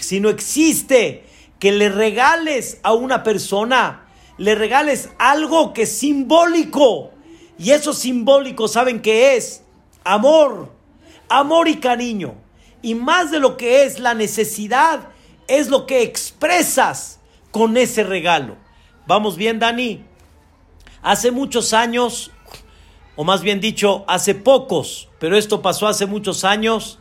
sino 0.00 0.28
existe 0.28 1.24
que 1.62 1.70
le 1.70 1.90
regales 1.90 2.80
a 2.82 2.92
una 2.92 3.22
persona, 3.22 4.08
le 4.36 4.56
regales 4.56 5.10
algo 5.16 5.72
que 5.72 5.82
es 5.82 5.96
simbólico. 5.96 7.12
Y 7.56 7.70
eso 7.70 7.92
simbólico, 7.92 8.66
¿saben 8.66 9.00
qué 9.00 9.36
es? 9.36 9.62
Amor, 10.02 10.72
amor 11.28 11.68
y 11.68 11.76
cariño. 11.76 12.34
Y 12.82 12.96
más 12.96 13.30
de 13.30 13.38
lo 13.38 13.56
que 13.56 13.84
es 13.84 14.00
la 14.00 14.12
necesidad, 14.12 15.10
es 15.46 15.68
lo 15.68 15.86
que 15.86 16.02
expresas 16.02 17.20
con 17.52 17.76
ese 17.76 18.02
regalo. 18.02 18.56
Vamos 19.06 19.36
bien, 19.36 19.60
Dani. 19.60 20.04
Hace 21.00 21.30
muchos 21.30 21.72
años, 21.74 22.32
o 23.14 23.22
más 23.22 23.42
bien 23.42 23.60
dicho, 23.60 24.04
hace 24.08 24.34
pocos, 24.34 25.10
pero 25.20 25.36
esto 25.36 25.62
pasó 25.62 25.86
hace 25.86 26.06
muchos 26.06 26.42
años. 26.42 26.98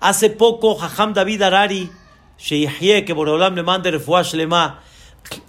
Hace 0.00 0.30
poco, 0.30 0.76
Jajam 0.76 1.12
David 1.12 1.42
Arari, 1.42 1.90
que 5.30 5.42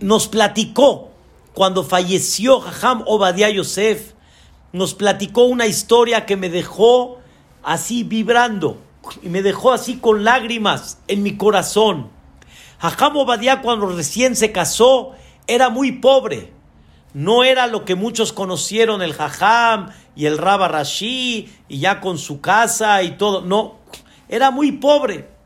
nos 0.00 0.28
platicó 0.28 1.10
cuando 1.54 1.82
falleció 1.82 2.60
Jajam 2.60 3.02
Obadiah 3.06 3.50
Yosef, 3.50 4.12
nos 4.72 4.94
platicó 4.94 5.44
una 5.44 5.66
historia 5.66 6.26
que 6.26 6.36
me 6.36 6.48
dejó 6.48 7.18
así 7.64 8.04
vibrando 8.04 8.78
y 9.22 9.28
me 9.28 9.42
dejó 9.42 9.72
así 9.72 9.96
con 9.96 10.22
lágrimas 10.22 10.98
en 11.08 11.24
mi 11.24 11.36
corazón. 11.36 12.10
Jajam 12.78 13.16
Obadiah 13.16 13.60
cuando 13.60 13.86
recién 13.86 14.36
se 14.36 14.52
casó 14.52 15.12
era 15.48 15.68
muy 15.68 15.92
pobre. 15.92 16.52
No 17.12 17.42
era 17.42 17.66
lo 17.66 17.84
que 17.84 17.96
muchos 17.96 18.32
conocieron 18.32 19.02
el 19.02 19.14
Jajam 19.14 19.90
y 20.14 20.26
el 20.26 20.38
Rabba 20.38 20.68
Rashi 20.68 21.52
y 21.68 21.80
ya 21.80 22.00
con 22.00 22.18
su 22.18 22.40
casa 22.40 23.02
y 23.02 23.16
todo. 23.16 23.40
No, 23.40 23.78
era 24.28 24.52
muy 24.52 24.70
pobre. 24.70 25.39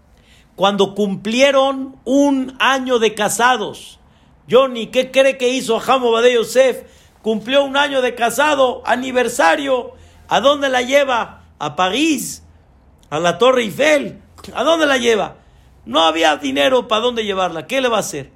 Cuando 0.56 0.94
cumplieron 0.94 1.96
un 2.04 2.56
año 2.60 2.98
de 2.98 3.14
casados, 3.14 3.98
Johnny, 4.48 4.88
¿qué 4.88 5.10
cree 5.10 5.36
que 5.36 5.48
hizo 5.48 5.80
Jajam 5.80 6.04
Obadiah 6.04 6.34
Yosef? 6.34 6.84
Cumplió 7.22 7.64
un 7.64 7.76
año 7.76 8.02
de 8.02 8.14
casado, 8.14 8.82
aniversario. 8.84 9.92
¿A 10.28 10.40
dónde 10.40 10.68
la 10.68 10.82
lleva? 10.82 11.44
A 11.58 11.74
París, 11.74 12.44
a 13.10 13.18
la 13.18 13.38
Torre 13.38 13.62
Eiffel. 13.62 14.20
¿A 14.54 14.62
dónde 14.62 14.86
la 14.86 14.98
lleva? 14.98 15.36
No 15.86 16.02
había 16.02 16.36
dinero 16.36 16.86
para 16.86 17.00
dónde 17.00 17.24
llevarla. 17.24 17.66
¿Qué 17.66 17.80
le 17.80 17.88
va 17.88 17.96
a 17.96 18.00
hacer? 18.00 18.30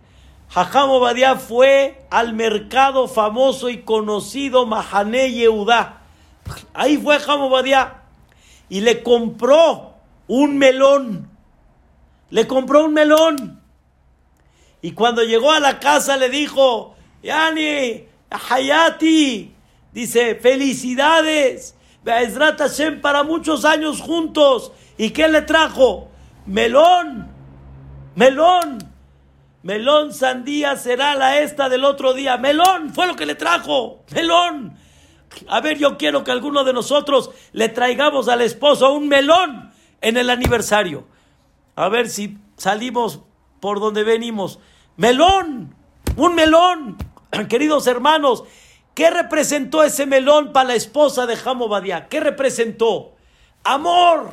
Jajam 0.49 0.91
Obadiah 0.91 1.37
fue 1.37 2.07
al 2.11 2.33
mercado 2.33 3.07
famoso 3.07 3.69
y 3.69 3.83
conocido 3.83 4.67
Mahane 4.67 5.33
Yehudá. 5.33 6.01
Ahí 6.73 6.97
fue 6.97 7.19
Jajam 7.19 7.43
Obadiah 7.43 8.03
y 8.71 8.81
le 8.81 9.03
compró 9.03 9.95
un 10.27 10.57
melón. 10.57 11.38
Le 12.31 12.47
compró 12.47 12.85
un 12.85 12.95
melón. 12.95 13.61
Y 14.83 14.93
cuando 14.93 15.23
llegó 15.23 15.51
a 15.51 15.61
la 15.61 15.81
casa 15.81 16.17
le 16.17 16.29
dijo, 16.29 16.95
Yani, 17.23 18.05
Hayati, 18.31 19.55
dice, 19.93 20.35
felicidades, 20.37 21.75
Be'ezrat 22.05 22.59
Hashem 22.59 23.01
para 23.01 23.23
muchos 23.23 23.65
años 23.65 24.01
juntos. 24.01 24.73
¿Y 24.97 25.11
qué 25.11 25.29
le 25.29 25.43
trajo? 25.43 26.09
Melón, 26.47 27.29
melón. 28.15 28.79
Melón, 29.63 30.15
sandía 30.15 30.77
será 30.77 31.15
la 31.15 31.41
esta 31.41 31.69
del 31.69 31.85
otro 31.85 32.15
día. 32.15 32.37
Melón, 32.37 32.95
fue 32.95 33.07
lo 33.07 33.17
que 33.17 33.27
le 33.27 33.35
trajo. 33.35 34.05
Melón. 34.15 34.77
A 35.49 35.61
ver, 35.61 35.79
yo 35.79 35.99
quiero 35.99 36.25
que 36.25 36.31
alguno 36.31 36.65
de 36.65 36.73
nosotros 36.73 37.31
le 37.53 37.69
traigamos 37.69 38.29
al 38.29 38.41
esposo 38.41 38.93
un 38.93 39.09
melón 39.09 39.71
en 40.01 40.17
el 40.17 40.31
aniversario. 40.31 41.07
A 41.79 41.89
ver 41.89 42.11
si 42.11 42.37
salimos 42.57 43.21
por 43.61 43.79
donde 43.79 44.03
venimos. 44.03 44.59
Melón, 44.97 45.77
un 46.17 46.35
melón. 46.35 46.99
Queridos 47.49 47.87
hermanos, 47.87 48.43
¿qué 48.95 49.11
representó 49.11 49.85
ese 49.85 50.05
melón 50.05 50.53
para 50.53 50.71
la 50.71 50.75
esposa 50.75 51.25
de 51.25 51.37
Jamo? 51.37 51.71
¿Qué 52.11 52.19
representó? 52.19 53.13
Amor. 53.63 54.33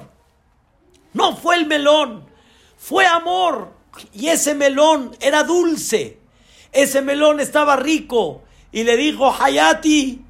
No 1.14 1.36
fue 1.36 1.58
el 1.58 1.68
melón, 1.68 2.26
fue 2.78 3.06
amor. 3.06 3.74
Y 4.12 4.30
ese 4.30 4.56
melón 4.56 5.16
era 5.20 5.44
dulce. 5.44 6.18
Ese 6.72 7.04
melón 7.04 7.40
estaba 7.40 7.76
rico. 7.76 8.42
Y 8.72 8.86
le 8.86 8.98
dijo, 8.98 9.32
Hayati, 9.32 10.26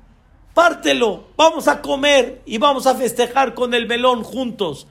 pártelo, 0.53 1.29
vamos 1.37 1.69
a 1.69 1.81
comer 1.81 2.41
y 2.45 2.57
vamos 2.57 2.87
a 2.87 2.95
festejar 2.95 3.53
con 3.53 3.73
el 3.73 3.87
melón 3.87 4.21
juntos. 4.21 4.85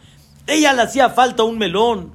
Ella 0.46 0.72
le 0.72 0.82
hacía 0.82 1.10
falta 1.10 1.42
un 1.42 1.58
melón. 1.58 2.14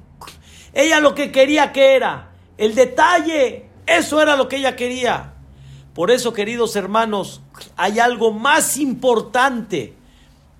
Ella 0.72 1.00
lo 1.00 1.14
que 1.14 1.32
quería 1.32 1.72
que 1.72 1.96
era 1.96 2.30
el 2.56 2.74
detalle. 2.74 3.66
Eso 3.86 4.20
era 4.22 4.36
lo 4.36 4.48
que 4.48 4.56
ella 4.56 4.76
quería. 4.76 5.34
Por 5.94 6.10
eso, 6.10 6.32
queridos 6.32 6.76
hermanos, 6.76 7.40
hay 7.76 7.98
algo 7.98 8.32
más 8.32 8.76
importante 8.76 9.94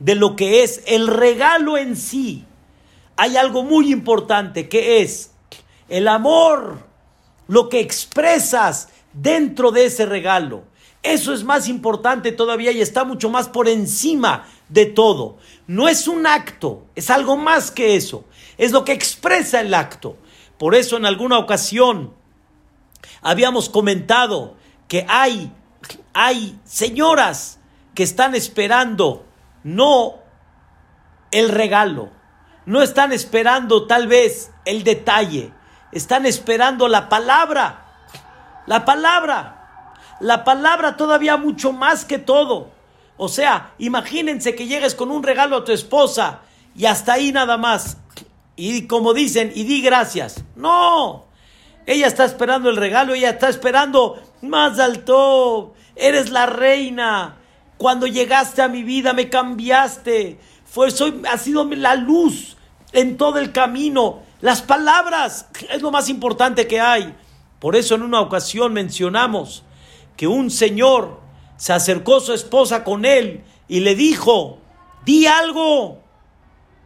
de 0.00 0.14
lo 0.16 0.35
que 0.35 0.62
es 0.62 0.83
el 0.87 1.06
regalo 1.06 1.78
en 1.78 1.96
sí. 1.96 2.44
Hay 3.16 3.37
algo 3.37 3.62
muy 3.62 3.92
importante 3.92 4.68
que 4.68 5.02
es 5.02 5.30
el 5.88 6.09
amor, 6.09 6.78
lo 7.46 7.68
que 7.68 7.80
expresas 7.80 8.88
dentro 9.12 9.70
de 9.70 9.85
ese 9.87 10.06
regalo. 10.06 10.64
Eso 11.02 11.33
es 11.33 11.44
más 11.44 11.68
importante 11.68 12.33
todavía 12.33 12.72
y 12.72 12.80
está 12.80 13.04
mucho 13.04 13.30
más 13.30 13.48
por 13.48 13.68
encima 13.68 14.46
de 14.70 14.87
todo. 14.87 15.37
No 15.66 15.88
es 15.88 16.09
un 16.09 16.26
acto, 16.26 16.87
es 16.94 17.11
algo 17.11 17.37
más 17.37 17.70
que 17.70 17.96
eso. 17.96 18.24
Es 18.56 18.72
lo 18.72 18.85
que 18.85 18.92
expresa 18.92 19.61
el 19.61 19.74
acto. 19.74 20.16
Por 20.59 20.74
eso 20.74 20.96
en 20.96 21.06
alguna 21.06 21.38
ocasión 21.38 22.14
habíamos 23.22 23.68
comentado 23.68 24.56
que 24.88 25.06
hay, 25.09 25.52
hay 26.12 26.59
señoras 26.64 27.59
que 27.94 28.02
están 28.02 28.35
esperando 28.35 29.26
no 29.62 30.14
el 31.30 31.48
regalo, 31.48 32.11
no 32.66 32.83
están 32.83 33.12
esperando 33.12 33.87
tal 33.87 34.06
vez 34.06 34.50
el 34.64 34.85
detalle, 34.85 35.52
están 35.92 36.26
esperando 36.26 36.88
la 36.88 37.09
palabra. 37.09 37.87
La 38.66 38.85
palabra. 38.85 39.56
La 40.20 40.44
palabra 40.44 40.96
todavía 40.96 41.37
mucho 41.37 41.72
más 41.72 42.04
que 42.04 42.18
todo. 42.18 42.70
O 43.22 43.28
sea, 43.28 43.74
imagínense 43.76 44.54
que 44.54 44.66
llegues 44.66 44.94
con 44.94 45.11
un 45.11 45.22
regalo 45.22 45.59
a 45.59 45.64
tu 45.64 45.72
esposa 45.72 46.40
y 46.74 46.87
hasta 46.87 47.12
ahí 47.12 47.33
nada 47.33 47.59
más. 47.59 47.98
Y 48.56 48.87
como 48.87 49.12
dicen, 49.12 49.52
y 49.54 49.64
di 49.64 49.83
gracias. 49.83 50.42
No. 50.56 51.26
Ella 51.85 52.06
está 52.06 52.24
esperando 52.24 52.70
el 52.70 52.76
regalo, 52.76 53.12
ella 53.12 53.28
está 53.28 53.50
esperando 53.50 54.18
más 54.40 54.78
alto. 54.78 55.74
Eres 55.96 56.30
la 56.30 56.46
reina. 56.46 57.37
Cuando 57.76 58.06
llegaste 58.06 58.62
a 58.62 58.68
mi 58.68 58.85
vida 58.85 59.12
me 59.12 59.28
cambiaste. 59.28 60.40
Fue, 60.64 60.90
soy, 60.90 61.20
ha 61.30 61.37
sido 61.37 61.64
la 61.66 61.96
luz 61.96 62.56
en 62.92 63.18
todo 63.18 63.38
el 63.38 63.52
camino. 63.52 64.22
Las 64.40 64.62
palabras 64.62 65.46
es 65.68 65.83
lo 65.83 65.90
más 65.90 66.09
importante 66.09 66.66
que 66.66 66.80
hay. 66.80 67.14
Por 67.59 67.76
eso 67.76 67.96
en 67.96 68.02
una 68.02 68.22
ocasión 68.22 68.72
mencionamos 68.72 69.62
que 70.16 70.26
un 70.26 70.50
señor 70.50 71.20
se 71.60 71.74
acercó 71.74 72.20
su 72.20 72.32
esposa 72.32 72.84
con 72.84 73.04
él 73.04 73.42
y 73.68 73.80
le 73.80 73.94
dijo, 73.94 74.60
di 75.04 75.26
algo, 75.26 75.98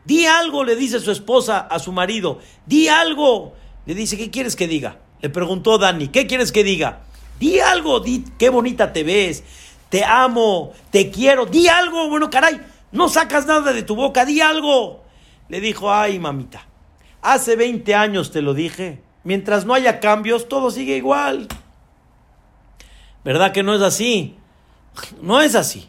di 0.04 0.26
algo, 0.26 0.64
le 0.64 0.74
dice 0.74 0.98
su 0.98 1.12
esposa 1.12 1.60
a 1.60 1.78
su 1.78 1.92
marido, 1.92 2.40
di 2.66 2.88
algo. 2.88 3.52
Le 3.86 3.94
dice, 3.94 4.18
¿qué 4.18 4.32
quieres 4.32 4.56
que 4.56 4.66
diga? 4.66 4.98
Le 5.20 5.30
preguntó 5.30 5.78
Dani, 5.78 6.08
¿qué 6.08 6.26
quieres 6.26 6.50
que 6.50 6.64
diga? 6.64 7.02
Di 7.38 7.60
algo, 7.60 8.00
di, 8.00 8.24
qué 8.36 8.48
bonita 8.48 8.92
te 8.92 9.04
ves, 9.04 9.44
te 9.90 10.02
amo, 10.02 10.72
te 10.90 11.08
quiero, 11.08 11.46
di 11.46 11.68
algo, 11.68 12.08
bueno, 12.08 12.28
caray, 12.28 12.60
no 12.90 13.08
sacas 13.08 13.46
nada 13.46 13.72
de 13.72 13.84
tu 13.84 13.94
boca, 13.94 14.24
di 14.24 14.40
algo. 14.40 15.04
Le 15.48 15.60
dijo, 15.60 15.92
ay, 15.92 16.18
mamita, 16.18 16.66
Hace 17.22 17.54
20 17.54 17.94
años 17.94 18.32
te 18.32 18.42
lo 18.42 18.54
dije. 18.54 19.00
Mientras 19.22 19.66
no 19.66 19.74
haya 19.74 20.00
cambios, 20.00 20.48
todo 20.48 20.72
sigue 20.72 20.96
igual. 20.96 21.46
¿Verdad 23.24 23.52
que 23.52 23.62
no 23.62 23.72
es 23.72 23.82
así? 23.82 24.36
No 25.20 25.40
es 25.40 25.54
así. 25.54 25.88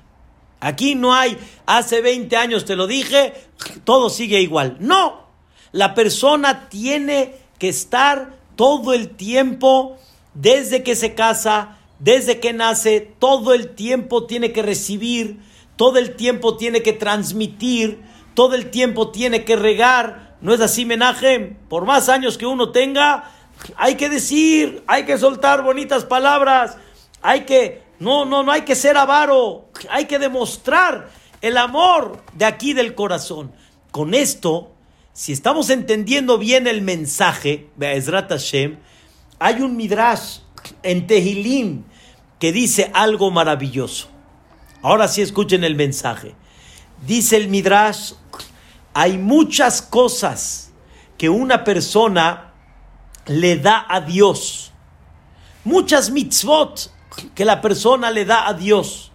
Aquí 0.59 0.95
no 0.95 1.13
hay, 1.13 1.37
hace 1.65 2.01
20 2.01 2.35
años 2.37 2.65
te 2.65 2.75
lo 2.75 2.87
dije, 2.87 3.33
todo 3.83 4.09
sigue 4.09 4.41
igual. 4.41 4.77
No, 4.79 5.27
la 5.71 5.93
persona 5.93 6.69
tiene 6.69 7.35
que 7.59 7.69
estar 7.69 8.33
todo 8.55 8.93
el 8.93 9.09
tiempo, 9.09 9.97
desde 10.33 10.81
que 10.81 10.95
se 10.95 11.13
casa, 11.13 11.77
desde 11.99 12.39
que 12.39 12.53
nace, 12.53 13.01
todo 13.19 13.53
el 13.53 13.75
tiempo 13.75 14.25
tiene 14.25 14.53
que 14.53 14.63
recibir, 14.63 15.39
todo 15.75 15.97
el 15.97 16.15
tiempo 16.15 16.57
tiene 16.57 16.81
que 16.81 16.93
transmitir, 16.93 18.01
todo 18.33 18.55
el 18.55 18.71
tiempo 18.71 19.11
tiene 19.11 19.43
que 19.45 19.55
regar, 19.55 20.25
¿No 20.45 20.53
es 20.53 20.61
así, 20.61 20.85
menaje? 20.85 21.55
Por 21.69 21.85
más 21.85 22.07
años 22.07 22.37
que 22.37 22.45
uno 22.45 22.71
tenga, 22.71 23.31
hay 23.77 23.95
que 23.95 24.09
decir, 24.09 24.83
hay 24.85 25.05
que 25.05 25.17
soltar 25.17 25.63
bonitas 25.63 26.05
palabras, 26.05 26.77
hay 27.23 27.45
que, 27.45 27.81
no, 27.99 28.25
no, 28.25 28.43
no 28.43 28.51
hay 28.51 28.61
que 28.61 28.75
ser 28.75 28.97
avaro, 28.97 29.69
hay 29.89 30.05
que 30.05 30.19
demostrar 30.19 31.09
el 31.41 31.57
amor 31.57 32.23
de 32.33 32.45
aquí 32.45 32.73
del 32.73 32.95
corazón. 32.95 33.51
Con 33.91 34.13
esto, 34.13 34.71
si 35.13 35.31
estamos 35.31 35.69
entendiendo 35.69 36.37
bien 36.37 36.67
el 36.67 36.81
mensaje, 36.81 37.69
Be'ezrat 37.77 38.29
Hashem, 38.29 38.77
Hay 39.39 39.61
un 39.61 39.75
midrash 39.75 40.39
en 40.83 41.07
Tehilim 41.07 41.83
que 42.39 42.51
dice 42.51 42.91
algo 42.93 43.31
maravilloso. 43.31 44.07
Ahora 44.81 45.07
sí 45.07 45.21
escuchen 45.21 45.63
el 45.63 45.75
mensaje. 45.75 46.35
Dice 47.05 47.37
el 47.37 47.49
midrash, 47.49 48.13
hay 48.93 49.17
muchas 49.17 49.81
cosas 49.81 50.71
que 51.17 51.29
una 51.29 51.63
persona 51.63 52.53
le 53.25 53.57
da 53.57 53.85
a 53.87 54.01
Dios. 54.01 54.71
Muchas 55.63 56.09
mitzvot 56.11 56.94
que 57.33 57.45
la 57.45 57.61
persona 57.61 58.11
le 58.11 58.25
da 58.25 58.47
a 58.47 58.53
Dios. 58.53 59.11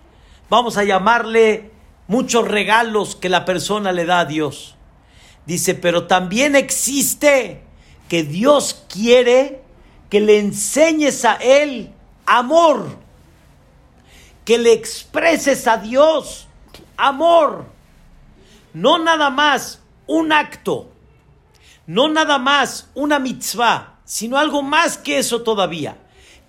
Vamos 0.48 0.76
a 0.76 0.84
llamarle 0.84 1.70
muchos 2.08 2.46
regalos 2.46 3.16
que 3.16 3.28
la 3.28 3.44
persona 3.44 3.92
le 3.92 4.04
da 4.04 4.20
a 4.20 4.24
Dios. 4.24 4.74
Dice, 5.46 5.74
pero 5.74 6.06
también 6.06 6.56
existe 6.56 7.62
que 8.08 8.22
Dios 8.22 8.84
quiere 8.88 9.62
que 10.08 10.20
le 10.20 10.38
enseñes 10.38 11.24
a 11.24 11.34
Él 11.34 11.92
amor, 12.26 12.98
que 14.44 14.58
le 14.58 14.72
expreses 14.72 15.66
a 15.66 15.76
Dios 15.76 16.48
amor, 16.96 17.66
no 18.72 18.98
nada 18.98 19.30
más 19.30 19.80
un 20.06 20.32
acto, 20.32 20.90
no 21.86 22.08
nada 22.08 22.38
más 22.38 22.90
una 22.94 23.18
mitzvah, 23.18 24.00
sino 24.04 24.36
algo 24.36 24.62
más 24.62 24.98
que 24.98 25.18
eso 25.18 25.42
todavía, 25.42 25.96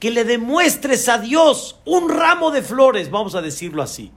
que 0.02 0.10
le 0.10 0.26
demuestres 0.26 1.08
a 1.10 1.20
Dios 1.20 1.78
un 1.86 2.10
ramo 2.10 2.50
de 2.50 2.64
flores, 2.64 3.12
vamos 3.12 3.36
a 3.36 3.42
decirlo 3.44 3.84
así, 3.84 4.12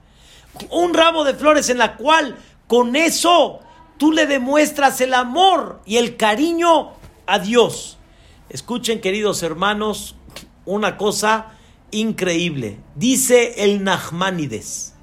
un 0.71 0.95
ramo 0.95 1.23
de 1.23 1.35
flores 1.35 1.69
en 1.69 1.77
la 1.77 1.95
cual 1.95 2.37
con 2.65 2.95
eso 2.95 3.59
tú 3.97 4.11
le 4.11 4.25
demuestras 4.25 4.99
el 4.99 5.13
amor 5.13 5.83
y 5.85 5.97
el 5.97 6.17
cariño 6.17 6.93
a 7.27 7.37
Dios. 7.37 7.99
Escuchen, 8.49 8.99
queridos 8.99 9.43
hermanos, 9.43 10.15
una 10.65 10.97
cosa 10.97 11.51
increíble. 11.91 12.79
Dice 12.95 13.63
el 13.63 13.83
Nachmanides, 13.83 14.95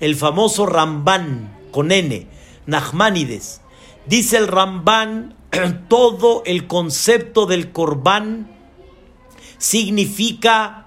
el 0.00 0.16
famoso 0.16 0.64
Rambán 0.64 1.58
con 1.70 1.92
N, 1.92 2.26
Nachmanides. 2.64 3.60
Dice 4.06 4.38
el 4.38 4.48
Rambán, 4.48 5.36
todo 5.88 6.42
el 6.46 6.66
concepto 6.66 7.44
del 7.44 7.70
Corbán 7.70 8.55
significa 9.58 10.86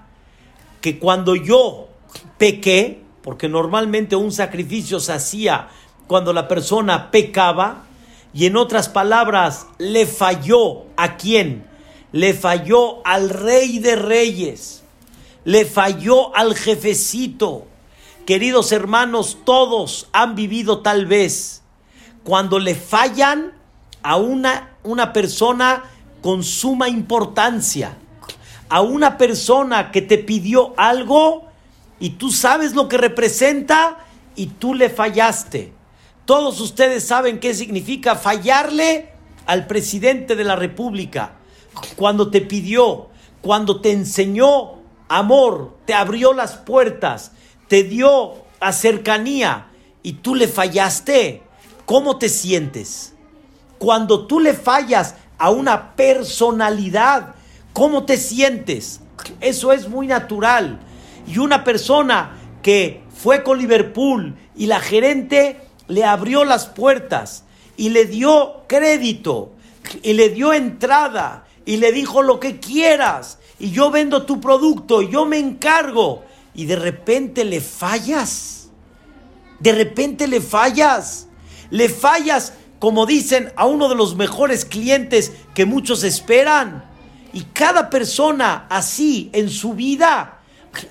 que 0.80 0.98
cuando 0.98 1.34
yo 1.34 1.88
pequé, 2.38 3.02
porque 3.22 3.48
normalmente 3.48 4.16
un 4.16 4.32
sacrificio 4.32 5.00
se 5.00 5.12
hacía 5.12 5.68
cuando 6.06 6.32
la 6.32 6.48
persona 6.48 7.10
pecaba, 7.10 7.84
y 8.32 8.46
en 8.46 8.56
otras 8.56 8.88
palabras, 8.88 9.66
le 9.78 10.06
falló 10.06 10.84
a 10.96 11.16
quién? 11.16 11.66
Le 12.12 12.34
falló 12.34 13.04
al 13.04 13.30
rey 13.30 13.78
de 13.78 13.96
reyes, 13.96 14.82
le 15.44 15.64
falló 15.64 16.34
al 16.36 16.54
jefecito. 16.54 17.66
Queridos 18.26 18.72
hermanos, 18.72 19.38
todos 19.44 20.08
han 20.12 20.34
vivido 20.34 20.80
tal 20.80 21.06
vez 21.06 21.62
cuando 22.22 22.58
le 22.58 22.74
fallan 22.74 23.52
a 24.02 24.16
una, 24.16 24.76
una 24.82 25.12
persona 25.12 25.84
con 26.22 26.44
suma 26.44 26.88
importancia, 26.88 27.96
a 28.70 28.80
una 28.80 29.18
persona 29.18 29.90
que 29.90 30.00
te 30.00 30.16
pidió 30.16 30.72
algo 30.76 31.48
y 31.98 32.10
tú 32.10 32.30
sabes 32.30 32.74
lo 32.74 32.88
que 32.88 32.96
representa 32.96 33.98
y 34.36 34.46
tú 34.46 34.74
le 34.74 34.88
fallaste. 34.88 35.72
Todos 36.24 36.60
ustedes 36.60 37.04
saben 37.04 37.40
qué 37.40 37.52
significa 37.52 38.14
fallarle 38.14 39.12
al 39.46 39.66
presidente 39.66 40.36
de 40.36 40.44
la 40.44 40.54
República 40.54 41.32
cuando 41.96 42.30
te 42.30 42.40
pidió, 42.40 43.08
cuando 43.42 43.80
te 43.80 43.90
enseñó 43.90 44.78
amor, 45.08 45.76
te 45.84 45.92
abrió 45.92 46.32
las 46.32 46.56
puertas, 46.56 47.32
te 47.66 47.82
dio 47.82 48.34
a 48.60 48.72
cercanía 48.72 49.66
y 50.04 50.14
tú 50.14 50.36
le 50.36 50.46
fallaste. 50.46 51.42
¿Cómo 51.86 52.18
te 52.18 52.28
sientes? 52.28 53.14
Cuando 53.78 54.28
tú 54.28 54.38
le 54.38 54.54
fallas 54.54 55.16
a 55.38 55.50
una 55.50 55.96
personalidad, 55.96 57.34
¿cómo 57.72 58.04
te 58.04 58.16
sientes? 58.16 59.00
Eso 59.40 59.72
es 59.72 59.88
muy 59.88 60.06
natural. 60.06 60.80
Y 61.26 61.38
una 61.38 61.64
persona 61.64 62.38
que 62.62 63.02
fue 63.14 63.42
con 63.42 63.58
Liverpool 63.58 64.36
y 64.56 64.66
la 64.66 64.80
gerente 64.80 65.60
le 65.88 66.04
abrió 66.04 66.44
las 66.44 66.66
puertas 66.66 67.44
y 67.76 67.90
le 67.90 68.06
dio 68.06 68.62
crédito 68.66 69.52
y 70.02 70.12
le 70.12 70.30
dio 70.30 70.52
entrada 70.52 71.46
y 71.64 71.76
le 71.76 71.92
dijo 71.92 72.22
lo 72.22 72.40
que 72.40 72.60
quieras 72.60 73.38
y 73.58 73.70
yo 73.70 73.90
vendo 73.90 74.24
tu 74.24 74.40
producto 74.40 75.02
y 75.02 75.10
yo 75.10 75.26
me 75.26 75.38
encargo 75.38 76.24
y 76.54 76.64
de 76.64 76.76
repente 76.76 77.44
le 77.44 77.60
fallas. 77.60 78.68
De 79.60 79.72
repente 79.72 80.26
le 80.26 80.40
fallas. 80.40 81.28
Le 81.70 81.88
fallas, 81.88 82.54
como 82.78 83.06
dicen, 83.06 83.52
a 83.56 83.66
uno 83.66 83.88
de 83.88 83.94
los 83.94 84.16
mejores 84.16 84.64
clientes 84.64 85.32
que 85.54 85.66
muchos 85.66 86.02
esperan. 86.02 86.89
Y 87.32 87.42
cada 87.42 87.90
persona 87.90 88.66
así 88.68 89.30
en 89.32 89.50
su 89.50 89.74
vida, 89.74 90.40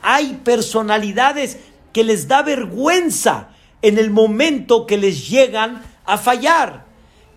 hay 0.01 0.39
personalidades 0.43 1.59
que 1.93 2.03
les 2.03 2.27
da 2.27 2.41
vergüenza 2.43 3.49
en 3.81 3.97
el 3.97 4.09
momento 4.09 4.85
que 4.85 4.97
les 4.97 5.29
llegan 5.29 5.81
a 6.05 6.17
fallar. 6.17 6.85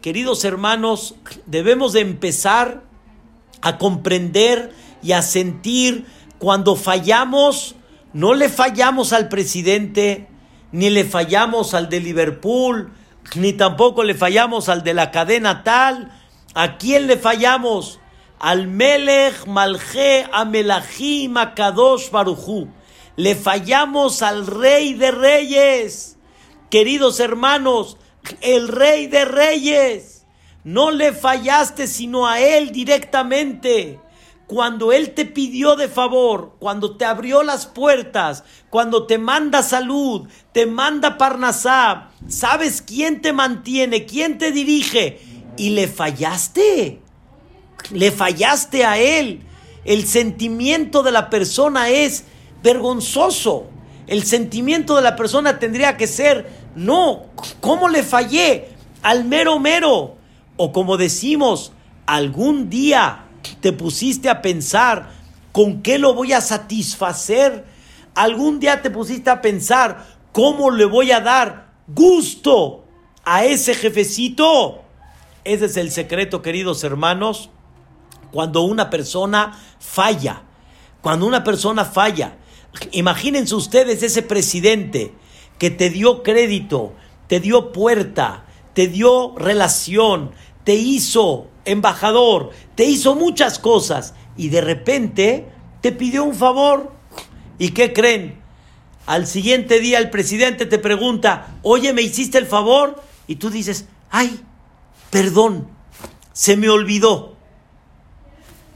Queridos 0.01 0.45
hermanos, 0.45 1.15
debemos 1.47 1.93
de 1.93 2.01
empezar 2.01 2.83
a 3.61 3.79
comprender 3.79 4.75
y 5.03 5.13
a 5.13 5.23
sentir 5.23 6.07
cuando 6.39 6.75
fallamos, 6.75 7.77
no 8.13 8.35
le 8.35 8.49
fallamos 8.49 9.13
al 9.13 9.29
presidente, 9.29 10.29
ni 10.73 10.91
le 10.91 11.05
fallamos 11.05 11.75
al 11.75 11.89
de 11.89 12.01
Liverpool, 12.01 12.93
ni 13.37 13.53
tampoco 13.53 14.03
le 14.03 14.15
fallamos 14.15 14.69
al 14.69 14.83
de 14.83 14.95
la 14.95 15.11
cadena 15.11 15.63
tal. 15.63 16.11
¿A 16.55 16.77
quién 16.79 17.07
le 17.07 17.17
fallamos? 17.17 18.01
Al 18.43 18.67
Melech 18.67 19.47
Malje 19.47 20.27
Amelachim 20.31 21.33
Makadosh 21.33 22.11
Baruchu. 22.11 22.69
Le 23.17 23.35
fallamos 23.35 24.21
al 24.21 24.47
Rey 24.47 24.93
de 24.93 25.11
Reyes 25.11 26.13
Queridos 26.73 27.21
hermanos, 27.21 27.99
el 28.41 28.67
rey 28.67 29.07
de 29.07 29.27
reyes, 29.27 30.25
no 30.65 30.91
le 30.91 31.13
fallaste 31.13 31.87
sino 31.87 32.27
a 32.27 32.41
él 32.41 32.73
directamente. 32.73 34.01
Cuando 34.47 34.91
Él 34.91 35.13
te 35.13 35.27
pidió 35.27 35.77
de 35.77 35.89
favor, 35.89 36.57
cuando 36.59 36.97
te 36.97 37.05
abrió 37.05 37.43
las 37.43 37.67
puertas, 37.67 38.45
cuando 38.71 39.07
te 39.07 39.19
manda 39.19 39.63
salud, 39.63 40.27
te 40.53 40.65
manda 40.65 41.19
Parnasá, 41.19 42.09
¿sabes 42.27 42.81
quién 42.81 43.21
te 43.21 43.35
mantiene, 43.35 44.07
quién 44.07 44.39
te 44.39 44.51
dirige? 44.51 45.21
Y 45.59 45.71
le 45.71 45.89
fallaste, 45.89 47.02
le 47.91 48.11
fallaste 48.11 48.85
a 48.85 48.99
Él. 48.99 49.43
El 49.85 50.07
sentimiento 50.07 51.03
de 51.03 51.13
la 51.13 51.31
persona 51.31 51.89
es 51.89 52.25
vergonzoso. 52.63 53.67
El 54.07 54.25
sentimiento 54.25 54.97
de 54.97 55.03
la 55.03 55.17
persona 55.17 55.59
tendría 55.59 55.97
que 55.97 56.07
ser 56.07 56.63
no, 56.75 57.27
¿cómo 57.61 57.89
le 57.89 58.03
fallé 58.03 58.69
al 59.03 59.25
mero 59.25 59.59
mero? 59.59 60.17
O 60.57 60.73
como 60.73 60.97
decimos, 60.97 61.73
algún 62.07 62.71
día 62.71 63.27
te 63.61 63.73
pusiste 63.73 64.29
a 64.29 64.43
pensar 64.43 65.11
con 65.53 65.83
qué 65.83 65.99
lo 65.99 66.15
voy 66.15 66.33
a 66.33 66.41
satisfacer. 66.41 67.65
Algún 68.15 68.61
día 68.61 68.83
te 68.83 68.91
pusiste 68.91 69.31
a 69.31 69.41
pensar 69.41 70.07
cómo 70.33 70.71
le 70.71 70.85
voy 70.85 71.13
a 71.13 71.21
dar 71.21 71.73
gusto 71.89 72.85
a 73.25 73.45
ese 73.45 73.75
jefecito. 73.75 74.83
Ese 75.45 75.67
es 75.67 75.77
el 75.77 75.91
secreto, 75.91 76.41
queridos 76.41 76.85
hermanos, 76.85 77.51
cuando 78.33 78.63
una 78.63 78.91
persona 78.91 79.59
falla. 79.79 80.43
Cuando 81.01 81.27
una 81.27 81.45
persona 81.45 81.85
falla. 81.85 82.37
Imagínense 82.93 83.55
ustedes 83.55 84.03
ese 84.03 84.23
presidente 84.23 85.15
que 85.59 85.71
te 85.71 85.91
dio 85.91 86.23
crédito, 86.23 86.95
te 87.29 87.39
dio 87.39 87.73
puerta, 87.73 88.47
te 88.75 88.89
dio 88.89 89.35
relación, 89.37 90.33
te 90.65 90.75
hizo 90.75 91.49
embajador, 91.65 92.51
te 92.75 92.85
hizo 92.85 93.15
muchas 93.15 93.59
cosas 93.59 94.15
y 94.37 94.49
de 94.49 94.61
repente 94.61 95.49
te 95.81 95.93
pidió 95.93 96.25
un 96.25 96.35
favor. 96.35 96.93
¿Y 97.59 97.71
qué 97.71 97.93
creen? 97.93 98.41
Al 99.07 99.27
siguiente 99.27 99.81
día 99.81 99.99
el 99.99 100.11
presidente 100.11 100.67
te 100.67 100.79
pregunta, 100.79 101.59
oye, 101.63 101.93
¿me 101.93 102.03
hiciste 102.03 102.39
el 102.39 102.47
favor? 102.47 103.03
Y 103.27 103.37
tú 103.37 103.51
dices, 103.51 103.87
ay, 104.11 104.41
perdón, 105.11 105.69
se 106.33 106.57
me 106.57 106.69
olvidó. 106.69 107.32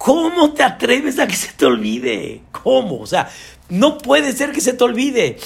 ¿Cómo 0.07 0.53
te 0.53 0.63
atreves 0.63 1.19
a 1.19 1.27
que 1.27 1.35
se 1.35 1.53
te 1.55 1.67
olvide? 1.67 2.43
¿Cómo? 2.53 3.01
O 3.01 3.07
sea, 3.09 3.29
no 3.69 3.99
puede 3.99 4.33
ser 4.35 4.53
que 4.53 4.61
se 4.61 4.73
te 4.73 4.85
olvide. 4.85 5.37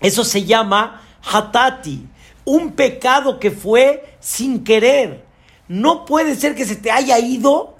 Eso 0.00 0.24
se 0.24 0.46
llama 0.46 1.02
hatati, 1.22 2.06
un 2.46 2.72
pecado 2.72 3.38
que 3.38 3.50
fue 3.50 4.16
sin 4.18 4.64
querer. 4.64 5.26
No 5.68 6.06
puede 6.06 6.36
ser 6.36 6.54
que 6.54 6.64
se 6.64 6.76
te 6.76 6.90
haya 6.90 7.18
ido 7.18 7.76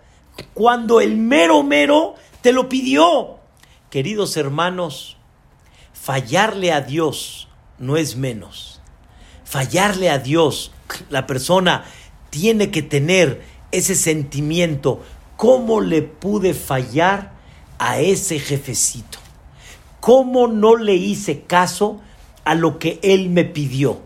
cuando 0.52 1.00
el 1.00 1.16
mero 1.16 1.62
mero 1.62 2.16
te 2.42 2.52
lo 2.52 2.68
pidió. 2.68 3.38
Queridos 3.88 4.36
hermanos, 4.36 5.16
fallarle 5.94 6.72
a 6.72 6.82
Dios 6.82 7.48
no 7.78 7.96
es 7.96 8.16
menos. 8.16 8.82
Fallarle 9.44 10.10
a 10.10 10.18
Dios, 10.18 10.72
la 11.08 11.26
persona 11.26 11.86
tiene 12.28 12.70
que 12.70 12.82
tener 12.82 13.54
ese 13.74 13.94
sentimiento. 13.94 15.02
¿Cómo 15.37 15.80
le 15.80 16.03
pude 16.03 16.55
fallar 16.55 17.32
a 17.78 17.99
ese 17.99 18.39
jefecito? 18.39 19.18
¿Cómo 20.01 20.49
no 20.49 20.76
le 20.76 20.95
hice 20.95 21.43
caso 21.43 22.01
a 22.45 22.55
lo 22.55 22.78
que 22.78 23.01
él 23.03 23.30
me 23.30 23.45
pidió? 23.45 23.99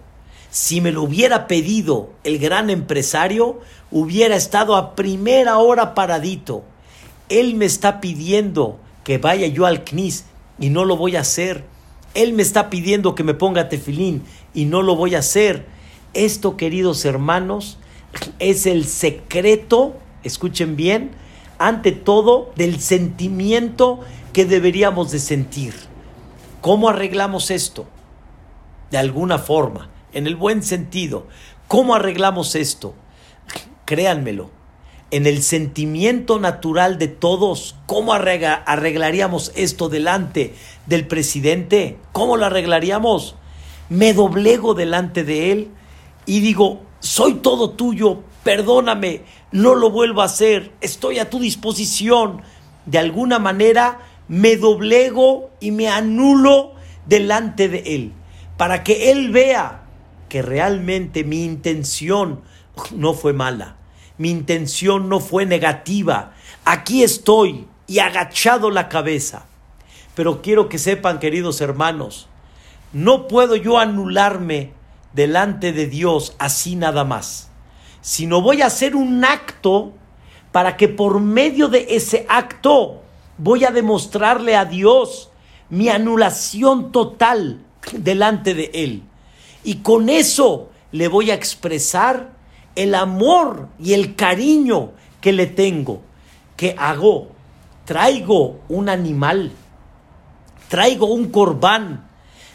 Si 0.50 0.80
me 0.80 0.92
lo 0.92 1.02
hubiera 1.02 1.46
pedido 1.46 2.10
el 2.24 2.38
gran 2.38 2.70
empresario, 2.70 3.60
hubiera 3.90 4.36
estado 4.36 4.76
a 4.76 4.94
primera 4.94 5.58
hora 5.58 5.94
paradito. 5.94 6.64
Él 7.28 7.54
me 7.54 7.66
está 7.66 8.00
pidiendo 8.00 8.78
que 9.04 9.18
vaya 9.18 9.46
yo 9.46 9.66
al 9.66 9.84
CNIS 9.84 10.24
y 10.58 10.70
no 10.70 10.84
lo 10.84 10.96
voy 10.96 11.16
a 11.16 11.20
hacer. 11.20 11.64
Él 12.14 12.32
me 12.32 12.42
está 12.42 12.70
pidiendo 12.70 13.14
que 13.14 13.24
me 13.24 13.34
ponga 13.34 13.68
tefilín 13.68 14.22
y 14.54 14.64
no 14.64 14.82
lo 14.82 14.96
voy 14.96 15.14
a 15.14 15.20
hacer. 15.20 15.66
Esto, 16.14 16.56
queridos 16.56 17.04
hermanos, 17.04 17.78
es 18.38 18.66
el 18.66 18.86
secreto, 18.86 19.96
escuchen 20.22 20.76
bien, 20.76 21.12
ante 21.58 21.92
todo 21.92 22.52
del 22.56 22.80
sentimiento 22.80 24.00
que 24.32 24.44
deberíamos 24.44 25.10
de 25.10 25.18
sentir. 25.18 25.74
¿Cómo 26.60 26.88
arreglamos 26.88 27.50
esto? 27.50 27.86
De 28.90 28.98
alguna 28.98 29.38
forma, 29.38 29.90
en 30.12 30.26
el 30.26 30.36
buen 30.36 30.62
sentido. 30.62 31.26
¿Cómo 31.66 31.94
arreglamos 31.94 32.54
esto? 32.54 32.94
Créanmelo, 33.84 34.50
en 35.10 35.26
el 35.26 35.42
sentimiento 35.42 36.38
natural 36.38 36.98
de 36.98 37.08
todos, 37.08 37.76
¿cómo 37.86 38.12
arreglaríamos 38.12 39.52
esto 39.54 39.88
delante 39.88 40.54
del 40.86 41.06
presidente? 41.06 41.96
¿Cómo 42.12 42.36
lo 42.36 42.46
arreglaríamos? 42.46 43.34
Me 43.88 44.12
doblego 44.12 44.74
delante 44.74 45.24
de 45.24 45.52
él 45.52 45.70
y 46.26 46.40
digo, 46.40 46.82
soy 47.00 47.34
todo 47.34 47.70
tuyo, 47.70 48.22
perdóname, 48.44 49.22
no 49.52 49.74
lo 49.74 49.90
vuelvo 49.90 50.22
a 50.22 50.26
hacer, 50.26 50.72
estoy 50.80 51.18
a 51.18 51.30
tu 51.30 51.40
disposición. 51.40 52.42
De 52.86 52.98
alguna 52.98 53.38
manera 53.38 54.00
me 54.28 54.56
doblego 54.56 55.50
y 55.60 55.70
me 55.70 55.88
anulo 55.88 56.74
delante 57.06 57.68
de 57.68 57.94
él, 57.94 58.12
para 58.56 58.84
que 58.84 59.10
él 59.10 59.30
vea 59.30 59.82
que 60.28 60.42
realmente 60.42 61.24
mi 61.24 61.44
intención 61.44 62.42
no 62.94 63.14
fue 63.14 63.32
mala, 63.32 63.76
mi 64.18 64.30
intención 64.30 65.08
no 65.08 65.20
fue 65.20 65.46
negativa. 65.46 66.34
Aquí 66.64 67.02
estoy 67.02 67.66
y 67.86 68.00
agachado 68.00 68.70
la 68.70 68.88
cabeza. 68.88 69.46
Pero 70.14 70.42
quiero 70.42 70.68
que 70.68 70.78
sepan, 70.78 71.18
queridos 71.18 71.60
hermanos, 71.60 72.28
no 72.92 73.28
puedo 73.28 73.56
yo 73.56 73.78
anularme 73.78 74.72
delante 75.12 75.72
de 75.72 75.86
Dios 75.86 76.34
así 76.38 76.76
nada 76.76 77.04
más, 77.04 77.47
sino 78.08 78.40
voy 78.40 78.62
a 78.62 78.68
hacer 78.68 78.96
un 78.96 79.22
acto 79.22 79.92
para 80.50 80.78
que 80.78 80.88
por 80.88 81.20
medio 81.20 81.68
de 81.68 81.88
ese 81.90 82.24
acto 82.30 83.02
voy 83.36 83.66
a 83.66 83.70
demostrarle 83.70 84.56
a 84.56 84.64
Dios 84.64 85.28
mi 85.68 85.90
anulación 85.90 86.90
total 86.90 87.60
delante 87.92 88.54
de 88.54 88.70
Él. 88.72 89.02
Y 89.62 89.80
con 89.80 90.08
eso 90.08 90.70
le 90.90 91.06
voy 91.08 91.30
a 91.30 91.34
expresar 91.34 92.30
el 92.76 92.94
amor 92.94 93.68
y 93.78 93.92
el 93.92 94.14
cariño 94.16 94.92
que 95.20 95.34
le 95.34 95.46
tengo. 95.46 96.00
que 96.56 96.74
hago? 96.78 97.28
Traigo 97.84 98.60
un 98.70 98.88
animal, 98.88 99.52
traigo 100.68 101.08
un 101.08 101.30
corbán, 101.30 102.08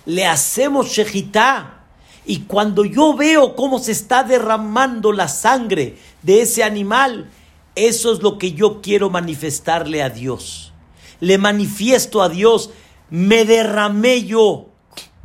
le 0.08 0.26
hacemos 0.26 0.88
shejitá. 0.88 1.83
Y 2.26 2.42
cuando 2.42 2.86
yo 2.86 3.16
veo 3.16 3.56
cómo 3.56 3.80
se 3.80 3.92
está 3.92 4.24
derramando 4.24 5.12
la 5.12 5.28
sangre 5.28 5.98
de 6.22 6.42
ese 6.42 6.64
animal, 6.64 7.30
eso 7.76 8.14
es 8.14 8.22
lo 8.22 8.38
que 8.38 8.54
yo 8.54 8.82
quiero 8.82 9.10
manifestarle 9.10 10.02
a 10.02 10.10
Dios. 10.10 10.74
Le 11.20 11.38
manifiesto 11.38 12.22
a 12.22 12.30
Dios, 12.30 12.70
me 13.10 13.46
derramé 13.46 14.24
yo 14.24 14.70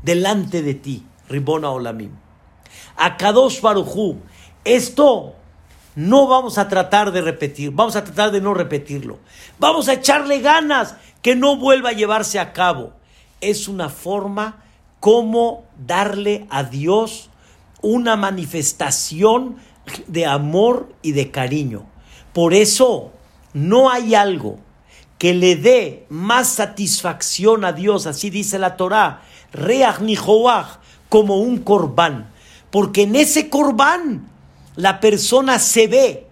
delante 0.02 0.62
de 0.62 0.74
ti, 0.74 1.04
Ribona 1.28 1.70
Olamim. 1.70 2.12
A 2.96 3.16
Kadosh 3.16 3.60
esto 4.64 5.34
no 5.94 6.26
vamos 6.26 6.58
a 6.58 6.68
tratar 6.68 7.12
de 7.12 7.20
repetir, 7.20 7.70
vamos 7.70 7.96
a 7.96 8.04
tratar 8.04 8.30
de 8.30 8.40
no 8.40 8.54
repetirlo. 8.54 9.18
Vamos 9.58 9.88
a 9.88 9.94
echarle 9.94 10.40
ganas 10.40 10.96
que 11.22 11.36
no 11.36 11.56
vuelva 11.56 11.90
a 11.90 11.94
llevarse 11.94 12.38
a 12.38 12.52
cabo. 12.52 12.92
Es 13.40 13.68
una 13.68 13.88
forma 13.88 14.64
como 15.00 15.64
darle 15.86 16.46
a 16.50 16.64
Dios 16.64 17.30
una 17.82 18.16
manifestación 18.16 19.56
de 20.06 20.26
amor 20.26 20.92
y 21.02 21.12
de 21.12 21.30
cariño. 21.30 21.86
Por 22.32 22.54
eso 22.54 23.12
no 23.52 23.90
hay 23.90 24.14
algo 24.14 24.58
que 25.18 25.34
le 25.34 25.56
dé 25.56 26.06
más 26.08 26.48
satisfacción 26.48 27.64
a 27.64 27.72
Dios, 27.72 28.06
así 28.06 28.30
dice 28.30 28.58
la 28.58 28.76
Torah, 28.76 29.22
reach 29.52 29.98
como 31.08 31.38
un 31.38 31.58
corbán, 31.58 32.30
porque 32.70 33.02
en 33.02 33.16
ese 33.16 33.48
corbán 33.48 34.28
la 34.76 35.00
persona 35.00 35.58
se 35.58 35.88
ve, 35.88 36.26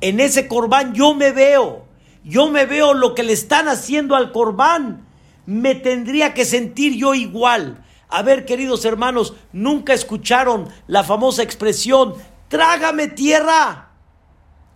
en 0.00 0.20
ese 0.20 0.48
corbán 0.48 0.94
yo 0.94 1.14
me 1.14 1.32
veo, 1.32 1.84
yo 2.24 2.48
me 2.48 2.64
veo 2.64 2.94
lo 2.94 3.14
que 3.14 3.22
le 3.22 3.34
están 3.34 3.68
haciendo 3.68 4.16
al 4.16 4.32
corbán, 4.32 5.06
me 5.44 5.74
tendría 5.74 6.32
que 6.32 6.44
sentir 6.44 6.94
yo 6.94 7.14
igual. 7.14 7.84
A 8.10 8.22
ver, 8.22 8.44
queridos 8.44 8.84
hermanos, 8.84 9.34
nunca 9.52 9.94
escucharon 9.94 10.68
la 10.88 11.04
famosa 11.04 11.44
expresión, 11.44 12.14
trágame 12.48 13.06
tierra. 13.06 13.90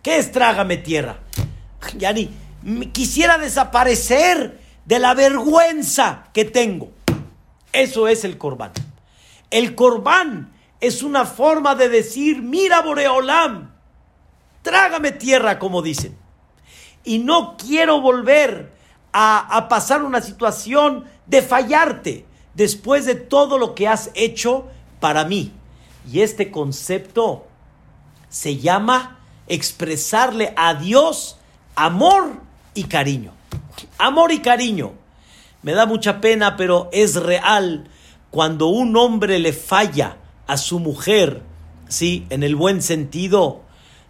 ¿Qué 0.03 0.18
es 0.18 0.30
trágame 0.30 0.76
tierra? 0.76 1.18
Yani, 1.99 2.30
quisiera 2.93 3.37
desaparecer 3.39 4.61
de 4.85 4.99
la 5.01 5.14
vergüenza 5.14 6.28
que 6.32 6.45
tengo. 6.45 6.93
Eso 7.72 8.07
es 8.07 8.24
el 8.24 8.39
corbán. 8.39 8.70
El 9.51 9.74
corbán 9.74 10.53
es 10.80 11.03
una 11.03 11.24
forma 11.24 11.74
de 11.74 11.89
decir, 11.89 12.41
mira 12.41 12.82
Boreolam, 12.82 13.72
trágame 14.62 15.11
tierra, 15.11 15.59
como 15.59 15.82
dicen. 15.82 16.16
Y 17.03 17.18
no 17.18 17.57
quiero 17.57 18.01
volver 18.01 18.72
a, 19.12 19.57
a 19.57 19.68
pasar 19.68 20.05
una 20.05 20.22
situación 20.22 21.05
de 21.26 21.43
fallarte 21.43 22.26
después 22.55 23.07
de 23.07 23.14
todo 23.14 23.59
lo 23.59 23.74
que 23.74 23.88
has 23.88 24.11
hecho 24.14 24.66
para 25.00 25.24
mí. 25.24 25.52
Y 26.11 26.20
este 26.20 26.50
concepto 26.50 27.46
se 28.28 28.59
llama 28.59 29.18
expresarle 29.46 30.52
a 30.57 30.74
Dios 30.74 31.38
amor 31.74 32.40
y 32.74 32.84
cariño. 32.84 33.32
Amor 33.98 34.32
y 34.32 34.40
cariño. 34.40 34.92
Me 35.62 35.72
da 35.72 35.86
mucha 35.86 36.20
pena, 36.20 36.57
pero 36.57 36.88
es 36.92 37.16
real 37.16 37.88
cuando 38.30 38.66
un 38.66 38.96
hombre 38.96 39.38
le 39.38 39.52
falla 39.52 40.16
a 40.46 40.57
su 40.57 40.80
mujer, 40.80 41.42
sí, 41.88 42.26
en 42.30 42.42
el 42.42 42.57
buen 42.57 42.82
sentido, 42.82 43.62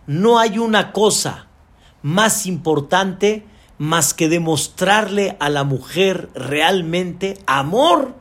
no 0.06 0.38
hay 0.38 0.58
una 0.58 0.92
cosa 0.92 1.46
más 2.02 2.46
importante 2.46 3.46
más 3.78 4.14
que 4.14 4.28
demostrarle 4.28 5.36
a 5.40 5.50
la 5.50 5.64
mujer 5.64 6.30
realmente 6.34 7.38
amor 7.46 8.14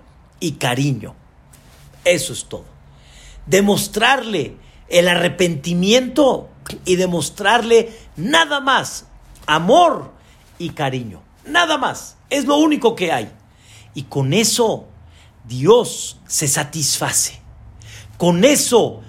y 0.44 0.52
cariño. 0.54 1.16
Eso 2.04 2.34
es 2.34 2.44
todo. 2.46 2.66
Demostrarle 3.46 4.58
el 4.90 5.08
arrepentimiento 5.08 6.50
y 6.84 6.98
demostrarle 6.98 7.98
nada 8.18 8.60
más 8.60 9.06
amor 9.46 10.12
y 10.60 10.72
cariño. 10.72 11.22
Nada 11.46 11.78
más. 11.78 12.18
Es 12.30 12.44
lo 12.44 12.58
único 12.58 12.94
que 12.94 13.14
hay. 13.14 13.32
Y 13.94 14.04
con 14.04 14.34
eso 14.34 14.88
Dios 15.46 16.20
se 16.28 16.50
satisface. 16.50 17.40
Con 18.18 18.44
eso 18.44 19.02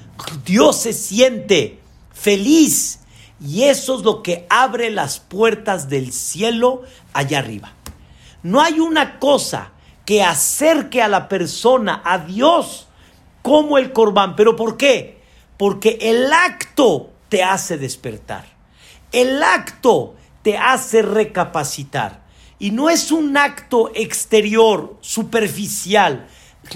Dios 0.45 0.77
se 0.83 0.93
siente 0.93 1.81
feliz 2.13 3.01
y 3.45 3.65
eso 3.65 3.99
es 3.99 4.05
lo 4.05 4.23
que 4.23 4.47
abre 4.49 4.91
las 4.91 5.19
puertas 5.19 5.89
del 5.89 6.13
cielo 6.13 6.83
allá 7.13 7.41
arriba. 7.41 7.73
No 8.45 8.61
hay 8.61 8.79
una 8.79 9.19
cosa 9.19 9.74
que 10.05 10.23
acerque 10.23 11.03
a 11.03 11.09
la 11.09 11.29
persona 11.29 12.03
a 12.05 12.19
Dios 12.19 12.89
como 13.43 13.79
el 13.79 13.93
corbán. 13.93 14.37
¿Pero 14.37 14.57
por 14.57 14.77
qué? 14.77 15.21
Porque 15.57 15.99
el 16.01 16.33
acto 16.33 17.11
te 17.29 17.43
hace 17.43 17.79
despertar. 17.79 18.45
El 19.13 19.43
acto 19.43 20.15
te 20.43 20.59
hace 20.59 21.03
recapacitar. 21.03 22.25
Y 22.59 22.71
no 22.71 22.91
es 22.91 23.13
un 23.13 23.37
acto 23.37 23.91
exterior, 23.95 24.97
superficial. 25.01 26.27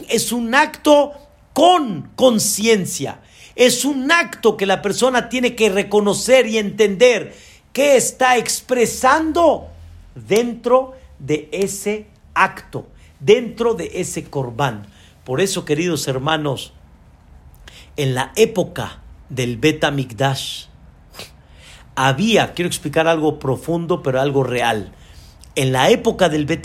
Es 0.08 0.32
un 0.32 0.54
acto 0.54 1.12
con 1.52 2.10
conciencia. 2.16 3.20
Es 3.56 3.84
un 3.84 4.10
acto 4.12 4.56
que 4.56 4.66
la 4.66 4.82
persona 4.82 5.28
tiene 5.28 5.54
que 5.54 5.68
reconocer 5.68 6.46
y 6.46 6.58
entender. 6.58 7.36
¿Qué 7.72 7.96
está 7.96 8.36
expresando 8.36 9.68
dentro 10.14 10.94
de 11.18 11.48
ese 11.52 12.06
acto, 12.34 12.88
dentro 13.20 13.74
de 13.74 13.90
ese 13.94 14.24
corbán? 14.24 14.86
Por 15.24 15.40
eso, 15.40 15.64
queridos 15.64 16.08
hermanos, 16.08 16.72
en 17.96 18.14
la 18.14 18.32
época 18.36 19.02
del 19.28 19.56
Beta 19.56 19.90
Mikdash, 19.90 20.66
había, 22.00 22.54
quiero 22.54 22.68
explicar 22.68 23.08
algo 23.08 23.40
profundo, 23.40 24.04
pero 24.04 24.20
algo 24.20 24.44
real. 24.44 24.92
En 25.56 25.72
la 25.72 25.90
época 25.90 26.28
del 26.28 26.46
Bet 26.46 26.64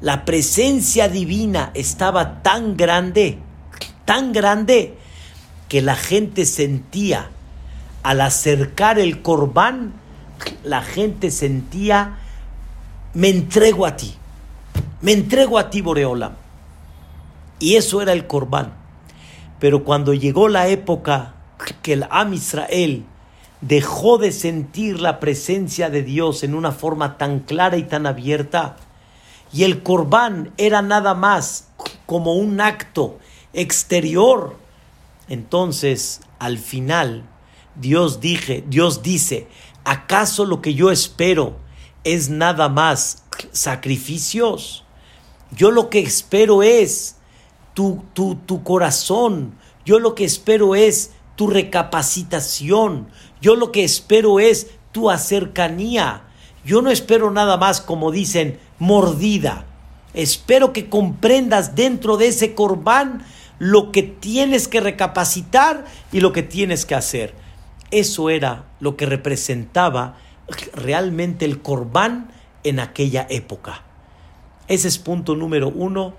la 0.00 0.24
presencia 0.24 1.08
divina 1.10 1.70
estaba 1.74 2.42
tan 2.42 2.78
grande, 2.78 3.38
tan 4.06 4.32
grande, 4.32 4.96
que 5.68 5.82
la 5.82 5.96
gente 5.96 6.46
sentía, 6.46 7.28
al 8.02 8.22
acercar 8.22 8.98
el 8.98 9.20
corbán, 9.20 9.92
la 10.64 10.80
gente 10.80 11.30
sentía, 11.30 12.18
me 13.12 13.28
entrego 13.28 13.84
a 13.84 13.96
ti, 13.96 14.14
me 15.00 15.12
entrego 15.12 15.58
a 15.58 15.70
ti, 15.70 15.82
Boreolam. 15.82 16.32
Y 17.58 17.76
eso 17.76 18.02
era 18.02 18.12
el 18.12 18.26
corbán. 18.26 18.74
Pero 19.58 19.84
cuando 19.84 20.14
llegó 20.14 20.48
la 20.48 20.68
época 20.68 21.34
que 21.82 21.94
el 21.94 22.06
Am 22.10 22.34
Israel 22.34 23.04
dejó 23.60 24.18
de 24.18 24.32
sentir 24.32 25.00
la 25.00 25.18
presencia 25.20 25.90
de 25.90 26.02
Dios 26.02 26.42
en 26.42 26.54
una 26.54 26.72
forma 26.72 27.16
tan 27.16 27.40
clara 27.40 27.76
y 27.76 27.84
tan 27.84 28.06
abierta, 28.06 28.76
y 29.52 29.64
el 29.64 29.82
corbán 29.82 30.52
era 30.56 30.82
nada 30.82 31.14
más 31.14 31.68
como 32.04 32.34
un 32.34 32.60
acto 32.60 33.18
exterior. 33.52 34.56
Entonces, 35.28 36.20
al 36.38 36.58
final, 36.58 37.24
Dios 37.74 38.20
dije, 38.20 38.64
Dios 38.66 39.02
dice, 39.02 39.48
¿acaso 39.84 40.44
lo 40.44 40.60
que 40.60 40.74
yo 40.74 40.90
espero 40.90 41.56
es 42.04 42.28
nada 42.28 42.68
más 42.68 43.24
sacrificios? 43.52 44.85
Yo 45.50 45.70
lo 45.70 45.90
que 45.90 46.00
espero 46.00 46.62
es 46.62 47.16
tu, 47.74 48.04
tu, 48.14 48.36
tu 48.36 48.62
corazón, 48.62 49.54
yo 49.84 49.98
lo 49.98 50.14
que 50.14 50.24
espero 50.24 50.74
es 50.74 51.12
tu 51.36 51.46
recapacitación, 51.48 53.08
yo 53.40 53.54
lo 53.54 53.70
que 53.70 53.84
espero 53.84 54.40
es 54.40 54.68
tu 54.92 55.10
acercanía. 55.10 56.22
Yo 56.64 56.82
no 56.82 56.90
espero 56.90 57.30
nada 57.30 57.58
más, 57.58 57.80
como 57.80 58.10
dicen, 58.10 58.58
mordida. 58.78 59.66
Espero 60.14 60.72
que 60.72 60.88
comprendas 60.88 61.76
dentro 61.76 62.16
de 62.16 62.28
ese 62.28 62.54
corbán 62.54 63.24
lo 63.58 63.92
que 63.92 64.02
tienes 64.02 64.66
que 64.66 64.80
recapacitar 64.80 65.84
y 66.10 66.20
lo 66.20 66.32
que 66.32 66.42
tienes 66.42 66.86
que 66.86 66.94
hacer. 66.94 67.34
Eso 67.90 68.30
era 68.30 68.64
lo 68.80 68.96
que 68.96 69.06
representaba 69.06 70.16
realmente 70.74 71.44
el 71.44 71.62
corbán 71.62 72.32
en 72.64 72.80
aquella 72.80 73.26
época. 73.30 73.85
Ese 74.68 74.88
es 74.88 74.98
punto 74.98 75.34
número 75.34 75.68
uno. 75.68 76.14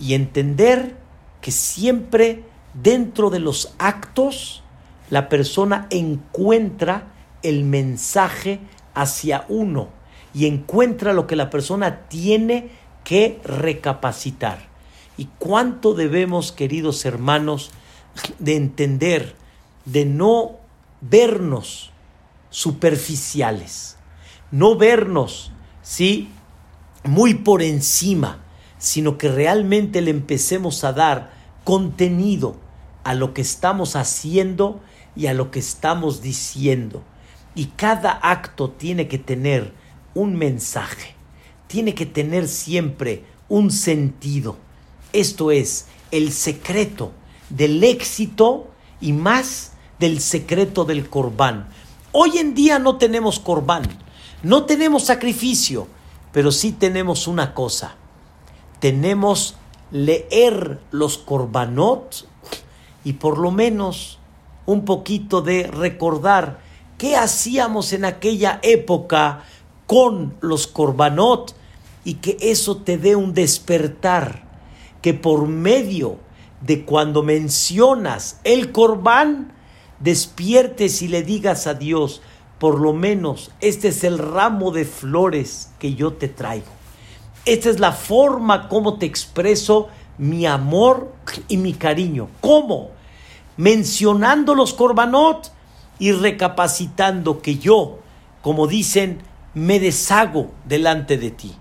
Y 0.00 0.14
entender 0.14 0.96
que 1.40 1.50
siempre 1.50 2.44
dentro 2.74 3.30
de 3.30 3.38
los 3.38 3.74
actos 3.78 4.62
la 5.10 5.28
persona 5.28 5.86
encuentra 5.90 7.12
el 7.42 7.64
mensaje 7.64 8.60
hacia 8.94 9.44
uno 9.48 9.88
y 10.32 10.46
encuentra 10.46 11.12
lo 11.12 11.26
que 11.26 11.36
la 11.36 11.50
persona 11.50 12.08
tiene 12.08 12.70
que 13.04 13.40
recapacitar. 13.44 14.70
¿Y 15.18 15.28
cuánto 15.38 15.92
debemos, 15.92 16.52
queridos 16.52 17.04
hermanos, 17.04 17.70
de 18.38 18.56
entender, 18.56 19.36
de 19.84 20.06
no 20.06 20.52
vernos 21.00 21.90
superficiales, 22.48 23.98
no 24.50 24.76
vernos, 24.76 25.52
sí, 25.82 26.30
muy 27.04 27.34
por 27.34 27.62
encima, 27.62 28.42
sino 28.78 29.18
que 29.18 29.28
realmente 29.28 30.00
le 30.00 30.10
empecemos 30.10 30.84
a 30.84 30.92
dar 30.92 31.32
contenido 31.64 32.56
a 33.04 33.14
lo 33.14 33.34
que 33.34 33.42
estamos 33.42 33.96
haciendo 33.96 34.80
y 35.16 35.26
a 35.26 35.34
lo 35.34 35.50
que 35.50 35.58
estamos 35.58 36.22
diciendo. 36.22 37.02
Y 37.54 37.66
cada 37.66 38.10
acto 38.10 38.70
tiene 38.70 39.08
que 39.08 39.18
tener 39.18 39.72
un 40.14 40.36
mensaje, 40.36 41.14
tiene 41.66 41.94
que 41.94 42.06
tener 42.06 42.48
siempre 42.48 43.24
un 43.48 43.70
sentido. 43.70 44.56
Esto 45.12 45.50
es 45.50 45.86
el 46.10 46.32
secreto 46.32 47.12
del 47.50 47.84
éxito 47.84 48.70
y 49.00 49.12
más 49.12 49.72
del 49.98 50.20
secreto 50.20 50.84
del 50.84 51.08
corbán. 51.08 51.68
Hoy 52.12 52.38
en 52.38 52.54
día 52.54 52.78
no 52.78 52.96
tenemos 52.96 53.38
corbán, 53.38 53.82
no 54.42 54.64
tenemos 54.64 55.04
sacrificio, 55.04 55.88
pero 56.32 56.50
sí 56.50 56.72
tenemos 56.72 57.28
una 57.28 57.54
cosa. 57.54 57.94
Tenemos 58.80 59.56
leer 59.90 60.80
los 60.90 61.18
corbanot 61.18 62.26
y 63.04 63.14
por 63.14 63.38
lo 63.38 63.50
menos 63.50 64.18
un 64.66 64.84
poquito 64.84 65.42
de 65.42 65.64
recordar 65.64 66.60
qué 66.98 67.16
hacíamos 67.16 67.92
en 67.92 68.04
aquella 68.04 68.58
época 68.62 69.44
con 69.86 70.34
los 70.40 70.66
corbanot 70.66 71.54
y 72.04 72.14
que 72.14 72.36
eso 72.40 72.78
te 72.78 72.98
dé 72.98 73.14
un 73.14 73.34
despertar, 73.34 74.44
que 75.02 75.14
por 75.14 75.46
medio 75.46 76.18
de 76.60 76.84
cuando 76.84 77.22
mencionas 77.22 78.40
el 78.44 78.72
corbán, 78.72 79.52
despiertes 80.00 81.02
y 81.02 81.08
le 81.08 81.22
digas 81.22 81.66
a 81.66 81.74
Dios, 81.74 82.22
por 82.62 82.78
lo 82.78 82.92
menos 82.92 83.50
este 83.60 83.88
es 83.88 84.04
el 84.04 84.18
ramo 84.18 84.70
de 84.70 84.84
flores 84.84 85.72
que 85.80 85.96
yo 85.96 86.12
te 86.12 86.28
traigo. 86.28 86.70
Esta 87.44 87.68
es 87.68 87.80
la 87.80 87.90
forma 87.90 88.68
como 88.68 88.98
te 88.98 89.06
expreso 89.06 89.88
mi 90.16 90.46
amor 90.46 91.12
y 91.48 91.56
mi 91.56 91.72
cariño. 91.72 92.28
¿Cómo? 92.40 92.90
mencionando 93.56 94.54
los 94.54 94.74
corbanot 94.74 95.50
y 95.98 96.12
recapacitando 96.12 97.42
que 97.42 97.58
yo, 97.58 97.98
como 98.42 98.68
dicen, 98.68 99.22
me 99.54 99.80
deshago 99.80 100.52
delante 100.64 101.18
de 101.18 101.32
ti. 101.32 101.56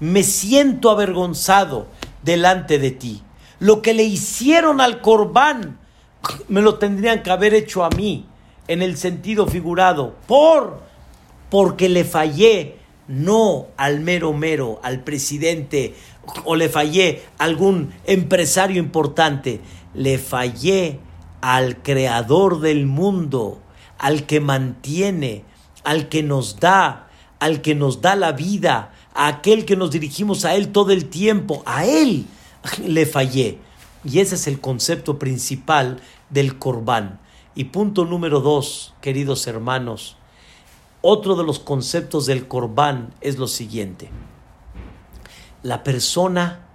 Me 0.00 0.24
siento 0.24 0.90
avergonzado 0.90 1.86
delante 2.24 2.80
de 2.80 2.90
ti. 2.90 3.22
Lo 3.60 3.82
que 3.82 3.94
le 3.94 4.02
hicieron 4.02 4.80
al 4.80 5.00
corbán 5.00 5.78
me 6.48 6.60
lo 6.60 6.74
tendrían 6.80 7.22
que 7.22 7.30
haber 7.30 7.54
hecho 7.54 7.84
a 7.84 7.90
mí 7.90 8.26
en 8.68 8.82
el 8.82 8.96
sentido 8.96 9.46
figurado 9.46 10.14
por 10.26 10.82
porque 11.50 11.88
le 11.88 12.04
fallé 12.04 12.76
no 13.06 13.66
al 13.76 14.00
mero 14.00 14.32
mero, 14.32 14.80
al 14.82 15.04
presidente 15.04 15.94
o 16.44 16.56
le 16.56 16.68
fallé 16.68 17.22
a 17.38 17.44
algún 17.44 17.92
empresario 18.06 18.80
importante, 18.80 19.60
le 19.94 20.18
fallé 20.18 20.98
al 21.40 21.82
creador 21.82 22.60
del 22.60 22.86
mundo, 22.86 23.60
al 23.98 24.24
que 24.24 24.40
mantiene, 24.40 25.44
al 25.84 26.08
que 26.08 26.22
nos 26.22 26.58
da, 26.58 27.08
al 27.38 27.60
que 27.60 27.74
nos 27.74 28.00
da 28.00 28.16
la 28.16 28.32
vida, 28.32 28.92
a 29.12 29.28
aquel 29.28 29.66
que 29.66 29.76
nos 29.76 29.90
dirigimos 29.90 30.44
a 30.44 30.54
él 30.54 30.68
todo 30.68 30.92
el 30.92 31.06
tiempo, 31.06 31.62
a 31.66 31.84
él 31.84 32.26
le 32.86 33.04
fallé. 33.04 33.58
Y 34.04 34.20
ese 34.20 34.34
es 34.34 34.46
el 34.46 34.60
concepto 34.60 35.18
principal 35.18 36.00
del 36.30 36.58
corbán. 36.58 37.20
Y 37.54 37.64
punto 37.64 38.04
número 38.04 38.40
dos, 38.40 38.94
queridos 39.00 39.46
hermanos, 39.46 40.16
otro 41.02 41.36
de 41.36 41.44
los 41.44 41.60
conceptos 41.60 42.26
del 42.26 42.48
corbán 42.48 43.14
es 43.20 43.38
lo 43.38 43.46
siguiente. 43.46 44.10
La 45.62 45.84
persona 45.84 46.66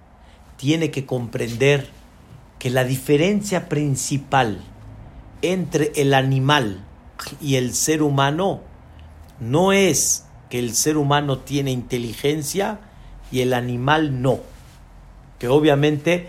tiene 0.56 0.90
que 0.90 1.04
comprender 1.04 1.90
que 2.58 2.70
la 2.70 2.84
diferencia 2.84 3.68
principal 3.68 4.60
entre 5.42 5.92
el 5.96 6.14
animal 6.14 6.84
y 7.40 7.56
el 7.56 7.74
ser 7.74 8.02
humano 8.02 8.60
no 9.38 9.72
es 9.72 10.26
que 10.48 10.58
el 10.58 10.74
ser 10.74 10.96
humano 10.96 11.38
tiene 11.38 11.70
inteligencia 11.70 12.80
y 13.30 13.40
el 13.40 13.52
animal 13.52 14.22
no, 14.22 14.40
que 15.38 15.48
obviamente 15.48 16.28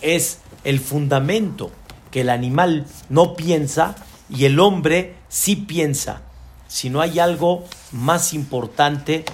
es 0.00 0.40
el 0.64 0.78
fundamento, 0.78 1.70
que 2.12 2.20
el 2.20 2.30
animal 2.30 2.86
no 3.08 3.34
piensa 3.34 3.96
y 4.30 4.44
el 4.44 4.60
hombre 4.60 5.16
sí 5.28 5.56
piensa, 5.56 6.22
si 6.68 6.90
no 6.90 7.00
hay 7.00 7.18
algo 7.18 7.64
más 7.90 8.32
importante 8.34 9.24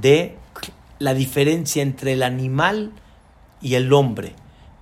de 0.00 0.36
la 1.00 1.14
diferencia 1.14 1.82
entre 1.82 2.12
el 2.12 2.22
animal 2.22 2.92
y 3.60 3.74
el 3.74 3.92
hombre. 3.92 4.34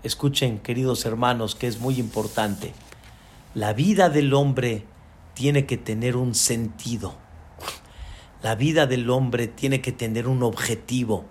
Escuchen, 0.03 0.59
queridos 0.59 1.07
hermanos, 1.07 1.55
que 1.55 1.67
es 1.67 1.81
muy 1.81 1.99
importante. 1.99 2.75
La 3.55 3.73
vida 3.73 4.09
del 4.09 4.35
hombre 4.35 4.85
tiene 5.35 5.67
que 5.67 5.77
tener 5.77 6.17
un 6.17 6.35
sentido. 6.35 7.15
La 8.43 8.55
vida 8.55 8.87
del 8.87 9.09
hombre 9.11 9.47
tiene 9.47 9.81
que 9.81 9.93
tener 9.93 10.29
un 10.29 10.43
objetivo. 10.43 11.25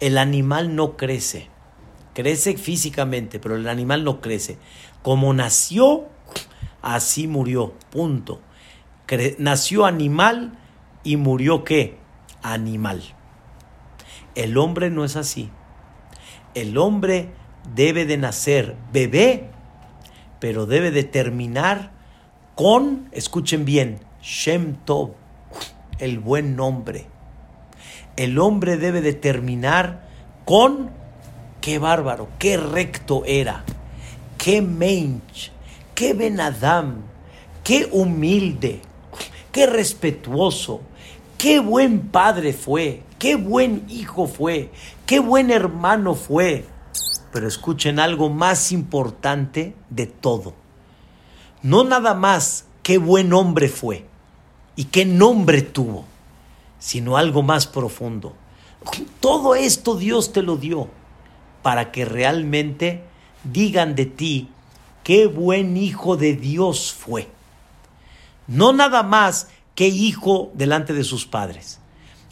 El 0.00 0.18
animal 0.18 0.74
no 0.74 0.96
crece. 0.96 1.48
Crece 2.16 2.56
físicamente, 2.56 3.38
pero 3.38 3.56
el 3.56 3.68
animal 3.68 4.02
no 4.02 4.22
crece. 4.22 4.56
Como 5.02 5.34
nació, 5.34 6.06
así 6.80 7.28
murió. 7.28 7.74
Punto. 7.90 8.40
nació 9.36 9.84
animal 9.84 10.58
y 11.04 11.18
murió 11.18 11.62
qué? 11.62 11.98
Animal. 12.40 13.02
El 14.34 14.56
hombre 14.56 14.88
no 14.88 15.04
es 15.04 15.16
así. 15.16 15.50
El 16.54 16.78
hombre 16.78 17.34
debe 17.74 18.06
de 18.06 18.16
nacer 18.16 18.76
bebé, 18.94 19.50
pero 20.40 20.64
debe 20.64 20.92
de 20.92 21.04
terminar 21.04 21.92
con, 22.54 23.10
escuchen 23.12 23.66
bien, 23.66 24.00
Shem 24.22 24.76
Tov, 24.86 25.10
el 25.98 26.18
buen 26.18 26.56
nombre. 26.56 27.08
El 28.16 28.38
hombre 28.38 28.78
debe 28.78 29.02
de 29.02 29.12
terminar 29.12 30.08
con, 30.46 31.04
qué 31.66 31.80
bárbaro, 31.80 32.28
qué 32.38 32.56
recto 32.56 33.24
era, 33.24 33.64
qué 34.38 34.62
mensch, 34.62 35.50
qué 35.96 36.14
benadam, 36.14 37.02
qué 37.64 37.88
humilde, 37.90 38.82
qué 39.50 39.66
respetuoso, 39.66 40.82
qué 41.36 41.58
buen 41.58 42.02
padre 42.10 42.52
fue, 42.52 43.02
qué 43.18 43.34
buen 43.34 43.84
hijo 43.88 44.28
fue, 44.28 44.70
qué 45.06 45.18
buen 45.18 45.50
hermano 45.50 46.14
fue. 46.14 46.64
Pero 47.32 47.48
escuchen 47.48 47.98
algo 47.98 48.30
más 48.30 48.70
importante 48.70 49.74
de 49.90 50.06
todo. 50.06 50.54
No 51.62 51.82
nada 51.82 52.14
más 52.14 52.66
qué 52.84 52.96
buen 52.98 53.32
hombre 53.32 53.68
fue 53.68 54.06
y 54.76 54.84
qué 54.84 55.04
nombre 55.04 55.62
tuvo, 55.62 56.04
sino 56.78 57.16
algo 57.16 57.42
más 57.42 57.66
profundo. 57.66 58.36
Todo 59.18 59.56
esto 59.56 59.96
Dios 59.96 60.32
te 60.32 60.42
lo 60.42 60.56
dio 60.56 60.95
para 61.66 61.90
que 61.90 62.04
realmente 62.04 63.02
digan 63.42 63.96
de 63.96 64.06
ti 64.06 64.50
qué 65.02 65.26
buen 65.26 65.76
hijo 65.76 66.16
de 66.16 66.36
Dios 66.36 66.92
fue. 66.92 67.26
No 68.46 68.72
nada 68.72 69.02
más 69.02 69.48
qué 69.74 69.88
hijo 69.88 70.52
delante 70.54 70.92
de 70.92 71.02
sus 71.02 71.26
padres, 71.26 71.80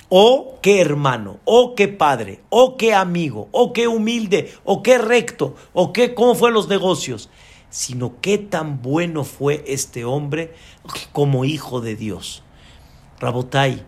o 0.09 0.61
qué 0.62 0.80
hermano, 0.80 1.41
o 1.45 1.74
qué 1.74 1.89
padre, 1.89 2.43
o 2.49 2.76
qué 2.76 2.95
amigo, 2.95 3.49
o 3.51 3.72
qué 3.72 3.89
humilde, 3.89 4.55
o 4.62 4.85
qué 4.85 4.99
recto, 4.99 5.57
o 5.72 5.93
qué 5.93 6.14
cómo 6.14 6.37
fue 6.37 6.53
los 6.53 6.68
negocios, 6.68 7.28
sino 7.70 8.20
qué 8.20 8.39
tan 8.39 8.82
bueno 8.82 9.24
fue 9.24 9.64
este 9.66 10.05
hombre 10.05 10.55
como 11.11 11.45
hijo 11.45 11.80
de 11.80 11.97
Dios. 11.97 12.45
Rabotai, 13.18 13.85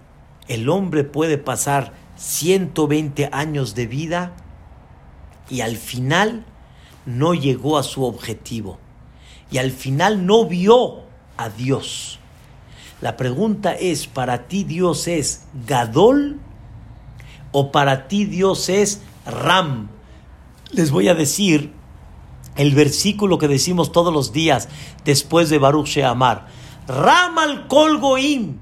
el 0.49 0.69
hombre 0.69 1.05
puede 1.05 1.39
pasar 1.39 1.93
120 2.17 3.29
años 3.31 3.77
de 3.77 3.87
vida 3.87 4.43
y 5.49 5.61
al 5.61 5.77
final 5.77 6.45
no 7.05 7.35
llegó 7.35 7.79
a 7.79 7.83
su 7.83 8.05
objetivo 8.05 8.79
y 9.51 9.59
al 9.59 9.71
final 9.71 10.27
no 10.27 10.47
vio 10.47 11.03
a 11.37 11.49
Dios. 11.49 12.19
La 13.01 13.17
pregunta 13.17 13.75
es, 13.75 14.07
¿para 14.07 14.49
ti 14.49 14.65
Dios 14.65 15.07
es 15.07 15.45
Gadol 15.67 16.41
o 17.53 17.71
para 17.71 18.09
ti 18.09 18.25
Dios 18.25 18.69
es 18.69 19.03
Ram? 19.27 19.89
Les 20.73 20.91
voy 20.91 21.09
a 21.09 21.15
decir 21.15 21.73
el 22.57 22.75
versículo 22.75 23.39
que 23.39 23.49
decimos 23.49 23.93
todos 23.93 24.13
los 24.13 24.33
días 24.33 24.69
después 25.05 25.51
de 25.51 25.59
Baruch 25.59 25.87
Sheamar. 25.87 26.47
Ram 26.89 27.39
al 27.39 27.67
Kol 27.69 27.99
Goim, 27.99 28.59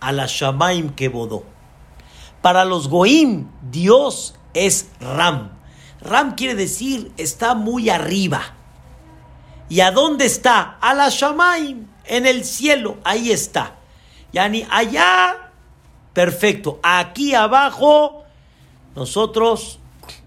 a 0.00 0.12
la 0.12 0.26
Shamaim 0.26 0.90
que 0.90 1.08
bodó. 1.08 1.44
Para 2.42 2.64
los 2.64 2.88
Goim, 2.88 3.48
Dios 3.70 4.34
es 4.54 4.88
Ram. 5.00 5.50
Ram 6.00 6.34
quiere 6.34 6.54
decir 6.54 7.12
está 7.16 7.54
muy 7.54 7.90
arriba. 7.90 8.54
¿Y 9.68 9.80
a 9.80 9.92
dónde 9.92 10.26
está? 10.26 10.78
A 10.80 10.94
la 10.94 11.10
en 12.04 12.26
el 12.26 12.44
cielo, 12.44 12.98
ahí 13.04 13.30
está. 13.30 13.76
Yani 14.32 14.66
allá, 14.70 15.52
perfecto. 16.12 16.80
Aquí 16.82 17.34
abajo, 17.34 18.24
nosotros 18.96 19.78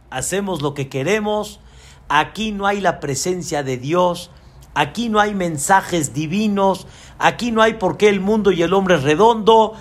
hacemos 0.10 0.62
lo 0.62 0.74
que 0.74 0.88
queremos. 0.88 1.60
Aquí 2.08 2.54
no 2.54 2.68
hay 2.68 2.80
la 2.80 3.02
presencia 3.02 3.64
de 3.64 3.78
Dios. 3.78 4.32
Aquí 4.76 5.10
no 5.10 5.20
hay 5.20 5.34
mensajes 5.34 6.14
divinos. 6.14 6.88
Aquí 7.20 7.52
no 7.52 7.62
hay 7.62 7.74
por 7.76 7.98
qué 7.98 8.10
el 8.10 8.22
mundo 8.22 8.52
y 8.52 8.62
el 8.62 8.74
hombre 8.74 8.96
es 8.96 9.04
redondo. 9.04 9.74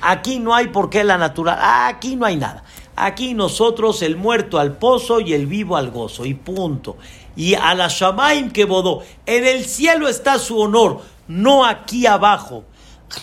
Aquí 0.00 0.38
no 0.38 0.54
hay 0.54 0.68
por 0.68 0.88
qué 0.88 1.04
la 1.04 1.18
naturaleza. 1.18 1.88
Aquí 1.88 2.16
no 2.16 2.26
hay 2.26 2.36
nada. 2.36 2.64
Aquí 3.02 3.32
nosotros 3.32 4.02
el 4.02 4.16
muerto 4.16 4.58
al 4.58 4.76
pozo 4.76 5.20
y 5.20 5.32
el 5.32 5.46
vivo 5.46 5.78
al 5.78 5.90
gozo. 5.90 6.26
Y 6.26 6.34
punto. 6.34 6.98
Y 7.34 7.54
a 7.54 7.74
la 7.74 7.88
Shamaim 7.88 8.50
que 8.50 8.66
bodó. 8.66 9.02
En 9.24 9.46
el 9.46 9.64
cielo 9.64 10.06
está 10.06 10.38
su 10.38 10.58
honor, 10.58 11.00
no 11.26 11.64
aquí 11.64 12.04
abajo. 12.04 12.64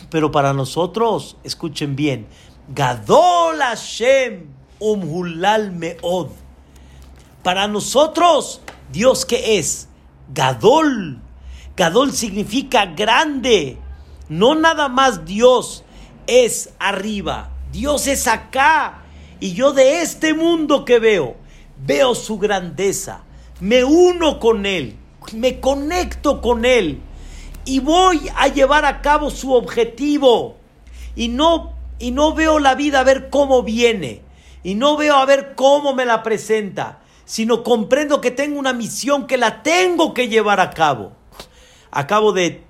Pero 0.09 0.31
para 0.31 0.51
nosotros, 0.51 1.37
escuchen 1.43 1.95
bien. 1.95 2.25
Gadol 2.69 3.59
Hashem 3.59 4.47
umhulal 4.79 5.71
meod. 5.71 6.29
Para 7.43 7.67
nosotros, 7.67 8.61
Dios 8.91 9.25
que 9.27 9.59
es 9.59 9.89
Gadol. 10.33 11.21
Gadol 11.75 12.13
significa 12.13 12.87
grande. 12.87 13.77
No 14.27 14.55
nada 14.55 14.89
más 14.89 15.23
Dios 15.23 15.83
es 16.25 16.73
arriba. 16.79 17.51
Dios 17.71 18.07
es 18.07 18.27
acá. 18.27 19.03
Y 19.39 19.53
yo 19.53 19.73
de 19.73 20.01
este 20.01 20.33
mundo 20.33 20.85
que 20.85 20.99
veo, 20.99 21.35
veo 21.85 22.15
su 22.15 22.37
grandeza. 22.37 23.23
Me 23.59 23.83
uno 23.83 24.39
con 24.39 24.65
Él. 24.65 24.95
Me 25.33 25.59
conecto 25.59 26.41
con 26.41 26.65
Él. 26.65 27.01
Y 27.65 27.79
voy 27.79 28.29
a 28.35 28.47
llevar 28.47 28.85
a 28.85 29.01
cabo 29.01 29.29
su 29.29 29.53
objetivo. 29.53 30.57
Y 31.15 31.27
no, 31.27 31.73
y 31.99 32.11
no 32.11 32.33
veo 32.33 32.59
la 32.59 32.75
vida 32.75 33.01
a 33.01 33.03
ver 33.03 33.29
cómo 33.29 33.63
viene. 33.63 34.21
Y 34.63 34.75
no 34.75 34.97
veo 34.97 35.15
a 35.15 35.25
ver 35.25 35.53
cómo 35.55 35.93
me 35.93 36.05
la 36.05 36.23
presenta 36.23 36.99
sino 37.27 37.61
comprendo 37.61 38.21
que 38.21 38.31
tengo 38.31 38.57
una 38.57 38.71
misión 38.71 39.27
que 39.27 39.37
la 39.37 39.61
tengo 39.61 40.13
que 40.13 40.29
llevar 40.29 40.61
a 40.61 40.71
cabo. 40.71 41.11
Acabo 41.91 42.31
de 42.31 42.63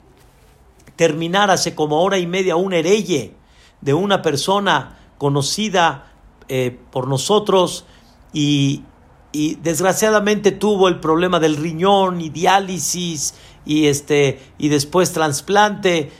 terminar 0.95 1.51
hace 1.51 1.75
como 1.75 2.01
hora 2.01 2.17
y 2.17 2.25
media 2.25 2.55
un 2.55 2.73
hereye 2.73 3.35
de 3.81 3.93
una 3.93 4.23
persona 4.23 4.97
conocida 5.19 6.06
eh, 6.49 6.79
por 6.91 7.07
nosotros 7.07 7.85
y, 8.33 8.83
y, 9.31 9.55
desgraciadamente 9.55 10.51
tuvo 10.51 10.87
el 10.87 10.99
problema 10.99 11.39
del 11.39 11.57
riñón 11.57 12.21
y 12.21 12.29
diálisis 12.29 13.35
y, 13.65 13.87
este, 13.87 14.39
y 14.57 14.69
después 14.69 15.11
trasplante, 15.11 16.11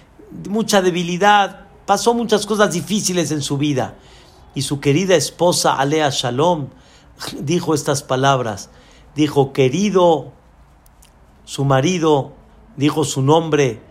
mucha 0.49 0.82
debilidad, 0.82 1.67
pasó 1.86 2.13
muchas 2.13 2.45
cosas 2.45 2.73
difíciles 2.73 3.32
en 3.32 3.41
su 3.41 3.57
vida. 3.57 3.97
Y 4.53 4.63
su 4.63 4.80
querida 4.80 5.15
esposa 5.15 5.75
Alea 5.75 6.09
Shalom, 6.11 6.67
dijo 7.39 7.73
estas 7.73 8.03
palabras. 8.03 8.69
Dijo, 9.15 9.53
querido, 9.53 10.34
su 11.45 11.63
marido, 11.63 12.34
dijo 12.75 13.03
su 13.03 13.21
nombre, 13.21 13.82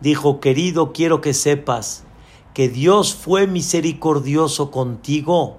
dijo, 0.00 0.40
querido, 0.40 0.92
quiero 0.92 1.20
que 1.20 1.32
sepas 1.32 2.04
que 2.52 2.68
Dios 2.68 3.14
fue 3.14 3.46
misericordioso 3.46 4.70
contigo 4.70 5.58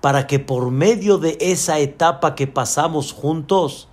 para 0.00 0.26
que 0.26 0.38
por 0.38 0.70
medio 0.70 1.18
de 1.18 1.36
esa 1.40 1.78
etapa 1.78 2.34
que 2.34 2.46
pasamos 2.46 3.12
juntos, 3.12 3.88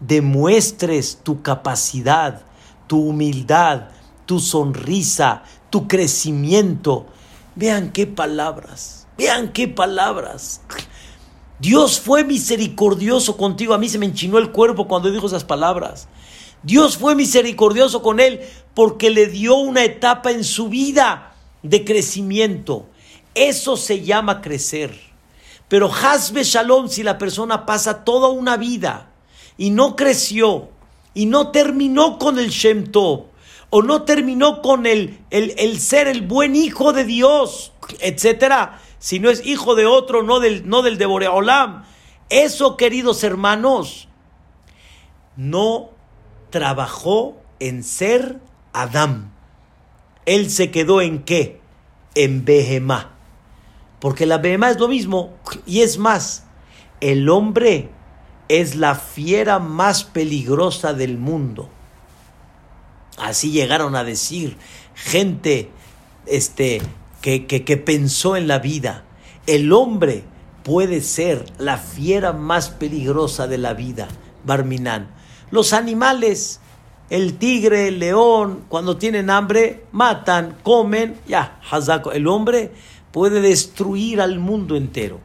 demuestres 0.00 1.20
tu 1.22 1.42
capacidad, 1.42 2.42
tu 2.86 3.00
humildad, 3.00 3.88
tu 4.26 4.40
sonrisa, 4.40 5.42
tu 5.70 5.88
crecimiento. 5.88 7.06
Vean 7.54 7.92
qué 7.92 8.06
palabras, 8.06 9.06
vean 9.16 9.52
qué 9.52 9.68
palabras. 9.68 10.60
Dios 11.58 12.00
fue 12.00 12.22
misericordioso 12.22 13.36
contigo. 13.36 13.72
A 13.72 13.78
mí 13.78 13.88
se 13.88 13.98
me 13.98 14.06
enchinó 14.06 14.38
el 14.38 14.52
cuerpo 14.52 14.86
cuando 14.86 15.10
dijo 15.10 15.26
esas 15.26 15.44
palabras. 15.44 16.08
Dios 16.62 16.98
fue 16.98 17.14
misericordioso 17.14 18.02
con 18.02 18.20
él 18.20 18.40
porque 18.74 19.08
le 19.08 19.26
dio 19.26 19.54
una 19.54 19.84
etapa 19.84 20.32
en 20.32 20.44
su 20.44 20.68
vida 20.68 21.34
de 21.62 21.84
crecimiento. 21.84 22.86
Eso 23.34 23.76
se 23.76 24.02
llama 24.02 24.40
crecer. 24.40 25.05
Pero 25.68 25.90
Hasbe 25.92 26.44
Shalom, 26.44 26.88
si 26.88 27.02
la 27.02 27.18
persona 27.18 27.66
pasa 27.66 28.04
toda 28.04 28.28
una 28.28 28.56
vida 28.56 29.10
y 29.56 29.70
no 29.70 29.96
creció 29.96 30.68
y 31.14 31.26
no 31.26 31.50
terminó 31.50 32.18
con 32.18 32.38
el 32.38 32.50
Shem 32.50 32.92
Tov, 32.92 33.26
o 33.70 33.82
no 33.82 34.02
terminó 34.02 34.62
con 34.62 34.86
el, 34.86 35.18
el, 35.30 35.54
el 35.58 35.80
ser 35.80 36.06
el 36.06 36.22
buen 36.22 36.54
hijo 36.54 36.92
de 36.92 37.04
Dios, 37.04 37.72
etcétera, 38.00 38.80
si 38.98 39.18
no 39.18 39.28
es 39.28 39.44
hijo 39.44 39.74
de 39.74 39.86
otro, 39.86 40.22
no 40.22 40.40
del, 40.40 40.68
no 40.68 40.82
del 40.82 40.98
de 40.98 41.06
Boreolam. 41.06 41.84
Eso, 42.28 42.76
queridos 42.76 43.24
hermanos, 43.24 44.08
no 45.36 45.90
trabajó 46.50 47.36
en 47.60 47.82
ser 47.82 48.38
Adán. 48.72 49.32
Él 50.26 50.50
se 50.50 50.70
quedó 50.70 51.00
en 51.00 51.22
qué? 51.22 51.60
En 52.14 52.44
Behemá. 52.44 53.15
Porque 54.00 54.26
la 54.26 54.38
Behemá 54.38 54.70
es 54.70 54.78
lo 54.78 54.88
mismo. 54.88 55.34
Y 55.66 55.80
es 55.80 55.98
más, 55.98 56.44
el 57.00 57.28
hombre 57.28 57.90
es 58.48 58.76
la 58.76 58.94
fiera 58.94 59.58
más 59.58 60.04
peligrosa 60.04 60.92
del 60.92 61.18
mundo. 61.18 61.68
Así 63.18 63.50
llegaron 63.50 63.96
a 63.96 64.04
decir 64.04 64.56
gente 64.94 65.70
este, 66.26 66.82
que, 67.22 67.46
que, 67.46 67.64
que 67.64 67.76
pensó 67.76 68.36
en 68.36 68.46
la 68.48 68.58
vida. 68.58 69.04
El 69.46 69.72
hombre 69.72 70.24
puede 70.62 71.00
ser 71.00 71.44
la 71.58 71.78
fiera 71.78 72.32
más 72.32 72.70
peligrosa 72.70 73.46
de 73.46 73.58
la 73.58 73.72
vida, 73.72 74.08
Barminan. 74.44 75.14
Los 75.50 75.72
animales, 75.72 76.60
el 77.08 77.38
tigre, 77.38 77.88
el 77.88 78.00
león, 78.00 78.64
cuando 78.68 78.96
tienen 78.96 79.30
hambre, 79.30 79.84
matan, 79.92 80.56
comen, 80.64 81.20
ya, 81.28 81.60
hazako. 81.70 82.12
El 82.12 82.26
hombre 82.26 82.72
puede 83.16 83.40
destruir 83.40 84.20
al 84.20 84.38
mundo 84.38 84.76
entero. 84.76 85.20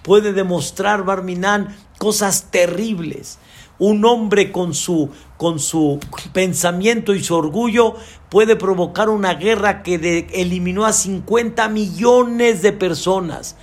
Puede 0.00 0.32
demostrar, 0.32 1.04
Barminan, 1.04 1.76
cosas 1.98 2.46
terribles. 2.50 3.38
Un 3.78 4.06
hombre 4.06 4.50
con 4.50 4.72
su, 4.72 5.10
con 5.36 5.58
su 5.60 6.00
pensamiento 6.32 7.14
y 7.14 7.22
su 7.22 7.34
orgullo 7.34 7.94
puede 8.30 8.56
provocar 8.56 9.10
una 9.10 9.34
guerra 9.34 9.82
que 9.82 10.28
eliminó 10.32 10.86
a 10.86 10.94
50 10.94 11.68
millones 11.68 12.62
de 12.62 12.72
personas. 12.72 13.54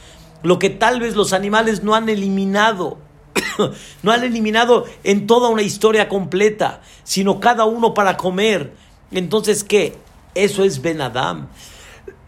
Lo 0.44 0.60
que 0.60 0.70
tal 0.70 1.00
vez 1.00 1.16
los 1.16 1.34
animales 1.34 1.82
no 1.82 1.96
han 1.96 2.10
eliminado. 2.10 3.00
no 4.04 4.12
han 4.12 4.24
eliminado 4.24 4.86
en 5.04 5.26
toda 5.26 5.50
una 5.50 5.64
historia 5.64 6.08
completa, 6.10 6.82
sino 7.04 7.40
cada 7.40 7.66
uno 7.66 7.96
para 7.96 8.18
comer. 8.18 8.76
Entonces, 9.10 9.64
¿qué? 9.64 9.98
Eso 10.36 10.64
es 10.64 10.84
Ben 10.84 11.02
Adam. 11.02 11.50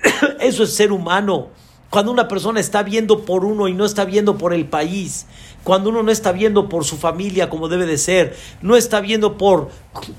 Eso 0.39 0.64
es 0.64 0.76
ser 0.76 0.91
humano. 0.91 1.47
Cuando 1.89 2.12
una 2.12 2.28
persona 2.28 2.60
está 2.60 2.84
viendo 2.84 3.26
por 3.26 3.45
uno 3.45 3.68
y 3.68 3.74
no 3.74 3.84
está 3.84 4.06
viendo 4.06 4.38
por 4.38 4.54
el 4.54 4.68
país, 4.68 5.26
cuando 5.64 5.89
uno 5.89 6.04
no 6.04 6.12
está 6.12 6.32
viendo 6.32 6.70
por 6.70 6.86
su 6.86 6.97
familia 6.97 7.50
como 7.50 7.68
debe 7.68 7.88
de 7.88 7.97
ser, 7.97 8.38
no 8.62 8.76
está 8.76 9.02
viendo 9.02 9.38
por 9.38 9.70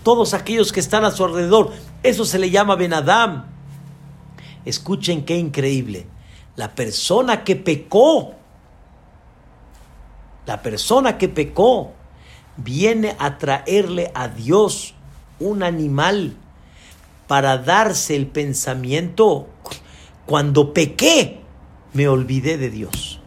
todos 0.02 0.34
aquellos 0.34 0.72
que 0.72 0.80
están 0.80 1.04
a 1.04 1.12
su 1.12 1.24
alrededor, 1.24 1.70
eso 2.02 2.24
se 2.24 2.40
le 2.40 2.50
llama 2.50 2.74
Benadam. 2.74 3.46
Escuchen 4.64 5.24
qué 5.24 5.36
increíble. 5.36 6.06
La 6.56 6.74
persona 6.74 7.44
que 7.44 7.54
pecó, 7.54 8.34
la 10.44 10.60
persona 10.62 11.18
que 11.18 11.28
pecó, 11.28 11.92
viene 12.56 13.14
a 13.18 13.38
traerle 13.38 14.10
a 14.14 14.26
Dios 14.26 14.94
un 15.38 15.62
animal 15.62 16.36
para 17.28 17.58
darse 17.58 18.16
el 18.16 18.26
pensamiento. 18.26 19.46
Cuando 20.30 20.72
pequé, 20.72 21.40
me 21.92 22.06
olvidé 22.08 22.56
de 22.56 22.70
Dios 22.70 23.20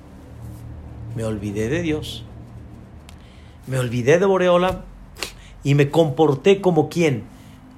me 1.15 1.23
olvidé 1.23 1.69
de 1.69 1.81
Dios, 1.81 2.23
me 3.67 3.77
olvidé 3.77 4.19
de 4.19 4.25
Boreola 4.25 4.85
y 5.63 5.75
me 5.75 5.89
comporté 5.89 6.59
como 6.59 6.89
quien, 6.89 7.23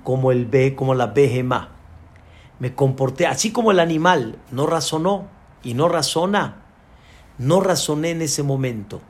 como 0.03 0.31
el 0.31 0.45
B, 0.45 0.75
como 0.75 0.95
la 0.95 1.07
Behemá. 1.07 1.71
Me 2.59 2.73
comporté 2.73 3.27
así 3.27 3.51
como 3.51 3.71
el 3.71 3.79
animal, 3.79 4.37
no 4.51 4.65
razonó 4.65 5.27
y 5.63 5.73
no 5.73 5.89
razona. 5.89 6.61
No 7.37 7.59
razoné 7.59 8.11
en 8.11 8.21
ese 8.21 8.43
momento. 8.43 9.01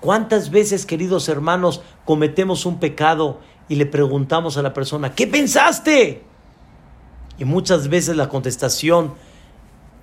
¿Cuántas 0.00 0.50
veces, 0.50 0.86
queridos 0.86 1.28
hermanos, 1.28 1.82
cometemos 2.06 2.64
un 2.64 2.80
pecado 2.80 3.40
y 3.68 3.74
le 3.74 3.84
preguntamos 3.84 4.56
a 4.56 4.62
la 4.62 4.72
persona, 4.72 5.14
¿qué 5.14 5.26
pensaste? 5.26 6.22
Y 7.38 7.44
muchas 7.44 7.88
veces 7.88 8.16
la 8.16 8.30
contestación 8.30 9.12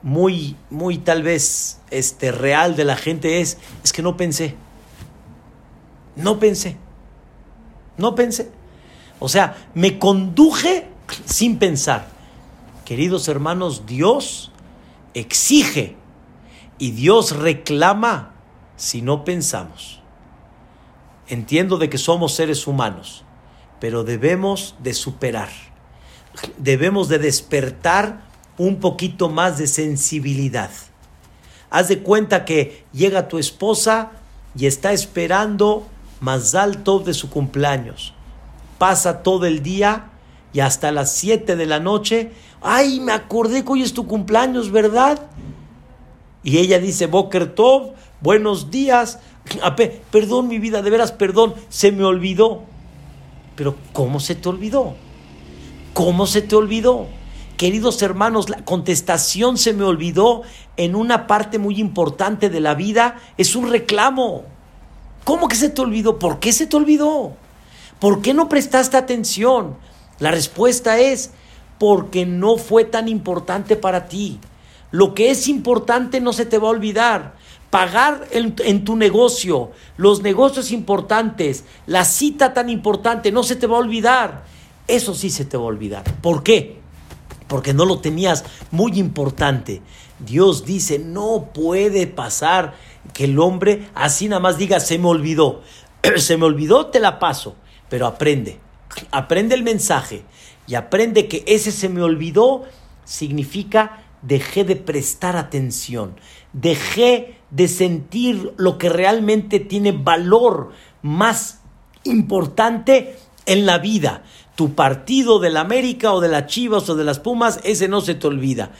muy, 0.05 0.55
muy 0.69 0.99
tal 0.99 1.23
vez 1.23 1.81
este, 1.89 2.31
real 2.31 2.75
de 2.75 2.85
la 2.85 2.95
gente 2.95 3.41
es, 3.41 3.57
es 3.83 3.91
que 3.91 4.03
no 4.03 4.15
pensé. 4.15 4.55
No 6.15 6.39
pensé. 6.39 6.77
No 7.97 8.13
pensé. 8.13 8.51
O 9.17 9.27
sea, 9.27 9.57
me 9.73 9.97
conduje 9.97 10.87
sin 11.25 11.57
pensar. 11.57 12.07
Queridos 12.85 13.27
hermanos, 13.27 13.87
Dios 13.87 14.51
exige 15.15 15.95
y 16.77 16.91
Dios 16.91 17.35
reclama 17.35 18.35
si 18.75 19.01
no 19.01 19.25
pensamos. 19.25 20.01
Entiendo 21.27 21.79
de 21.79 21.89
que 21.89 21.97
somos 21.97 22.35
seres 22.35 22.67
humanos, 22.67 23.23
pero 23.79 24.03
debemos 24.03 24.75
de 24.83 24.93
superar. 24.93 25.49
Debemos 26.57 27.09
de 27.09 27.17
despertar 27.17 28.24
un 28.57 28.79
poquito 28.79 29.29
más 29.29 29.57
de 29.57 29.67
sensibilidad. 29.67 30.69
Haz 31.69 31.89
de 31.89 31.99
cuenta 31.99 32.45
que 32.45 32.85
llega 32.93 33.27
tu 33.27 33.37
esposa 33.37 34.11
y 34.57 34.65
está 34.65 34.93
esperando 34.93 35.87
más 36.21 36.55
alto 36.55 36.99
de 36.99 37.13
su 37.13 37.29
cumpleaños. 37.29 38.13
Pasa 38.77 39.23
todo 39.23 39.45
el 39.45 39.61
día 39.61 40.11
y 40.53 40.61
hasta 40.61 40.91
las 40.91 41.11
7 41.13 41.55
de 41.55 41.65
la 41.65 41.79
noche, 41.79 42.31
ay, 42.61 42.99
me 43.01 43.11
acordé 43.11 43.63
que 43.63 43.71
hoy 43.73 43.81
es 43.81 43.93
tu 43.93 44.07
cumpleaños, 44.07 44.71
¿verdad? 44.71 45.19
Y 46.43 46.59
ella 46.59 46.79
dice, 46.79 47.07
Boker 47.07 47.53
Tov, 47.53 47.93
buenos 48.21 48.71
días. 48.71 49.19
Perdón, 50.11 50.47
mi 50.47 50.59
vida, 50.59 50.81
de 50.81 50.89
veras, 50.89 51.11
perdón, 51.11 51.55
se 51.69 51.91
me 51.91 52.03
olvidó. 52.03 52.63
Pero, 53.55 53.75
¿cómo 53.93 54.19
se 54.19 54.35
te 54.35 54.47
olvidó? 54.47 54.95
¿Cómo 55.93 56.27
se 56.27 56.41
te 56.41 56.55
olvidó? 56.55 57.07
Queridos 57.57 58.01
hermanos, 58.01 58.49
la 58.49 58.65
contestación 58.65 59.57
se 59.57 59.73
me 59.73 59.85
olvidó 59.85 60.41
en 60.75 60.95
una 60.95 61.25
parte 61.25 61.57
muy 61.57 61.79
importante 61.79 62.49
de 62.49 62.59
la 62.59 62.75
vida, 62.75 63.15
es 63.37 63.55
un 63.55 63.69
reclamo. 63.69 64.43
¿Cómo 65.23 65.47
que 65.47 65.55
se 65.55 65.69
te 65.69 65.81
olvidó? 65.81 66.19
¿Por 66.19 66.39
qué 66.39 66.51
se 66.51 66.67
te 66.67 66.75
olvidó? 66.75 67.33
¿Por 67.99 68.21
qué 68.21 68.33
no 68.33 68.49
prestaste 68.49 68.97
atención? 68.97 69.77
La 70.19 70.31
respuesta 70.31 70.99
es 70.99 71.31
porque 71.79 72.25
no 72.25 72.57
fue 72.57 72.83
tan 72.83 73.07
importante 73.07 73.77
para 73.77 74.07
ti. 74.07 74.39
Lo 74.91 75.13
que 75.13 75.31
es 75.31 75.47
importante 75.47 76.19
no 76.19 76.33
se 76.33 76.45
te 76.45 76.57
va 76.57 76.67
a 76.67 76.71
olvidar. 76.71 77.35
Pagar 77.69 78.27
en, 78.31 78.55
en, 78.59 78.85
tu 78.85 78.95
negocio, 78.95 79.71
los 79.97 80.21
negocios 80.21 80.71
importantes, 80.71 81.63
la 81.87 82.05
cita 82.05 82.53
tan 82.53 82.69
importante, 82.69 83.31
no 83.31 83.43
se 83.43 83.55
te 83.55 83.67
va 83.67 83.77
a 83.77 83.79
olvidar. 83.79 84.43
Eso 84.87 85.13
sí 85.13 85.29
se 85.29 85.45
te 85.45 85.57
va 85.57 85.63
a 85.63 85.67
olvidar. 85.67 86.03
¿Por 86.21 86.43
qué? 86.43 86.84
Porque 87.47 87.73
no 87.73 87.85
lo 87.85 87.99
tenías 87.99 88.45
muy 88.71 88.97
importante. 88.99 89.81
Dios 90.19 90.65
dice, 90.65 90.99
no 90.99 91.49
puede 91.53 92.07
pasar 92.07 92.75
que 93.13 93.25
el 93.25 93.39
hombre 93.39 93.87
así 93.93 94.27
nada 94.27 94.39
más 94.39 94.57
diga, 94.57 94.79
se 94.79 94.97
me 94.97 95.07
olvidó. 95.07 95.61
se 96.17 96.37
me 96.37 96.45
olvidó, 96.45 96.87
te 96.87 96.99
la 96.99 97.19
paso. 97.19 97.55
Pero 97.89 98.07
aprende, 98.07 98.59
aprende 99.11 99.55
el 99.55 99.63
mensaje 99.63 100.23
y 100.67 100.75
aprende 100.75 101.27
que 101.27 101.43
ese 101.47 101.71
se 101.71 101.89
me 101.89 102.01
olvidó 102.01 102.63
significa 103.03 104.03
dejé 104.21 104.63
de 104.63 104.75
prestar 104.75 105.37
atención, 105.37 106.15
dejé 106.51 107.37
de 107.51 107.67
sentir 107.67 108.53
lo 108.57 108.79
que 108.79 108.89
realmente 108.89 109.59
tiene 109.59 109.91
valor 109.91 110.71
más 111.03 111.61
importante 112.03 113.17
en 113.45 113.67
la 113.67 113.77
vida 113.77 114.23
tu 114.55 114.73
partido 114.73 115.39
del 115.39 115.57
América 115.57 116.13
o 116.13 116.21
de 116.21 116.29
las 116.29 116.47
Chivas 116.47 116.89
o 116.89 116.95
de 116.95 117.03
las 117.03 117.19
Pumas, 117.19 117.59
ese 117.63 117.87
no 117.87 118.01
se 118.01 118.15
te 118.15 118.27
olvida. 118.27 118.71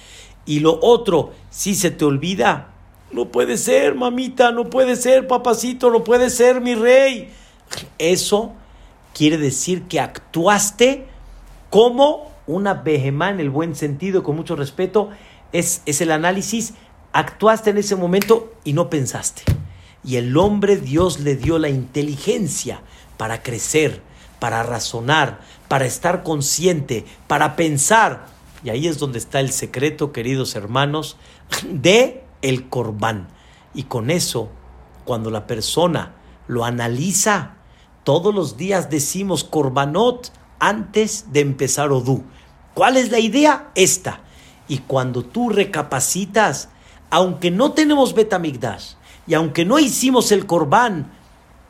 Y 0.45 0.59
lo 0.59 0.79
otro, 0.81 1.33
si 1.49 1.75
se 1.75 1.91
te 1.91 2.05
olvida, 2.05 2.69
no 3.11 3.29
puede 3.29 3.57
ser, 3.57 3.95
mamita, 3.95 4.51
no 4.51 4.69
puede 4.69 4.95
ser, 4.95 5.27
papacito, 5.27 5.89
no 5.89 6.03
puede 6.03 6.29
ser, 6.29 6.61
mi 6.61 6.75
rey. 6.75 7.29
Eso 7.97 8.53
quiere 9.13 9.37
decir 9.37 9.83
que 9.83 9.99
actuaste 9.99 11.07
como 11.69 12.31
una 12.47 12.73
behemá 12.73 13.29
en 13.29 13.39
el 13.39 13.49
buen 13.49 13.75
sentido, 13.75 14.23
con 14.23 14.35
mucho 14.35 14.55
respeto. 14.55 15.09
Es, 15.51 15.81
es 15.85 16.01
el 16.01 16.11
análisis. 16.11 16.73
Actuaste 17.11 17.71
en 17.71 17.77
ese 17.77 17.95
momento 17.95 18.53
y 18.63 18.73
no 18.73 18.89
pensaste. 18.89 19.43
Y 20.03 20.17
el 20.17 20.37
hombre, 20.37 20.77
Dios 20.77 21.19
le 21.19 21.35
dio 21.35 21.57
la 21.57 21.69
inteligencia 21.69 22.81
para 23.17 23.41
crecer, 23.41 24.01
para 24.39 24.61
razonar, 24.61 25.39
para 25.67 25.85
estar 25.85 26.23
consciente, 26.23 27.05
para 27.27 27.55
pensar. 27.55 28.27
Y 28.63 28.69
ahí 28.69 28.87
es 28.87 28.97
donde 28.97 29.19
está 29.19 29.39
el 29.39 29.51
secreto, 29.51 30.11
queridos 30.11 30.55
hermanos, 30.55 31.17
de 31.69 32.23
el 32.41 32.69
corbán. 32.69 33.27
Y 33.73 33.83
con 33.83 34.09
eso, 34.09 34.49
cuando 35.03 35.29
la 35.29 35.47
persona 35.47 36.15
lo 36.47 36.65
analiza, 36.65 37.55
todos 38.03 38.33
los 38.33 38.57
días 38.57 38.89
decimos 38.89 39.43
corbanot 39.43 40.31
antes 40.59 41.31
de 41.31 41.41
empezar 41.41 41.91
Odú. 41.91 42.23
¿Cuál 42.73 42.97
es 42.97 43.11
la 43.11 43.19
idea? 43.19 43.71
Esta. 43.75 44.21
Y 44.67 44.79
cuando 44.79 45.23
tú 45.23 45.49
recapacitas, 45.49 46.69
aunque 47.09 47.51
no 47.51 47.71
tenemos 47.73 48.13
Betamigdash 48.13 48.93
y 49.27 49.33
aunque 49.33 49.65
no 49.65 49.79
hicimos 49.79 50.31
el 50.31 50.45
corbán, 50.45 51.11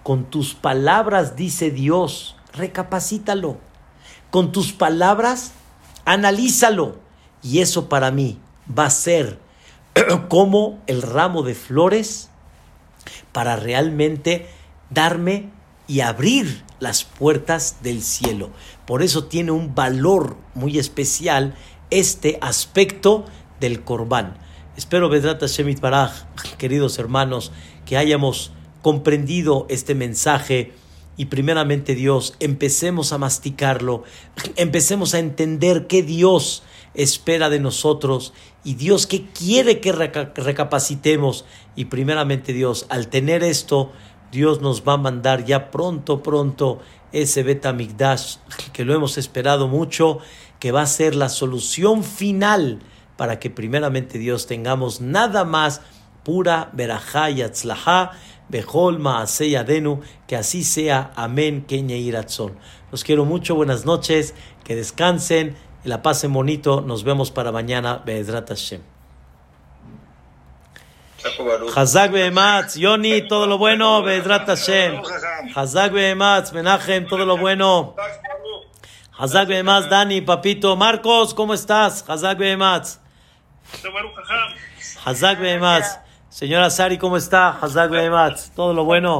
con 0.03 0.25
tus 0.25 0.53
palabras 0.53 1.35
dice 1.35 1.71
Dios, 1.71 2.35
recapacítalo 2.53 3.57
con 4.35 4.51
tus 4.51 4.73
palabras, 4.73 5.53
analízalo. 6.03 6.97
Y 7.41 7.59
eso 7.59 7.87
para 7.87 8.11
mí 8.11 8.37
va 8.77 8.87
a 8.87 8.89
ser 8.89 9.39
como 10.27 10.83
el 10.87 11.03
ramo 11.03 11.41
de 11.41 11.55
flores 11.55 12.29
para 13.31 13.55
realmente 13.55 14.49
darme 14.89 15.51
y 15.87 16.01
abrir 16.01 16.65
las 16.81 17.05
puertas 17.05 17.77
del 17.81 18.03
cielo. 18.03 18.49
Por 18.85 19.03
eso 19.03 19.23
tiene 19.23 19.51
un 19.51 19.73
valor 19.73 20.35
muy 20.53 20.79
especial 20.79 21.55
este 21.89 22.37
aspecto 22.41 23.23
del 23.61 23.85
corbán. 23.85 24.37
Espero, 24.75 25.07
Vedrat 25.07 25.41
Shemit 25.45 25.79
Baraj, 25.79 26.11
queridos 26.57 26.99
hermanos, 26.99 27.53
que 27.85 27.95
hayamos 27.95 28.51
comprendido 28.81 29.65
este 29.69 29.95
mensaje 29.95 30.73
y 31.17 31.25
primeramente 31.25 31.95
Dios, 31.95 32.35
empecemos 32.39 33.13
a 33.13 33.17
masticarlo, 33.17 34.03
empecemos 34.55 35.13
a 35.13 35.19
entender 35.19 35.87
qué 35.87 36.03
Dios 36.03 36.63
espera 36.93 37.49
de 37.49 37.59
nosotros 37.59 38.33
y 38.63 38.75
Dios 38.75 39.07
que 39.07 39.25
quiere 39.25 39.79
que 39.79 39.91
recapacitemos. 39.91 41.45
Y 41.75 41.85
primeramente 41.85 42.53
Dios, 42.53 42.85
al 42.89 43.07
tener 43.07 43.43
esto, 43.43 43.91
Dios 44.31 44.61
nos 44.61 44.85
va 44.85 44.93
a 44.93 44.97
mandar 44.97 45.45
ya 45.45 45.71
pronto, 45.71 46.21
pronto 46.23 46.79
ese 47.11 47.43
Betamigdash 47.43 48.37
que 48.73 48.83
lo 48.83 48.93
hemos 48.93 49.17
esperado 49.17 49.67
mucho, 49.67 50.19
que 50.59 50.71
va 50.71 50.81
a 50.81 50.87
ser 50.87 51.15
la 51.15 51.29
solución 51.29 52.03
final 52.03 52.79
para 53.15 53.39
que 53.39 53.49
primeramente 53.49 54.17
Dios 54.17 54.47
tengamos 54.47 54.99
nada 54.99 55.45
más 55.45 55.81
pura 56.23 56.69
verajá 56.73 57.29
y 57.29 57.41
atzlajá, 57.41 58.11
bejol 58.49 58.99
maaseyadenu, 58.99 60.01
que 60.27 60.35
así 60.35 60.63
sea, 60.63 61.11
amén, 61.15 61.65
kenya 61.67 61.95
iratzon. 61.95 62.57
Los 62.91 63.03
quiero 63.03 63.25
mucho, 63.25 63.55
buenas 63.55 63.85
noches, 63.85 64.33
que 64.63 64.75
descansen 64.75 65.55
y 65.83 65.89
la 65.89 66.01
pasen 66.01 66.33
bonito, 66.33 66.81
nos 66.81 67.03
vemos 67.03 67.31
para 67.31 67.51
mañana, 67.51 68.01
Be'ezrat 68.05 68.49
Hashem. 68.49 68.81
Hazak 71.75 72.11
Behematz, 72.11 72.75
Yoni, 72.75 73.27
todo 73.27 73.47
lo 73.47 73.57
bueno, 73.57 74.03
Be'ezrat 74.03 74.45
Hashem. 74.47 75.01
Hazak 75.55 75.91
Behematz, 75.91 76.53
Menachem, 76.53 77.07
todo 77.07 77.25
lo 77.25 77.37
bueno. 77.37 77.95
Hazak 79.17 79.47
Behematz, 79.47 79.89
Dani, 79.89 80.21
Papito, 80.21 80.75
Marcos, 80.75 81.33
¿cómo 81.33 81.53
estás? 81.53 82.05
Hazak 82.07 82.37
Behematz. 82.37 82.99
Hazak 85.03 85.39
Behematz. 85.39 85.99
Señora 86.35 86.69
Sari, 86.69 86.97
¿cómo 86.97 87.15
está? 87.15 87.51
Todo 88.55 88.73
lo 88.73 88.83
bueno. 88.83 89.19